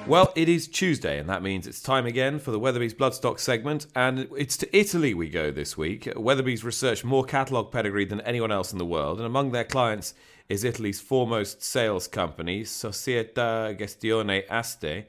Well, 0.09 0.33
it 0.35 0.49
is 0.49 0.69
Tuesday, 0.69 1.19
and 1.19 1.29
that 1.29 1.43
means 1.43 1.67
it's 1.67 1.83
time 1.83 2.07
again 2.07 2.39
for 2.39 2.51
the 2.51 2.59
Weatherbys 2.59 2.95
Bloodstock 2.95 3.39
segment, 3.39 3.87
and 3.95 4.27
it's 4.39 4.57
to 4.57 4.77
Italy 4.77 5.13
we 5.13 5.29
go 5.29 5.51
this 5.51 5.77
week. 5.77 6.05
Weatherbys 6.05 6.65
researched 6.65 7.05
more 7.05 7.25
catalogue 7.25 7.71
pedigree 7.71 8.07
than 8.07 8.23
anyone 8.23 8.51
else 8.51 8.73
in 8.73 8.79
the 8.79 8.87
world, 8.87 9.19
and 9.19 9.27
among 9.27 9.51
their 9.51 9.65
clients 9.65 10.15
is 10.49 10.65
Italy's 10.65 10.99
foremost 10.99 11.63
sales 11.63 12.09
company, 12.09 12.63
Società 12.63 13.79
Gestione 13.79 14.47
Aste, 14.49 15.05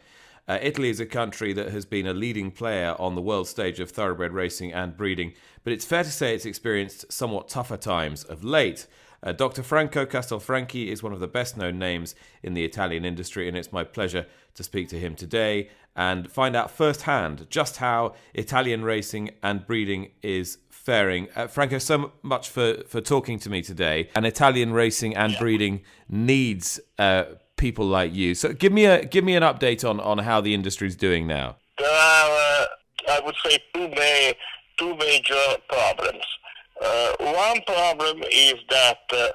uh, 0.50 0.58
Italy 0.64 0.90
is 0.90 1.00
a 1.00 1.06
country 1.06 1.54
that 1.54 1.70
has 1.70 1.86
been 1.86 2.08
a 2.08 2.14
leading 2.14 2.50
player 2.50 2.96
on 2.98 3.14
the 3.14 3.22
world 3.22 3.48
stage 3.48 3.80
of 3.80 3.92
thoroughbred 3.92 4.34
racing 4.34 4.74
and 4.74 4.98
breeding, 4.98 5.32
but 5.64 5.72
it's 5.72 5.86
fair 5.86 6.04
to 6.04 6.12
say 6.12 6.34
it's 6.34 6.46
experienced 6.46 7.12
somewhat 7.14 7.48
tougher 7.48 7.78
times 7.78 8.24
of 8.24 8.44
late. 8.44 8.88
Uh, 9.22 9.32
Dr. 9.32 9.62
Franco 9.62 10.08
Castelfranchi 10.08 10.88
is 10.88 11.04
one 11.04 11.14
of 11.14 11.20
the 11.20 11.28
best 11.28 11.56
known 11.56 11.78
names 11.78 12.16
in 12.42 12.56
the 12.56 12.66
Italian 12.66 13.06
industry, 13.06 13.48
and 13.48 13.56
it's 13.56 13.72
my 13.72 13.84
pleasure 13.84 14.26
to 14.56 14.64
speak 14.64 14.90
to 14.90 14.98
him 14.98 15.16
today 15.16 15.70
and 15.96 16.32
find 16.32 16.56
out 16.56 16.72
firsthand 16.72 17.46
just 17.52 17.78
how 17.78 18.16
Italian 18.34 18.84
racing 18.84 19.30
and 19.44 19.68
breeding 19.68 20.10
is 20.24 20.58
faring. 20.70 21.28
Uh, 21.36 21.46
Franco, 21.46 21.78
so 21.78 22.14
much 22.24 22.50
for, 22.50 22.84
for 22.88 23.02
talking 23.02 23.38
to 23.38 23.50
me 23.50 23.62
today. 23.62 24.10
And 24.16 24.26
Italian 24.26 24.74
racing 24.74 25.16
and 25.16 25.38
breeding 25.38 25.82
needs 26.08 26.80
uh, 26.98 27.26
people 27.60 27.86
like 27.86 28.16
you. 28.16 28.34
So 28.34 28.54
give 28.54 28.72
me 28.72 28.86
a 28.86 29.06
give 29.06 29.24
me 29.24 29.36
an 29.36 29.44
update 29.44 29.88
on, 29.88 30.00
on 30.00 30.18
how 30.20 30.42
the 30.42 30.54
industry 30.56 30.88
is 30.88 30.96
doing 30.96 31.28
now. 31.28 31.58
There 31.78 31.88
are, 31.88 32.32
uh, 32.32 32.66
I 33.12 33.20
would 33.24 33.36
say, 33.46 33.60
two 33.74 33.90
main 33.90 34.34
two 34.78 34.96
major 34.96 35.46
problems. 35.68 36.24
Uh, 36.82 37.14
one 37.20 37.62
problem 37.68 38.24
is 38.32 38.56
that 38.70 39.00
uh, 39.12 39.30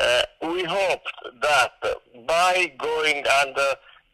uh 0.00 0.22
we 0.42 0.64
hoped 0.64 1.12
that 1.42 1.72
by 2.26 2.72
going 2.78 3.22
under 3.42 3.68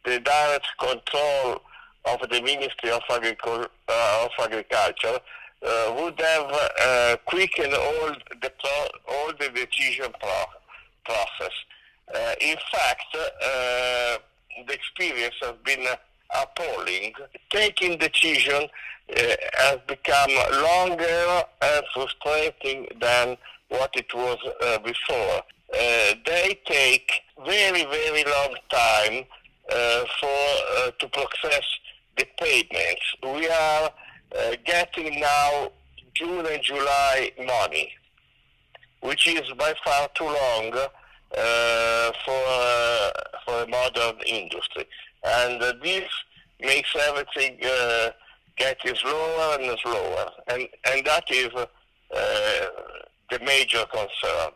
the 0.05 0.19
direct 0.19 0.67
control 0.77 1.61
of 2.05 2.19
the 2.29 2.41
Ministry 2.41 2.91
of, 2.91 3.01
Agricul- 3.09 3.69
uh, 3.87 4.25
of 4.25 4.31
Agriculture, 4.37 5.17
uh, 5.65 5.95
would 5.97 6.19
have 6.19 7.19
quickened 7.25 7.73
all 7.73 8.11
the 8.41 8.51
pro- 8.59 9.13
all 9.15 9.31
the 9.39 9.49
decision 9.49 10.11
pro- 10.19 10.53
process. 11.05 11.53
Uh, 12.13 12.33
in 12.41 12.57
fact, 12.71 13.15
uh, 13.15 14.17
the 14.67 14.73
experience 14.73 15.35
has 15.41 15.55
been 15.65 15.85
appalling. 16.41 17.13
Taking 17.49 17.97
decision 17.97 18.67
uh, 19.17 19.35
has 19.57 19.79
become 19.87 20.29
longer 20.61 21.43
and 21.61 21.83
frustrating 21.93 22.87
than 23.01 23.37
what 23.69 23.91
it 23.95 24.13
was 24.13 24.37
uh, 24.61 24.79
before. 24.79 25.41
Uh, 25.73 26.13
they 26.25 26.59
take 26.65 27.11
very, 27.45 27.83
very 27.85 28.23
long 28.25 28.55
time 28.69 29.25
uh, 29.71 30.03
for 30.19 30.91
to 30.99 31.07
process 31.09 31.63
the 32.17 32.25
payments. 32.39 33.01
We 33.23 33.47
are 33.49 33.91
getting 34.65 35.19
now 35.19 35.71
June 36.13 36.45
and 36.45 36.61
July 36.61 37.31
money 37.45 37.91
which 39.03 39.27
is 39.27 39.41
by 39.57 39.73
far 39.83 40.09
too 40.15 40.23
long 40.23 40.71
for 41.33 42.43
uh, 42.47 43.09
for 43.45 43.63
a 43.63 43.67
modern 43.67 44.19
industry, 44.25 44.85
and 45.23 45.61
uh, 45.61 45.73
this 45.81 46.09
makes 46.59 46.95
everything 47.07 47.59
uh, 47.65 48.11
getting 48.57 48.95
slower 48.95 49.57
and 49.59 49.79
slower, 49.79 50.31
and 50.47 50.67
and 50.85 51.05
that 51.05 51.23
is 51.31 51.49
uh, 51.55 51.67
the 53.31 53.39
major 53.39 53.85
concern. 53.91 54.51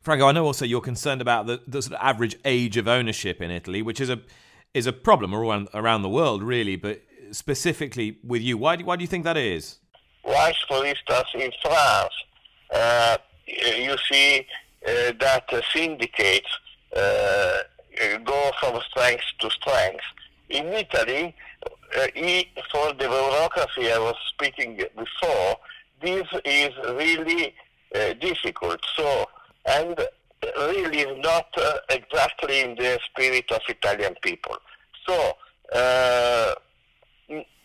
Franco, 0.00 0.26
I 0.26 0.32
know 0.32 0.46
also 0.46 0.64
you're 0.64 0.80
concerned 0.80 1.20
about 1.20 1.46
the, 1.46 1.60
the 1.66 1.82
sort 1.82 1.94
of 1.94 2.00
average 2.04 2.36
age 2.44 2.76
of 2.76 2.88
ownership 2.88 3.42
in 3.42 3.50
Italy, 3.50 3.82
which 3.82 4.00
is 4.00 4.08
a 4.08 4.20
is 4.72 4.86
a 4.86 4.92
problem 4.92 5.34
around 5.34 5.68
around 5.74 6.02
the 6.02 6.08
world, 6.08 6.42
really, 6.42 6.76
but 6.76 7.02
specifically 7.32 8.18
with 8.24 8.42
you. 8.42 8.56
Why 8.56 8.76
do, 8.76 8.84
why 8.84 8.96
do 8.96 9.02
you 9.02 9.08
think 9.08 9.24
that 9.24 9.36
is? 9.36 9.78
Why, 10.22 10.52
for 10.68 10.84
instance, 10.84 11.28
in 11.34 11.52
France, 11.62 12.14
uh, 12.74 13.18
you 13.46 13.96
see 14.10 14.38
uh, 14.40 14.42
that 14.86 15.44
syndicates 15.72 16.48
uh, 16.96 17.58
go 18.24 18.50
from 18.60 18.80
strength 18.90 19.24
to 19.40 19.50
strength. 19.50 20.04
In 20.48 20.66
Italy, 20.68 21.34
uh, 21.96 22.06
for 22.70 22.92
the 22.92 23.08
bureaucracy 23.08 23.92
I 23.92 23.98
was 23.98 24.16
speaking 24.28 24.76
before, 24.96 25.56
this 26.02 26.26
is 26.44 26.70
really 26.90 27.54
uh, 27.94 28.12
difficult. 28.14 28.80
So, 28.96 29.26
and 29.66 29.98
really 30.58 30.98
is 31.00 31.18
not 31.18 31.46
uh, 31.56 31.78
exactly 31.90 32.60
in 32.60 32.76
the 32.76 32.98
spirit 33.04 33.50
of 33.50 33.60
Italian 33.68 34.14
people. 34.22 34.56
So, 35.06 35.32
uh, 35.74 36.54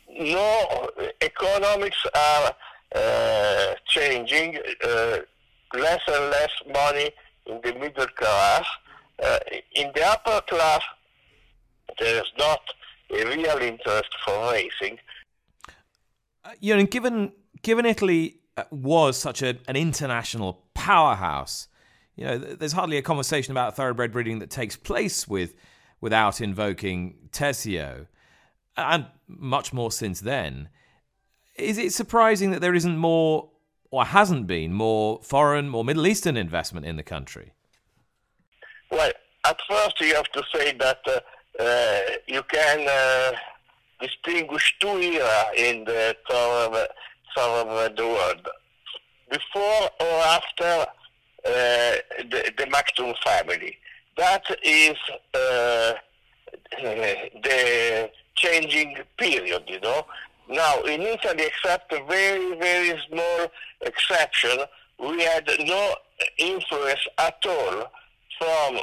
no, 0.10 0.90
economics 1.22 2.04
are 2.14 2.56
uh, 2.96 3.76
changing, 3.86 4.58
uh, 4.84 5.18
less 5.74 6.02
and 6.08 6.30
less 6.32 6.52
money 6.74 7.12
in 7.46 7.60
the 7.64 7.74
middle 7.80 8.08
class. 8.08 8.66
Uh, 9.24 9.40
in 9.76 9.92
the 9.94 10.04
upper 10.06 10.42
class, 10.48 10.82
there 12.00 12.22
is 12.22 12.32
not 12.38 12.62
a 13.12 13.26
real 13.26 13.58
interest 13.58 14.10
for 14.26 14.52
racing. 14.52 14.98
Uh, 16.44 16.52
you 16.60 16.76
know, 16.76 16.84
given 16.86 17.32
given 17.62 17.86
Italy 17.86 18.40
uh, 18.58 18.64
was 18.72 19.18
such 19.18 19.42
a, 19.42 19.58
an 19.68 19.76
international 19.76 20.64
powerhouse, 20.74 21.68
you 22.16 22.26
know, 22.26 22.38
there's 22.38 22.72
hardly 22.72 22.98
a 22.98 23.02
conversation 23.02 23.52
about 23.52 23.76
thoroughbred 23.76 24.12
breeding 24.12 24.40
that 24.40 24.50
takes 24.50 24.76
place 24.76 25.28
with 25.28 25.54
without 26.00 26.42
invoking 26.42 27.16
Tesio, 27.32 28.08
and 28.76 29.06
much 29.28 29.72
more 29.72 29.92
since 29.92 30.20
then. 30.22 30.70
Is 31.56 31.78
it 31.78 31.94
surprising 31.94 32.52
that 32.52 32.62
there 32.62 32.74
isn't 32.74 32.98
more, 32.98 33.51
or 33.92 34.06
hasn't 34.06 34.48
been 34.48 34.74
more 34.74 35.20
foreign, 35.22 35.70
more 35.70 35.84
Middle 35.84 36.08
Eastern 36.08 36.38
investment 36.38 36.86
in 36.86 36.96
the 36.96 37.04
country? 37.04 37.52
Well, 38.90 39.12
at 39.46 39.58
first 39.70 40.02
you 40.02 40.16
have 40.16 40.32
to 40.32 40.44
say 40.54 40.74
that 40.74 41.00
uh, 41.08 41.20
uh, 41.62 42.00
you 42.28 42.42
can 42.44 42.88
uh, 42.90 43.32
distinguish 44.02 44.76
two 44.80 44.98
eras 44.98 45.46
in 45.56 45.84
the 45.84 46.16
thoroughbred, 46.30 46.88
thoroughbred 47.36 48.00
world. 48.00 48.48
Before 49.30 49.90
or 50.00 50.22
after 50.24 50.88
uh, 51.46 51.96
the, 52.30 52.54
the 52.58 52.66
Maktoum 52.66 53.16
family. 53.26 53.78
That 54.18 54.44
is 54.64 54.96
uh, 55.34 55.94
the 57.42 58.12
changing 58.36 58.98
period, 59.18 59.64
you 59.68 59.80
know. 59.80 60.06
Now, 60.52 60.82
in 60.82 61.02
Italy, 61.02 61.46
except 61.46 61.94
a 61.94 62.04
very, 62.04 62.58
very 62.58 63.00
small 63.08 63.48
exception, 63.82 64.58
we 65.00 65.24
had 65.24 65.50
no 65.62 65.96
influence 66.38 67.08
at 67.18 67.38
all 67.48 67.90
from 68.38 68.80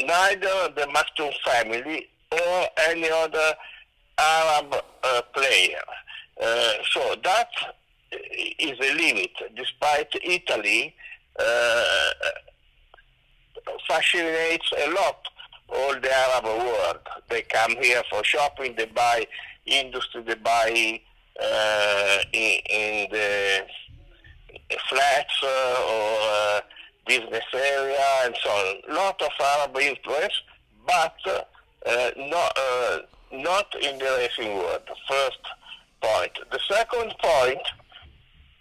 neither 0.00 0.72
the 0.74 0.88
Maktoum 0.94 1.32
family 1.44 2.08
or 2.32 2.66
any 2.88 3.10
other 3.10 3.54
Arab 4.18 4.74
uh, 5.04 5.22
player. 5.34 5.82
Uh, 6.42 6.72
so 6.90 7.14
that 7.22 7.50
is 8.58 8.78
a 8.80 8.94
limit, 8.94 9.32
despite 9.54 10.08
Italy 10.24 10.94
uh, 11.38 12.10
fascinates 13.86 14.72
a 14.78 14.90
lot 14.92 15.28
all 15.68 15.94
the 15.94 16.10
Arab 16.10 16.44
world. 16.44 17.00
They 17.28 17.42
come 17.42 17.76
here 17.82 18.02
for 18.08 18.24
shopping, 18.24 18.74
they 18.76 18.86
buy 18.86 19.26
industry, 19.66 20.22
they 20.22 20.34
buy 20.34 21.00
uh, 21.42 22.18
in, 22.32 22.60
in, 22.70 23.10
the 23.10 23.66
flats 24.88 25.42
uh, 25.42 25.46
or 25.46 26.18
uh, 26.22 26.60
business 27.06 27.44
area 27.54 28.04
and 28.24 28.34
so 28.42 28.50
on. 28.50 28.94
Lot 28.94 29.20
of 29.22 29.30
Arab 29.40 29.76
influence, 29.76 30.42
but 30.86 31.16
uh, 31.86 32.10
not, 32.16 32.58
not 33.32 33.74
in 33.82 33.98
the 33.98 34.04
racing 34.18 34.56
world. 34.56 34.82
First 35.08 35.40
point. 36.00 36.32
The 36.50 36.60
second 36.68 37.14
point 37.22 37.60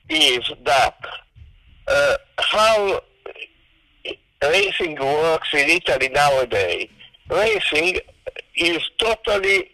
is 0.10 0.52
that 0.66 0.98
uh, 1.88 2.16
how 2.40 3.02
racing 4.44 4.96
works 5.00 5.50
in 5.54 5.70
Italy 5.70 6.10
nowadays. 6.10 6.90
Racing 7.30 8.00
is 8.56 8.82
totally 8.98 9.72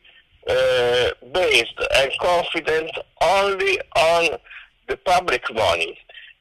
uh, 0.50 1.10
based 1.34 1.80
and 1.96 2.12
confident 2.20 2.92
only 3.22 3.80
on 3.96 4.38
the 4.88 4.98
public 4.98 5.44
money. 5.54 5.98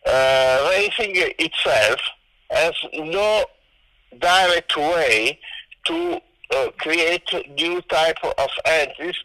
Uh, 0.06 0.68
racing 0.70 1.12
itself 1.38 2.00
has 2.50 2.72
no 2.94 3.44
direct 4.18 4.76
way 4.76 5.38
to 5.84 6.20
uh, 6.54 6.68
create 6.78 7.28
new 7.56 7.80
type 7.82 8.16
of 8.24 8.48
entities, 8.64 9.16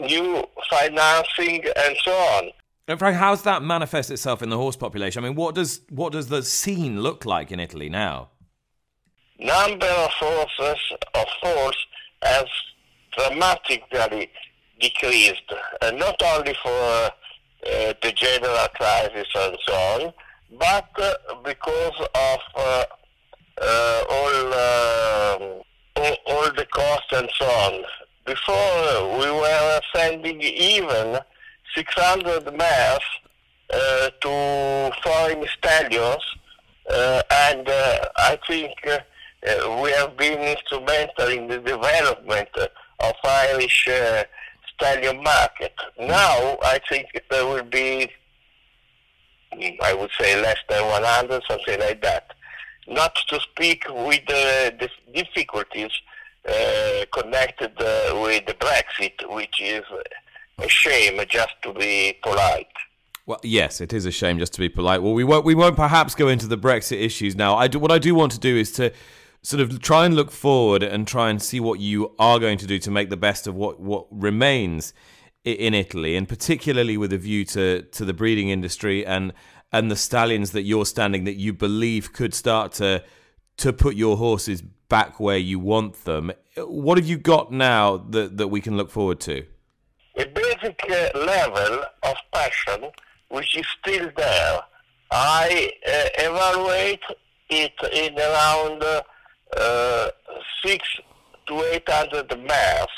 new 0.00 0.44
financing, 0.70 1.64
and 1.76 1.96
so 2.02 2.12
on. 2.12 2.50
And 2.88 2.98
Frank, 2.98 3.16
how's 3.16 3.42
that 3.42 3.62
manifest 3.62 4.10
itself 4.10 4.42
in 4.42 4.48
the 4.48 4.56
horse 4.56 4.76
population? 4.76 5.24
I 5.24 5.28
mean, 5.28 5.36
what 5.36 5.54
does 5.54 5.80
what 5.90 6.12
does 6.12 6.28
the 6.28 6.42
scene 6.42 7.02
look 7.02 7.24
like 7.24 7.50
in 7.50 7.58
Italy 7.58 7.88
now? 7.88 8.30
Number 9.38 9.86
of 9.86 10.10
horses 10.12 10.80
of 11.14 11.26
horse 11.42 11.86
has 12.22 12.46
dramatically 13.16 14.30
decreased, 14.80 15.52
and 15.82 15.98
not 15.98 16.20
only 16.22 16.54
for 16.62 16.68
uh, 16.68 17.10
the 18.02 18.12
general 18.14 18.68
crisis 18.74 19.26
and 19.34 19.56
so 19.66 19.72
on, 19.72 20.12
but 20.58 20.88
uh, 20.98 21.14
because 21.44 22.00
of 22.14 22.40
uh, 22.56 22.84
uh 23.60 24.02
all, 24.10 25.64
all, 25.96 26.16
all 26.26 26.52
the 26.54 26.66
costs 26.70 27.12
and 27.12 27.28
so 27.38 27.46
on. 27.46 27.82
Before 28.26 29.18
we 29.18 29.30
were 29.30 29.80
sending 29.94 30.40
even 30.42 31.18
600 31.74 32.56
mares 32.56 33.00
uh, 33.72 34.10
to 34.20 34.92
foreign 35.02 35.46
stallions, 35.58 36.22
uh, 36.90 37.22
and 37.30 37.68
uh, 37.68 37.98
I 38.16 38.38
think 38.46 38.72
uh, 38.86 38.98
uh, 39.46 39.80
we 39.82 39.90
have 39.92 40.16
been 40.16 40.38
instrumental 40.38 41.28
in 41.28 41.48
the 41.48 41.58
development 41.58 42.48
of 43.00 43.14
Irish 43.24 43.88
uh, 43.88 44.24
stallion 44.74 45.22
market. 45.22 45.74
Now, 45.98 46.58
I 46.62 46.80
think 46.88 47.06
there 47.30 47.46
will 47.46 47.64
be, 47.64 48.10
hmm, 49.52 49.82
I 49.82 49.94
would 49.94 50.10
say, 50.18 50.40
less 50.40 50.58
than 50.68 50.84
100, 50.86 51.42
something 51.48 51.80
like 51.80 52.02
that. 52.02 52.32
Not 52.88 53.16
to 53.28 53.40
speak 53.40 53.84
with 53.88 54.24
the 54.26 54.90
difficulties 55.12 55.90
uh, 56.48 57.04
connected 57.12 57.72
uh, 57.80 58.20
with 58.22 58.46
the 58.46 58.54
Brexit, 58.54 59.34
which 59.34 59.60
is 59.60 59.82
a 60.58 60.68
shame, 60.68 61.20
just 61.28 61.54
to 61.62 61.72
be 61.72 62.16
polite. 62.22 62.68
Well, 63.26 63.40
yes, 63.42 63.80
it 63.80 63.92
is 63.92 64.06
a 64.06 64.12
shame 64.12 64.38
just 64.38 64.52
to 64.52 64.60
be 64.60 64.68
polite. 64.68 65.02
Well, 65.02 65.12
we 65.12 65.24
won't 65.24 65.44
we 65.44 65.56
won't 65.56 65.74
perhaps 65.74 66.14
go 66.14 66.28
into 66.28 66.46
the 66.46 66.56
Brexit 66.56 67.00
issues 67.00 67.34
now. 67.34 67.56
I 67.56 67.66
do, 67.66 67.80
what 67.80 67.90
I 67.90 67.98
do 67.98 68.14
want 68.14 68.30
to 68.32 68.38
do 68.38 68.56
is 68.56 68.70
to 68.72 68.92
sort 69.46 69.60
of 69.60 69.80
try 69.80 70.04
and 70.04 70.16
look 70.16 70.32
forward 70.32 70.82
and 70.82 71.06
try 71.06 71.30
and 71.30 71.40
see 71.40 71.60
what 71.60 71.78
you 71.78 72.12
are 72.18 72.40
going 72.40 72.58
to 72.58 72.66
do 72.66 72.80
to 72.80 72.90
make 72.90 73.10
the 73.10 73.16
best 73.16 73.46
of 73.46 73.54
what 73.54 73.78
what 73.78 74.06
remains 74.10 74.92
in 75.44 75.72
Italy, 75.72 76.16
and 76.16 76.28
particularly 76.28 76.96
with 76.96 77.12
a 77.12 77.18
view 77.18 77.44
to 77.44 77.82
to 77.82 78.04
the 78.04 78.12
breeding 78.12 78.48
industry 78.48 79.06
and 79.06 79.32
and 79.72 79.88
the 79.88 79.94
stallions 79.94 80.50
that 80.50 80.62
you're 80.62 80.84
standing 80.84 81.22
that 81.24 81.36
you 81.36 81.52
believe 81.52 82.12
could 82.12 82.34
start 82.34 82.72
to 82.72 83.04
to 83.58 83.72
put 83.72 83.94
your 83.94 84.16
horses 84.16 84.62
back 84.62 85.20
where 85.20 85.38
you 85.38 85.60
want 85.60 86.04
them. 86.04 86.32
What 86.56 86.98
have 86.98 87.06
you 87.06 87.16
got 87.16 87.52
now 87.52 87.98
that 87.98 88.38
that 88.38 88.48
we 88.48 88.60
can 88.60 88.76
look 88.76 88.90
forward 88.90 89.20
to? 89.20 89.46
a 90.18 90.24
basic 90.24 90.80
uh, 90.90 91.18
level 91.18 91.84
of 92.02 92.16
passion 92.32 92.90
which 93.28 93.56
is 93.56 93.66
still 93.78 94.10
there. 94.16 94.60
I 95.10 95.70
uh, 95.86 96.08
evaluate 96.18 97.04
it 97.50 97.74
in 97.92 98.18
around 98.18 98.82
uh, 98.82 99.02
six 100.64 100.88
to 101.46 101.62
eight 101.72 101.88
hundred 101.88 102.28
mares. 102.46 102.88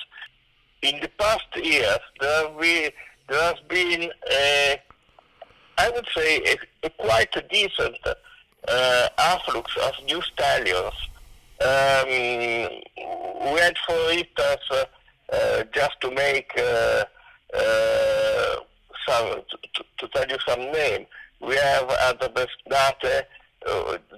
In 0.82 1.00
the 1.00 1.08
past 1.18 1.46
years, 1.56 1.98
there, 2.20 2.48
been, 2.50 2.90
there 3.28 3.42
has 3.42 3.60
been, 3.68 4.10
a, 4.30 4.80
I 5.76 5.90
would 5.90 6.06
say, 6.16 6.38
a, 6.44 6.86
a 6.86 6.90
quite 6.90 7.34
decent 7.50 7.96
uh, 8.68 9.08
of 9.82 9.92
new 10.06 10.22
stallions. 10.22 10.94
Um, 11.60 12.08
we 13.52 13.58
had, 13.58 13.76
for 13.86 14.10
instance, 14.12 14.62
uh, 14.70 14.84
uh, 15.32 15.64
just 15.74 16.00
to 16.00 16.10
make 16.12 16.50
uh, 16.56 17.04
uh, 17.54 18.56
some, 19.06 19.42
to, 19.74 19.84
to, 19.98 20.08
tell 20.08 20.28
you 20.28 20.38
some 20.46 20.60
name, 20.72 21.06
we 21.40 21.56
have 21.56 21.90
at 21.90 22.20
the 22.20 22.28
Besnate, 22.28 23.04
uh, 23.04 23.22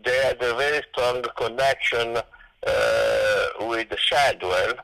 they 0.05 0.17
had 0.23 0.43
a 0.43 0.55
very 0.55 0.83
strong 0.93 1.23
connection 1.37 2.17
uh, 2.67 3.47
with 3.61 3.89
Shadwell, 3.99 4.75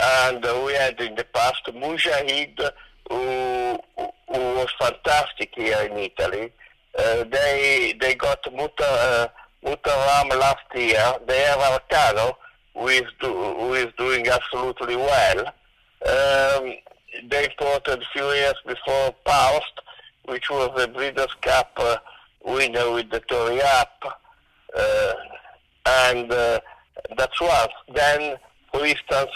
and 0.00 0.44
we 0.64 0.74
had 0.74 1.00
in 1.00 1.14
the 1.14 1.24
past 1.32 1.64
Mujahid, 1.66 2.58
who, 3.08 3.78
who 3.96 4.40
was 4.58 4.68
fantastic 4.78 5.50
here 5.54 5.88
in 5.90 5.96
Italy. 5.96 6.52
Uh, 6.98 7.24
they 7.24 7.94
they 8.00 8.14
got 8.14 8.40
Muta, 8.52 8.84
uh, 8.84 9.28
Mutaram 9.64 10.28
last 10.38 10.64
year. 10.74 11.14
They 11.26 11.40
have 11.40 11.58
Arcano, 11.58 12.34
who 12.74 12.88
is, 12.88 13.04
do, 13.20 13.32
who 13.32 13.74
is 13.74 13.88
doing 13.98 14.26
absolutely 14.28 14.96
well. 14.96 15.40
Um, 16.06 16.74
they 17.28 17.44
imported 17.46 18.02
a 18.02 18.06
few 18.12 18.30
years 18.32 18.54
before 18.66 19.14
Paust, 19.24 19.72
which 20.26 20.50
was 20.50 20.70
the 20.76 20.88
Breeders' 20.88 21.34
Cup 21.40 21.72
uh, 21.78 21.96
winner 22.56 22.90
with 22.92 23.08
Dettori 23.10 23.60
Up. 23.80 24.22
Uh, 24.76 25.12
and 25.86 26.32
uh, 26.32 26.58
that's 27.16 27.40
one. 27.40 27.68
Then, 27.94 28.36
for 28.72 28.84
instance, 28.84 29.30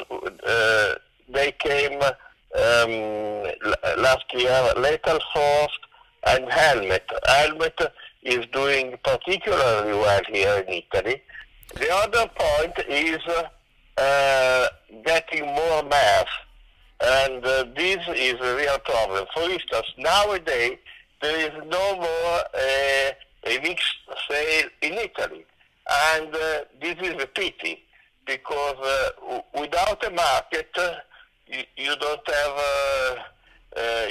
uh, 0.47 0.95
they 1.29 1.53
came 1.53 2.01
um, 2.03 2.93
last 3.99 4.25
year, 4.35 4.73
Lethal 4.77 5.21
Force 5.33 5.79
and 6.27 6.51
Helmet. 6.51 7.09
Helmet 7.27 7.81
is 8.23 8.45
doing 8.53 8.99
particularly 9.05 9.93
well 9.93 10.23
here 10.29 10.65
in 10.67 10.83
Italy. 10.83 11.23
The 11.75 11.93
other 11.95 12.29
point 12.35 12.75
is 12.89 13.21
uh, 13.97 14.69
getting 15.05 15.47
more 15.47 15.83
mass, 15.85 16.27
and 17.01 17.45
uh, 17.45 17.65
this 17.77 17.99
is 18.17 18.35
a 18.41 18.57
real 18.57 18.79
problem. 18.81 19.25
For 19.35 19.49
instance, 19.49 19.87
nowadays 19.97 20.79
there 21.21 21.39
is 21.39 21.53
no 21.69 21.97
more 21.97 22.41
uh, 22.55 23.11
a 23.47 23.59
mixed 23.63 23.97
sale 24.29 24.69
in 24.83 24.95
Italy, 24.95 25.45
and 26.15 26.35
uh, 26.35 26.61
this 26.81 26.97
is 27.03 27.23
a 27.23 27.27
pity 27.27 27.83
because 28.27 28.77
uh, 28.83 29.41
without 29.59 30.05
a 30.05 30.11
market, 30.11 30.71
you, 31.47 31.63
you, 31.77 31.97
don't 31.97 32.29
have 32.29 32.59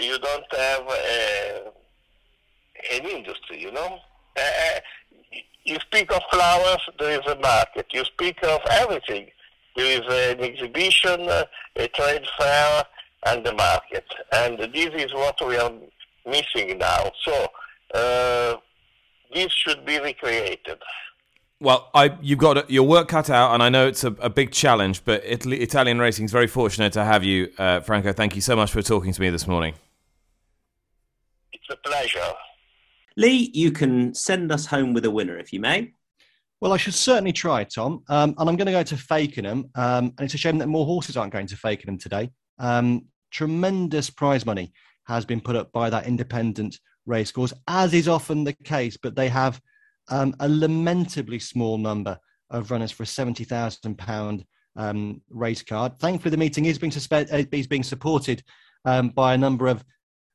you 0.02 0.18
don't 0.20 0.54
have 0.54 0.88
an 2.92 3.06
industry, 3.06 3.62
you 3.62 3.72
know. 3.72 4.00
Uh, 4.38 4.80
you 5.66 5.78
speak 5.82 6.12
of 6.12 6.22
flowers, 6.32 6.82
there 6.98 7.20
is 7.20 7.28
a 7.28 7.36
market. 7.40 7.88
You 7.92 8.04
speak 8.06 8.42
of 8.44 8.62
everything. 8.72 9.28
There 9.76 10.02
is 10.02 10.08
an 10.08 10.44
exhibition, 10.44 11.30
a 11.30 11.88
trade 11.94 12.26
fair, 12.38 12.84
and 13.28 13.46
the 13.46 13.54
market. 13.54 14.06
And 14.32 14.58
this 14.58 14.90
is 14.96 15.14
what 15.14 15.36
we 15.46 15.58
are 15.58 15.72
missing 16.26 16.78
now. 16.78 17.12
So 17.26 17.48
uh, 17.94 18.58
this 19.34 19.52
should 19.52 19.86
be 19.86 20.00
recreated. 20.00 20.80
Well, 21.62 21.90
I, 21.94 22.18
you've 22.22 22.40
got 22.40 22.72
your 22.72 22.88
work 22.88 23.10
cut 23.10 23.30
out, 23.30 23.54
and 23.54 23.62
I 23.62 23.68
know 23.68 23.88
it's 23.88 24.06
a, 24.06 24.12
a 24.20 24.30
big 24.30 24.52
challenge, 24.52 25.04
but 25.04 25.22
Italy, 25.26 25.60
Italian 25.60 26.00
Racing 26.00 26.24
is 26.24 26.32
very 26.32 26.48
fortunate 26.48 26.94
to 26.94 27.04
have 27.04 27.24
you, 27.26 27.52
uh, 27.58 27.82
Franco. 27.82 28.14
Thank 28.14 28.36
you 28.36 28.42
so 28.42 28.56
much 28.56 28.72
for 28.72 28.82
talking 28.82 29.12
to 29.12 29.20
me 29.20 29.30
this 29.30 29.46
morning. 29.46 29.74
It's 31.52 31.68
a 31.70 31.76
pleasure. 31.76 32.34
Lee, 33.18 33.52
you 33.54 33.72
can 33.72 34.14
send 34.14 34.54
us 34.54 34.68
home 34.68 34.94
with 34.94 35.04
a 35.04 35.12
winner 35.12 35.38
if 35.38 35.52
you 35.52 35.60
may. 35.60 35.92
Well, 36.62 36.72
I 36.72 36.78
should 36.78 36.94
certainly 36.94 37.34
try, 37.34 37.66
Tom. 37.66 38.04
Um, 38.08 38.36
and 38.38 38.50
I'm 38.50 38.56
going 38.56 38.68
to 38.68 38.72
go 38.72 38.84
to 38.84 38.96
Fakenham. 38.96 39.70
Um, 39.76 40.14
and 40.18 40.22
it's 40.22 40.34
a 40.34 40.38
shame 40.38 40.58
that 40.60 40.68
more 40.68 40.86
horses 40.86 41.18
aren't 41.18 41.34
going 41.34 41.48
to 41.48 41.56
Fakenham 41.56 42.00
today. 42.00 42.32
Um, 42.58 43.06
tremendous 43.32 44.10
prize 44.10 44.46
money 44.46 44.72
has 45.10 45.26
been 45.26 45.42
put 45.42 45.56
up 45.56 45.72
by 45.74 45.90
that 45.90 46.06
independent 46.06 46.80
racecourse, 47.06 47.52
as 47.68 47.94
is 47.94 48.08
often 48.08 48.44
the 48.44 48.54
case, 48.64 48.96
but 48.96 49.16
they 49.16 49.28
have 49.28 49.60
um, 50.10 50.34
a 50.40 50.48
lamentably 50.48 51.40
small 51.40 51.78
number 51.78 52.18
of 52.52 52.72
runners 52.72 52.92
for 52.92 53.04
a 53.04 53.08
£70,000 53.08 54.46
um, 54.76 55.22
race 55.30 55.64
card. 55.64 56.00
Thankfully, 56.00 56.30
the 56.30 56.38
meeting 56.38 56.66
is 56.66 56.78
being, 56.78 56.92
suspe- 56.92 57.34
uh, 57.34 57.44
is 57.52 57.68
being 57.68 57.84
supported 57.84 58.44
um, 58.86 59.10
by 59.10 59.34
a 59.34 59.38
number 59.38 59.68
of 59.68 59.84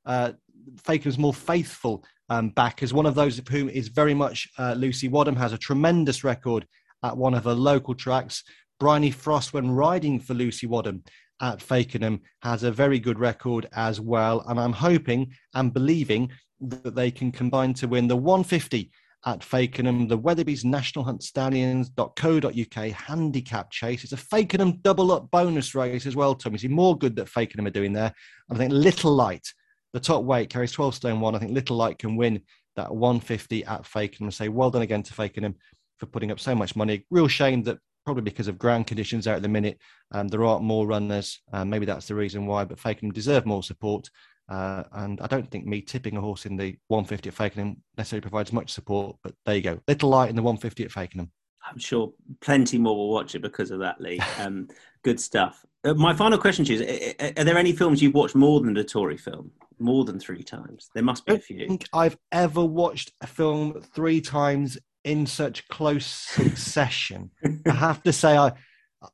uh, 0.05 0.33
Fakenham's 0.77 1.19
more 1.19 1.33
faithful 1.33 2.05
um, 2.29 2.49
back 2.51 2.81
one 2.91 3.07
of 3.07 3.15
those 3.15 3.39
of 3.39 3.47
whom 3.47 3.69
is 3.69 3.89
very 3.89 4.15
much 4.15 4.49
uh, 4.59 4.75
Lucy 4.77 5.09
Wadham, 5.09 5.37
has 5.37 5.53
a 5.53 5.59
tremendous 5.59 6.25
record 6.25 6.67
at 7.05 7.17
one 7.17 7.35
of 7.35 7.45
her 7.45 7.55
local 7.55 7.95
tracks. 7.95 8.43
Bryony 8.81 9.11
Frost, 9.13 9.53
when 9.53 9.71
riding 9.71 10.19
for 10.19 10.35
Lucy 10.35 10.67
Wadham 10.67 11.05
at 11.41 11.59
Fakenham, 11.59 12.21
has 12.43 12.63
a 12.63 12.73
very 12.73 12.99
good 12.99 13.19
record 13.19 13.69
as 13.73 14.01
well. 14.01 14.45
And 14.49 14.59
I'm 14.59 14.73
hoping 14.73 15.33
and 15.55 15.73
believing 15.73 16.31
that 16.61 16.95
they 16.95 17.11
can 17.11 17.33
combine 17.33 17.75
to 17.75 17.89
win 17.89 18.09
the 18.09 18.17
150 18.17 18.91
at 19.27 19.41
Fakenham, 19.41 20.09
the 20.09 20.19
Weatherbys 20.19 20.65
National 20.65 21.05
Hunt 21.05 21.23
Stallions.co.uk 21.23 22.91
handicap 22.93 23.71
chase. 23.71 24.05
It's 24.05 24.13
a 24.13 24.17
Fakenham 24.17 24.83
double 24.83 25.13
up 25.13 25.31
bonus 25.31 25.75
race 25.75 26.07
as 26.07 26.15
well, 26.15 26.35
Tom. 26.35 26.53
You 26.53 26.59
see 26.59 26.69
more 26.69 26.97
good 26.97 27.17
that 27.17 27.29
Fakenham 27.29 27.67
are 27.67 27.71
doing 27.71 27.93
there. 27.93 28.13
I 28.51 28.55
think 28.55 28.73
Little 28.73 29.15
Light 29.15 29.47
the 29.95 30.01
top 30.01 30.25
weight 30.25 30.51
carries 30.51 30.73
12 30.73 30.97
stone 30.97 31.21
one. 31.21 31.35
I 31.35 31.39
think 31.39 31.53
Little 31.53 31.77
Light 31.77 31.99
can 31.99 32.17
win 32.17 32.43
that 32.77 32.93
150 32.93 33.65
at 33.65 33.85
Fakenham. 33.85 34.33
Say 34.33 34.49
well 34.49 34.71
done 34.71 34.83
again 34.83 35.05
to 35.05 35.15
Fakenham 35.15 35.55
for 35.99 36.07
putting 36.07 36.33
up 36.33 36.41
so 36.41 36.55
much 36.55 36.77
money. 36.77 37.07
Real 37.11 37.29
shame 37.29 37.63
that 37.63 37.79
probably 38.05 38.23
because 38.23 38.49
of 38.49 38.59
ground 38.59 38.87
conditions 38.87 39.27
out 39.27 39.37
at 39.37 39.43
the 39.43 39.49
minute, 39.49 39.79
um, 40.13 40.29
there 40.29 40.45
aren't 40.45 40.63
more 40.63 40.87
runners. 40.87 41.41
Um, 41.53 41.71
maybe 41.71 41.87
that's 41.87 42.07
the 42.07 42.15
reason 42.15 42.47
why. 42.47 42.65
But 42.65 42.79
Fakenham 42.79 43.13
deserve 43.13 43.47
more 43.47 43.63
support. 43.63 44.09
Uh, 44.49 44.85
and 44.93 45.21
I 45.21 45.27
don't 45.27 45.51
think 45.51 45.67
me 45.67 45.81
tipping 45.81 46.17
a 46.17 46.21
horse 46.21 46.45
in 46.45 46.57
the 46.57 46.77
150 46.89 47.29
at 47.29 47.35
Fakenham 47.35 47.77
necessarily 47.97 48.23
provides 48.23 48.53
much 48.53 48.71
support. 48.71 49.17
But 49.23 49.35
there 49.47 49.57
you 49.57 49.63
go. 49.63 49.81
Little 49.89 50.11
Light 50.11 50.31
in 50.31 50.37
the 50.37 50.43
150 50.43 50.85
at 50.85 50.91
Fakenham. 50.91 51.31
I'm 51.67 51.79
sure 51.79 52.13
plenty 52.41 52.79
more 52.79 52.95
will 52.95 53.11
watch 53.11 53.35
it 53.35 53.41
because 53.41 53.71
of 53.71 53.81
that, 53.81 54.01
Lee. 54.01 54.21
Um, 54.39 54.69
good 55.03 55.19
stuff. 55.19 55.65
Uh, 55.85 55.95
my 55.95 56.15
final 56.15 56.39
question 56.39 56.65
to 56.65 56.75
you 56.75 56.83
is: 56.83 57.15
Are 57.39 57.45
there 57.45 57.57
any 57.57 57.73
films 57.73 58.03
you've 58.03 58.15
watched 58.15 58.35
more 58.35 58.61
than 58.61 58.75
the 58.75 58.85
Dettori 58.85 59.19
film? 59.19 59.51
More 59.79 60.05
than 60.05 60.19
three 60.19 60.43
times? 60.43 60.91
There 60.95 61.03
must 61.03 61.25
be 61.27 61.35
a 61.35 61.39
few. 61.39 61.65
I 61.65 61.69
think 61.69 61.89
I've 61.93 62.17
ever 62.33 62.65
watched 62.65 63.13
a 63.21 63.27
film 63.27 63.81
three 63.95 64.21
times 64.21 64.79
in 65.05 65.27
such 65.27 65.67
close 65.69 66.07
succession. 66.07 67.31
I 67.67 67.73
have 67.73 68.03
to 68.05 68.13
say, 68.13 68.37
I, 68.37 68.53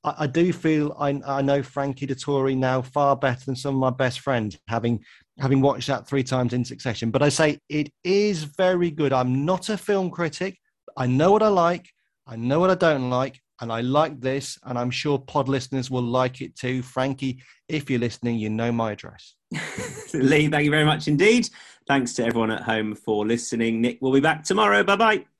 I, 0.05 0.15
I 0.21 0.27
do 0.27 0.53
feel 0.53 0.97
I, 0.99 1.21
I 1.27 1.43
know 1.43 1.63
Frankie 1.63 2.07
Dettori 2.07 2.57
now 2.57 2.83
far 2.83 3.17
better 3.17 3.45
than 3.45 3.57
some 3.57 3.75
of 3.75 3.81
my 3.81 3.91
best 3.91 4.21
friends, 4.21 4.59
having 4.69 5.05
having 5.39 5.61
watched 5.61 5.87
that 5.89 6.07
three 6.07 6.23
times 6.23 6.53
in 6.53 6.65
succession. 6.65 7.11
But 7.11 7.23
I 7.23 7.29
say 7.29 7.59
it 7.69 7.91
is 8.05 8.45
very 8.45 8.91
good. 8.91 9.13
I'm 9.13 9.45
not 9.45 9.69
a 9.69 9.77
film 9.77 10.11
critic. 10.11 10.59
I 10.97 11.07
know 11.07 11.33
what 11.33 11.43
I 11.43 11.49
like. 11.49 11.89
I 12.27 12.37
know 12.37 12.61
what 12.61 12.71
I 12.71 12.75
don't 12.75 13.11
like, 13.11 13.41
and 13.61 13.73
I 13.73 13.81
like 13.81 14.21
this, 14.21 14.59
and 14.65 14.79
I'm 14.79 14.91
sure 14.91 15.19
pod 15.19 15.49
listeners 15.49 15.91
will 15.91 16.03
like 16.03 16.41
it 16.41 16.57
too. 16.57 16.83
Frankie, 16.83 17.43
if 17.69 17.91
you're 17.91 17.99
listening, 17.99 18.39
you 18.39 18.51
know 18.51 18.71
my 18.71 18.93
address. 18.93 19.35
Lee, 20.15 20.49
thank 20.49 20.65
you 20.65 20.71
very 20.71 20.85
much 20.85 21.09
indeed. 21.09 21.49
Thanks 21.89 22.13
to 22.15 22.25
everyone 22.25 22.53
at 22.53 22.63
home 22.63 22.95
for 22.95 23.27
listening. 23.27 23.81
Nick 23.81 23.99
we'll 24.01 24.13
be 24.13 24.21
back 24.21 24.45
tomorrow. 24.45 24.85
Bye 24.85 24.97
bye. 24.97 25.40